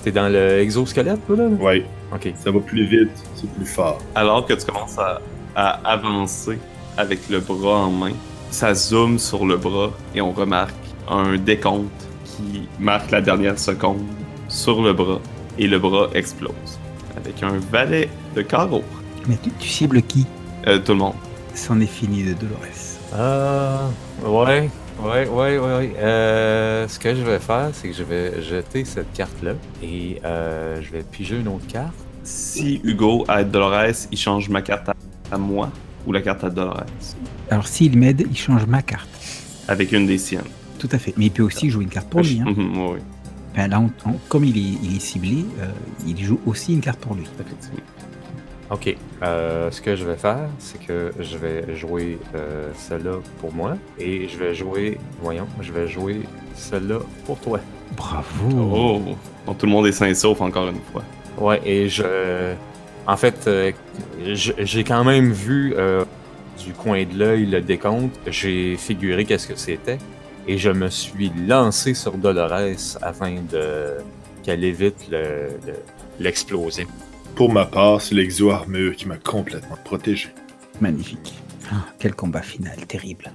t'es 0.02 0.10
dans 0.10 0.28
le 0.28 0.58
exosquelette, 0.58 1.24
toi, 1.28 1.36
là? 1.36 1.44
là? 1.44 1.50
Ouais, 1.60 1.84
Ok. 2.12 2.32
ça 2.42 2.50
va 2.50 2.58
plus 2.58 2.86
vite, 2.86 3.10
c'est 3.36 3.48
plus 3.52 3.66
fort. 3.66 4.00
Alors 4.16 4.44
que 4.46 4.54
tu 4.54 4.66
commences 4.66 4.98
à, 4.98 5.20
à 5.54 5.68
avancer 5.92 6.58
avec 6.96 7.28
le 7.28 7.38
bras 7.38 7.78
en 7.86 7.90
main, 7.92 8.12
ça 8.50 8.74
zoome 8.74 9.18
sur 9.18 9.46
le 9.46 9.56
bras 9.56 9.90
et 10.14 10.20
on 10.20 10.32
remarque 10.32 10.74
un 11.08 11.36
décompte 11.36 12.08
qui 12.24 12.68
marque 12.78 13.10
la 13.10 13.20
dernière 13.20 13.58
seconde 13.58 14.06
sur 14.48 14.82
le 14.82 14.92
bras 14.92 15.20
et 15.58 15.66
le 15.66 15.78
bras 15.78 16.08
explose. 16.14 16.78
avec 17.16 17.42
un 17.42 17.58
valet 17.70 18.08
de 18.34 18.42
carreau. 18.42 18.82
Mais 19.26 19.36
tu, 19.42 19.50
tu 19.58 19.68
cibles 19.68 20.02
qui? 20.02 20.26
Euh, 20.66 20.78
tout 20.78 20.92
le 20.92 20.98
monde. 20.98 21.14
C'en 21.54 21.80
est 21.80 21.86
fini 21.86 22.22
de 22.22 22.32
Dolores. 22.34 22.58
Euh, 23.14 23.88
ouais, 24.24 24.70
ouais, 25.02 25.26
ouais, 25.28 25.58
ouais. 25.58 25.76
ouais. 25.76 25.94
Euh, 25.98 26.86
ce 26.88 26.98
que 26.98 27.14
je 27.14 27.22
vais 27.22 27.38
faire, 27.38 27.70
c'est 27.72 27.88
que 27.88 27.94
je 27.94 28.02
vais 28.04 28.40
jeter 28.42 28.84
cette 28.84 29.12
carte-là 29.12 29.52
et 29.82 30.20
euh, 30.24 30.80
je 30.80 30.90
vais 30.92 31.02
piger 31.02 31.36
une 31.38 31.48
autre 31.48 31.66
carte. 31.66 31.94
Si 32.22 32.80
Hugo 32.84 33.24
aide 33.28 33.50
Dolores, 33.50 34.06
il 34.12 34.18
change 34.18 34.48
ma 34.48 34.62
carte 34.62 34.88
à, 34.88 34.94
à 35.32 35.38
moi 35.38 35.70
ou 36.06 36.12
la 36.12 36.20
carte 36.22 36.44
à 36.44 36.50
Dolores. 36.50 36.84
Alors 37.50 37.66
s'il 37.66 37.98
m'aide, 37.98 38.26
il 38.30 38.36
change 38.36 38.66
ma 38.66 38.82
carte. 38.82 39.08
Avec 39.68 39.92
une 39.92 40.06
des 40.06 40.18
siennes. 40.18 40.42
Tout 40.78 40.88
à 40.92 40.98
fait. 40.98 41.12
Mais 41.16 41.26
il 41.26 41.30
peut 41.30 41.42
aussi 41.42 41.70
jouer 41.70 41.84
une 41.84 41.90
carte 41.90 42.08
pour 42.08 42.20
lui. 42.22 42.40
Hein. 42.40 42.50
Mhm, 42.56 42.78
oui, 42.78 42.98
Enfin, 43.52 43.66
là, 43.66 43.80
on- 43.80 43.90
on- 44.08 44.14
comme 44.28 44.44
il 44.44 44.56
est, 44.56 44.78
il 44.82 44.96
est 44.96 45.00
ciblé, 45.00 45.44
euh, 45.60 45.66
il 46.06 46.16
joue 46.24 46.38
aussi 46.46 46.72
une 46.72 46.80
carte 46.80 47.00
pour 47.00 47.14
lui. 47.14 47.24
Ok. 48.70 48.96
Euh, 49.24 49.68
ce 49.72 49.80
que 49.80 49.96
je 49.96 50.04
vais 50.04 50.16
faire, 50.16 50.48
c'est 50.60 50.80
que 50.86 51.12
je 51.18 51.36
vais 51.36 51.76
jouer 51.76 52.18
euh, 52.36 52.70
celle-là 52.76 53.16
pour 53.40 53.52
moi 53.52 53.76
et 53.98 54.28
je 54.28 54.38
vais 54.38 54.54
jouer, 54.54 54.98
voyons, 55.20 55.48
je 55.60 55.72
vais 55.72 55.88
jouer 55.88 56.20
celle-là 56.54 56.98
pour 57.26 57.38
toi. 57.40 57.58
Bravo. 57.96 58.48
Oh! 58.56 59.02
Donc 59.46 59.58
tout 59.58 59.66
le 59.66 59.72
monde 59.72 59.88
est 59.88 59.92
sain 59.92 60.06
et 60.06 60.14
sauf 60.14 60.40
encore 60.40 60.68
une 60.68 60.78
fois. 60.92 61.02
Ouais, 61.36 61.60
et 61.64 61.88
je. 61.88 62.54
En 63.06 63.16
fait, 63.16 63.44
euh, 63.46 63.72
j'ai 64.24 64.84
quand 64.84 65.04
même 65.04 65.32
vu 65.32 65.74
euh, 65.76 66.04
du 66.64 66.72
coin 66.72 67.02
de 67.04 67.18
l'œil 67.18 67.46
le 67.46 67.60
décompte. 67.60 68.18
J'ai 68.26 68.76
figuré 68.76 69.24
qu'est-ce 69.24 69.48
que 69.48 69.56
c'était. 69.56 69.98
Et 70.46 70.58
je 70.58 70.70
me 70.70 70.88
suis 70.88 71.30
lancé 71.46 71.94
sur 71.94 72.12
Dolores 72.12 72.98
afin 73.02 73.36
de 73.50 73.96
qu'elle 74.42 74.64
évite 74.64 75.08
le- 75.10 75.48
le- 75.66 75.74
l'explosion. 76.18 76.86
Pour 77.34 77.52
ma 77.52 77.66
part, 77.66 78.00
c'est 78.00 78.14
l'exo-armure 78.14 78.96
qui 78.96 79.06
m'a 79.06 79.16
complètement 79.16 79.76
protégé. 79.84 80.28
Magnifique. 80.80 81.34
Ah, 81.72 81.84
quel 81.98 82.14
combat 82.14 82.42
final, 82.42 82.76
terrible. 82.86 83.30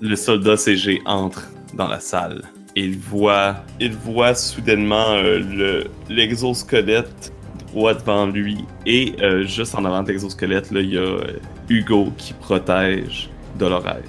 Le 0.00 0.14
soldat 0.16 0.56
CG 0.56 1.00
entre 1.06 1.48
dans 1.74 1.88
la 1.88 2.00
salle. 2.00 2.42
Et 2.76 2.82
il 2.84 2.98
voit, 2.98 3.56
il 3.80 3.92
voit 3.94 4.34
soudainement 4.34 5.14
euh, 5.14 5.38
le 5.38 5.84
l'exosquelette 6.08 7.32
droit 7.72 7.94
devant 7.94 8.26
lui. 8.26 8.64
Et 8.86 9.14
euh, 9.20 9.44
juste 9.44 9.74
en 9.74 9.84
avant 9.84 10.02
de 10.02 10.08
l'exosquelette, 10.08 10.68
il 10.72 10.94
y 10.94 10.98
a 10.98 11.00
euh, 11.00 11.38
Hugo 11.68 12.12
qui 12.16 12.32
protège 12.34 13.30
Dolores. 13.58 14.00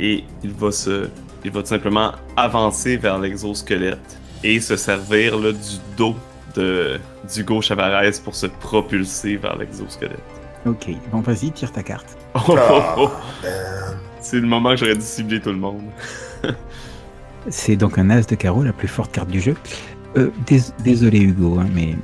Et 0.00 0.24
il 0.42 0.50
va 0.52 0.70
se, 0.72 1.08
il 1.44 1.50
va 1.50 1.60
tout 1.60 1.68
simplement 1.68 2.12
avancer 2.36 2.96
vers 2.96 3.18
l'exosquelette 3.18 4.18
et 4.42 4.60
se 4.60 4.76
servir 4.76 5.38
là, 5.38 5.52
du 5.52 5.58
dos 5.96 6.14
de 6.56 6.98
d'Hugo 7.34 7.60
Chavarez 7.62 8.12
pour 8.22 8.34
se 8.34 8.46
propulser 8.46 9.36
vers 9.36 9.56
l'exosquelette. 9.56 10.18
Ok, 10.66 10.88
bon 11.12 11.20
vas-y, 11.20 11.50
tire 11.50 11.72
ta 11.72 11.82
carte. 11.82 12.16
Oh, 12.34 12.40
oh, 12.48 12.80
oh. 12.98 13.10
C'est 14.20 14.40
le 14.40 14.46
moment 14.46 14.70
que 14.70 14.76
j'aurais 14.76 14.94
dû 14.94 15.02
cibler 15.02 15.40
tout 15.40 15.50
le 15.50 15.58
monde. 15.58 15.82
C'est 17.48 17.76
donc 17.76 17.98
un 17.98 18.08
as 18.10 18.26
de 18.26 18.34
carreau, 18.34 18.62
la 18.62 18.72
plus 18.72 18.88
forte 18.88 19.12
carte 19.12 19.28
du 19.28 19.40
jeu. 19.40 19.54
Euh, 20.16 20.30
dés- 20.46 20.72
désolé 20.82 21.18
Hugo, 21.20 21.58
hein, 21.60 21.66
mais 21.74 21.94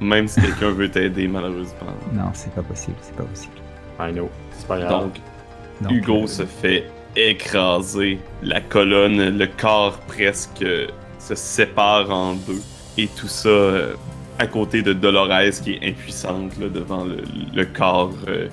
Même 0.00 0.28
si 0.28 0.40
quelqu'un 0.40 0.70
veut 0.70 0.90
t'aider, 0.90 1.26
malheureusement. 1.28 1.94
non, 2.12 2.30
c'est 2.34 2.52
pas 2.54 2.62
possible, 2.62 2.96
c'est 3.00 3.16
pas 3.16 3.24
possible. 3.24 3.54
I 3.98 4.12
know. 4.12 4.28
C'est 4.52 4.66
pas 4.68 4.78
grave. 4.78 4.90
Donc, 5.04 5.20
Donc, 5.80 5.92
Hugo 5.92 6.24
euh, 6.24 6.26
se 6.26 6.44
fait 6.44 6.84
écraser. 7.16 8.18
La 8.42 8.60
colonne, 8.60 9.38
le 9.38 9.46
corps 9.46 9.98
presque 10.00 10.64
se 11.18 11.34
sépare 11.34 12.10
en 12.10 12.34
deux. 12.34 12.60
Et 12.98 13.08
tout 13.08 13.28
ça 13.28 13.48
euh, 13.48 13.94
à 14.38 14.46
côté 14.46 14.82
de 14.82 14.92
Dolores 14.92 15.50
qui 15.62 15.72
est 15.74 15.88
impuissante 15.88 16.58
là, 16.58 16.68
devant 16.68 17.04
le, 17.04 17.22
le 17.54 17.64
corps 17.64 18.12
euh, 18.28 18.48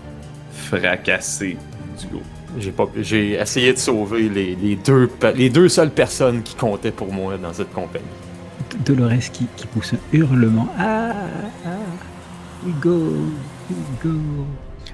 fracassé 0.54 1.58
d'Hugo. 2.00 2.22
J'ai 2.60 2.72
pas, 2.72 2.88
j'ai 3.02 3.32
essayé 3.34 3.74
de 3.74 3.80
sauver 3.80 4.30
les, 4.30 4.56
les 4.56 4.76
deux, 4.76 5.08
pe- 5.08 5.34
les 5.36 5.50
deux 5.50 5.68
seules 5.70 5.90
personnes 5.90 6.42
qui 6.44 6.56
comptaient 6.56 6.92
pour 6.92 7.12
moi 7.12 7.36
dans 7.38 7.52
cette 7.52 7.74
compagnie. 7.74 8.06
Dolores 8.84 9.32
qui, 9.32 9.48
qui 9.56 9.68
pousse 9.68 9.94
un 9.94 10.18
hurlement. 10.18 10.68
Ah, 10.78 11.14
ah, 11.66 11.70
Hugo, 12.68 13.14
Hugo. 13.70 14.20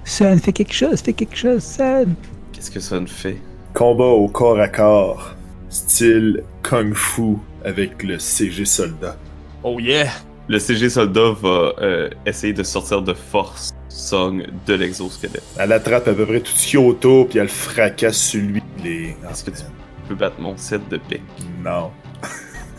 Sun, 0.04 0.40
fais 0.40 0.54
quelque 0.54 0.74
chose, 0.74 1.02
fais 1.02 1.14
quelque 1.14 1.36
chose, 1.36 1.64
Sun. 1.64 2.16
Qu'est-ce 2.54 2.72
que 2.72 2.80
ça 2.80 3.00
ne 3.00 3.08
fait? 3.08 3.38
Combat 3.74 4.06
au 4.06 4.28
corps 4.28 4.60
à 4.60 4.68
corps, 4.68 5.36
style 5.70 6.44
Kung 6.64 6.94
Fu 6.94 7.38
avec 7.64 8.04
le 8.04 8.18
CG 8.18 8.66
soldat. 8.66 9.18
Oh 9.64 9.80
yeah! 9.80 10.10
Le 10.48 10.58
CG 10.58 10.90
soldat 10.90 11.32
va 11.42 11.74
euh, 11.80 12.10
essayer 12.26 12.54
de 12.54 12.64
sortir 12.64 13.02
de 13.04 13.14
force 13.14 13.72
Song 13.90 14.46
de 14.66 14.74
l'exosquelette. 14.74 15.44
Elle 15.58 15.74
attrape 15.74 16.08
à 16.08 16.14
peu 16.14 16.26
près 16.26 16.40
tout 16.40 16.52
ce 16.52 16.68
qu'il 16.68 16.80
y 16.80 16.84
a 16.84 16.88
autour, 16.88 17.28
puis 17.28 17.40
elle 17.40 17.50
fracasse 17.50 18.18
sur 18.18 18.42
lui. 18.42 18.62
Les... 18.84 19.16
Est-ce 19.30 19.44
que 19.44 19.52
tu 19.52 19.64
peux 20.08 20.16
battre 20.16 20.40
mon 20.40 20.56
set 20.58 20.82
de 20.90 20.98
paix? 20.98 21.22
Non. 21.64 21.92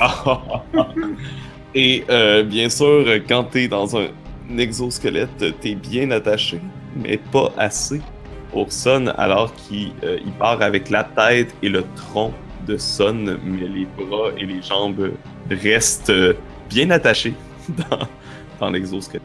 Et 1.75 2.05
euh, 2.11 2.43
bien 2.43 2.69
sûr, 2.69 3.07
quand 3.29 3.45
t'es 3.45 3.69
dans 3.69 3.97
un 3.97 4.09
exosquelette, 4.59 5.61
t'es 5.61 5.75
bien 5.75 6.11
attaché, 6.11 6.61
mais 6.97 7.17
pas 7.17 7.53
assez. 7.57 8.01
Pour 8.51 8.73
Son, 8.73 9.07
alors 9.17 9.55
qu'il 9.55 9.93
euh, 10.03 10.19
part 10.37 10.61
avec 10.61 10.91
la 10.91 11.05
tête 11.05 11.55
et 11.63 11.69
le 11.69 11.85
tronc 11.95 12.33
de 12.67 12.77
Son, 12.77 13.39
mais 13.45 13.69
les 13.69 13.87
bras 13.87 14.31
et 14.37 14.45
les 14.45 14.61
jambes 14.61 15.13
restent 15.49 16.11
euh, 16.11 16.35
bien 16.69 16.91
attachés 16.91 17.35
dans, 17.69 18.09
dans 18.59 18.71
l'exosquelette. 18.71 19.23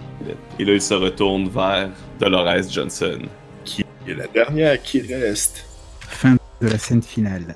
Et 0.60 0.66
là, 0.66 0.74
il 0.74 0.82
se 0.82 0.94
retourne 0.94 1.50
vers 1.50 1.90
Dolores 2.20 2.70
Johnson. 2.70 3.18
Qui 3.64 3.84
est 4.08 4.14
la 4.14 4.28
dernière 4.28 4.80
qui 4.84 5.02
reste. 5.02 5.66
Fin 6.02 6.38
de 6.62 6.68
la 6.68 6.78
scène 6.78 7.02
finale. 7.02 7.56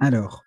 Alors, 0.00 0.44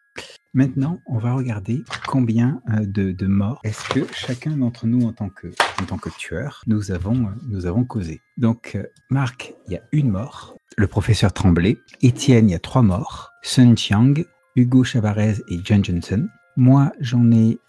maintenant, 0.53 1.01
on 1.07 1.17
va 1.17 1.33
regarder 1.33 1.83
combien 2.07 2.61
euh, 2.69 2.85
de, 2.85 3.27
morts 3.27 3.59
est-ce 3.65 3.83
que 3.89 4.07
chacun 4.13 4.55
d'entre 4.55 4.87
nous, 4.87 5.05
en 5.05 5.11
tant 5.11 5.27
que, 5.27 5.47
en 5.81 5.85
tant 5.85 5.97
que 5.97 6.09
tueur, 6.09 6.63
nous 6.67 6.91
avons, 6.91 7.27
euh, 7.27 7.31
nous 7.49 7.65
avons 7.65 7.83
causé. 7.83 8.21
Donc, 8.37 8.75
euh, 8.75 8.85
Marc, 9.09 9.53
il 9.67 9.73
y 9.73 9.75
a 9.75 9.81
une 9.91 10.09
mort. 10.09 10.55
Le 10.77 10.87
professeur 10.87 11.33
Tremblay. 11.33 11.77
Étienne, 12.01 12.47
il 12.47 12.53
y 12.53 12.55
a 12.55 12.59
trois 12.59 12.81
morts. 12.81 13.31
Sun 13.41 13.75
Chiang, 13.75 14.13
Hugo 14.55 14.85
Chavarez 14.85 15.35
et 15.49 15.59
John 15.65 15.83
Johnson. 15.83 16.29
Moi, 16.55 16.93
j'en 17.01 17.29
ai 17.31 17.59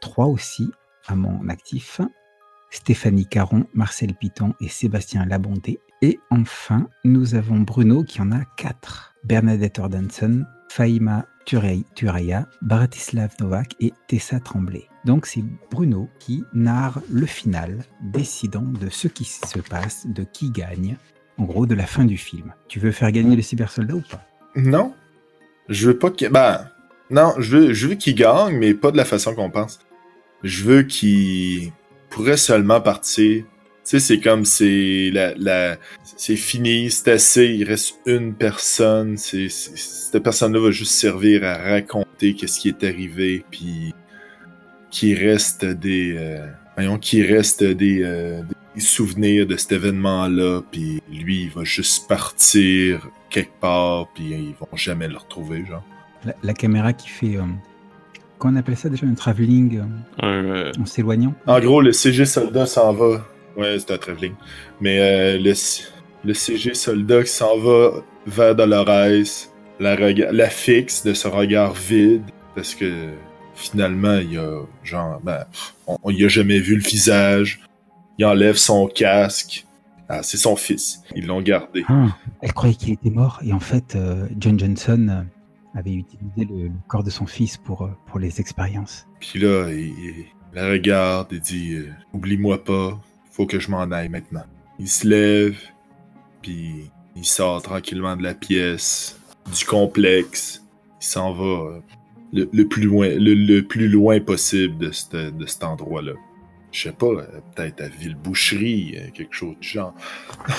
trois 0.00 0.26
aussi 0.26 0.70
à 1.06 1.14
mon 1.14 1.48
actif. 1.48 2.00
Stéphanie 2.70 3.26
Caron, 3.26 3.66
Marcel 3.74 4.14
Piton 4.14 4.54
et 4.60 4.68
Sébastien 4.68 5.24
Labonté. 5.24 5.78
Et 6.02 6.18
enfin, 6.30 6.88
nous 7.04 7.36
avons 7.36 7.60
Bruno 7.60 8.02
qui 8.02 8.20
en 8.20 8.32
a 8.32 8.44
quatre. 8.56 9.14
Bernadette 9.24 9.78
Ordanson, 9.78 10.44
Faïma 10.68 11.26
Turei- 11.46 11.84
Turaya, 11.94 12.48
Bratislav 12.62 13.34
Novak 13.40 13.74
et 13.80 13.92
Tessa 14.08 14.40
Tremblay. 14.40 14.88
Donc 15.04 15.26
c'est 15.26 15.44
Bruno 15.70 16.08
qui 16.18 16.42
narre 16.54 17.00
le 17.10 17.26
final, 17.26 17.84
décidant 18.00 18.62
de 18.62 18.88
ce 18.88 19.08
qui 19.08 19.24
se 19.24 19.58
passe, 19.58 20.06
de 20.06 20.24
qui 20.24 20.50
gagne, 20.50 20.96
en 21.36 21.44
gros 21.44 21.66
de 21.66 21.74
la 21.74 21.86
fin 21.86 22.04
du 22.04 22.16
film. 22.16 22.54
Tu 22.68 22.78
veux 22.78 22.92
faire 22.92 23.12
gagner 23.12 23.36
le 23.36 23.42
cybersoldat 23.42 23.94
ou 23.94 24.02
pas? 24.10 24.26
Non. 24.56 24.94
Je 25.68 25.88
veux 25.88 25.98
pas 25.98 26.10
qu'il. 26.10 26.28
Ben. 26.30 26.68
Non, 27.10 27.34
je 27.38 27.56
veux, 27.56 27.72
je 27.74 27.88
veux 27.88 27.94
qu'il 27.96 28.14
gagne, 28.14 28.56
mais 28.56 28.72
pas 28.72 28.90
de 28.90 28.96
la 28.96 29.04
façon 29.04 29.34
qu'on 29.34 29.50
pense. 29.50 29.78
Je 30.42 30.64
veux 30.64 30.82
qu'il 30.82 31.72
pourrait 32.08 32.36
seulement 32.38 32.80
partir. 32.80 33.44
Tu 33.84 33.90
sais, 33.90 34.00
c'est 34.00 34.20
comme 34.20 34.44
c'est 34.46 35.10
la, 35.12 35.34
la 35.36 35.76
c'est 36.16 36.36
fini, 36.36 36.90
c'est 36.90 37.12
assez, 37.12 37.46
il 37.46 37.64
reste 37.64 37.96
une 38.06 38.34
personne, 38.34 39.18
c'est 39.18 39.48
cette 39.50 40.22
personne-là 40.22 40.58
va 40.58 40.70
juste 40.70 40.92
servir 40.92 41.44
à 41.44 41.58
raconter 41.58 42.34
qu'est-ce 42.34 42.60
qui 42.60 42.68
est 42.68 42.82
arrivé, 42.82 43.44
puis 43.50 43.94
qu'il 44.90 45.18
reste 45.18 45.66
des, 45.66 46.14
euh, 46.16 46.46
voyons, 46.76 46.98
qu'il 46.98 47.30
reste 47.30 47.62
des, 47.62 48.02
euh, 48.02 48.40
des 48.74 48.80
souvenirs 48.80 49.46
de 49.46 49.56
cet 49.56 49.72
événement-là, 49.72 50.62
puis 50.70 51.02
lui, 51.12 51.42
il 51.42 51.50
va 51.50 51.64
juste 51.64 52.08
partir 52.08 53.08
quelque 53.28 53.60
part, 53.60 54.08
puis 54.14 54.24
ils 54.30 54.54
vont 54.58 54.76
jamais 54.76 55.08
le 55.08 55.18
retrouver, 55.18 55.64
genre. 55.66 55.84
la, 56.24 56.34
la 56.42 56.54
caméra 56.54 56.92
qui 56.92 57.08
fait... 57.08 57.36
Euh, 57.36 57.42
qu'on 58.38 58.56
appelle 58.56 58.76
ça 58.76 58.88
déjà 58.88 59.06
un 59.06 59.14
travelling 59.14 59.78
euh, 59.78 59.84
euh, 60.22 60.72
en 60.80 60.86
s'éloignant 60.86 61.34
En 61.46 61.60
gros, 61.60 61.80
le 61.80 61.92
CG 61.92 62.24
soldat 62.24 62.66
s'en 62.66 62.92
va. 62.92 63.24
Ouais, 63.56 63.78
c'est 63.78 63.92
un 63.92 63.98
travelling. 63.98 64.34
Mais 64.80 64.98
euh, 65.00 65.38
le, 65.38 65.52
le 66.24 66.34
CG 66.34 66.74
soldat 66.74 67.22
qui 67.22 67.30
s'en 67.30 67.56
va 67.58 67.90
vers 68.26 68.54
Dolores, 68.54 69.48
la, 69.80 69.96
la 69.96 70.50
fixe 70.50 71.02
de 71.04 71.14
ce 71.14 71.28
regard 71.28 71.74
vide, 71.74 72.22
parce 72.54 72.74
que 72.74 73.10
finalement, 73.54 74.18
il 74.18 74.32
y 74.32 74.38
a 74.38 74.60
genre, 74.82 75.20
ben, 75.22 75.44
on, 75.86 75.96
on 76.02 76.10
y 76.10 76.24
a 76.24 76.28
jamais 76.28 76.58
vu 76.58 76.76
le 76.76 76.82
visage. 76.82 77.60
Il 78.18 78.24
enlève 78.24 78.56
son 78.56 78.86
casque. 78.86 79.66
Ah, 80.08 80.22
c'est 80.22 80.36
son 80.36 80.54
fils. 80.54 81.02
Ils 81.16 81.26
l'ont 81.26 81.40
gardé. 81.40 81.84
Ah, 81.88 82.08
elle 82.42 82.52
croyait 82.52 82.74
qu'il 82.74 82.92
était 82.92 83.10
mort 83.10 83.40
et 83.44 83.52
en 83.52 83.60
fait, 83.60 83.96
euh, 83.96 84.26
John 84.38 84.58
Johnson, 84.58 85.06
euh, 85.08 85.78
avait 85.78 85.92
utilisé 85.92 86.44
le, 86.48 86.64
le 86.68 86.72
corps 86.86 87.02
de 87.02 87.10
son 87.10 87.26
fils 87.26 87.56
pour, 87.56 87.88
pour 88.06 88.18
les 88.20 88.38
expériences. 88.40 89.06
Puis 89.18 89.40
là, 89.40 89.68
il, 89.70 89.88
il 89.98 90.26
la 90.52 90.68
regarde 90.68 91.32
et 91.32 91.40
dit 91.40 91.74
euh, 91.74 91.90
Oublie-moi 92.12 92.62
pas, 92.62 93.00
faut 93.34 93.46
que 93.46 93.58
je 93.58 93.68
m'en 93.68 93.90
aille 93.90 94.08
maintenant. 94.08 94.44
Il 94.78 94.88
se 94.88 95.08
lève, 95.08 95.58
puis 96.40 96.90
il 97.16 97.24
sort 97.24 97.60
tranquillement 97.62 98.16
de 98.16 98.22
la 98.22 98.32
pièce, 98.32 99.20
du 99.52 99.64
complexe. 99.64 100.64
Il 101.00 101.04
s'en 101.04 101.32
va 101.32 101.44
euh, 101.44 101.80
le, 102.32 102.62
plus 102.64 102.84
loin, 102.84 103.08
le, 103.10 103.60
plus 103.62 103.88
loin 103.88 104.20
possible 104.20 104.78
de 104.78 104.92
cet 104.92 105.64
endroit-là. 105.64 106.12
Je 106.70 106.82
sais 106.82 106.92
pas, 106.92 107.06
euh, 107.06 107.40
peut-être 107.54 107.80
à 107.80 107.88
Villeboucherie, 107.88 108.96
euh, 108.98 109.10
quelque 109.12 109.34
chose 109.34 109.56
du 109.60 109.66
genre. 109.66 109.94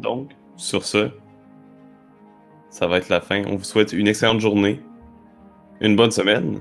Donc, 0.00 0.32
sur 0.56 0.84
ce, 0.84 1.10
ça 2.68 2.88
va 2.88 2.98
être 2.98 3.10
la 3.10 3.20
fin. 3.20 3.44
On 3.46 3.54
vous 3.54 3.64
souhaite 3.64 3.92
une 3.92 4.08
excellente 4.08 4.40
journée, 4.40 4.80
une 5.80 5.94
bonne 5.94 6.10
semaine 6.10 6.60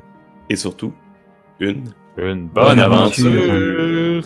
et 0.51 0.55
surtout 0.55 0.93
une, 2.17 2.47
bonne, 2.47 2.79
aventure. 2.79 4.23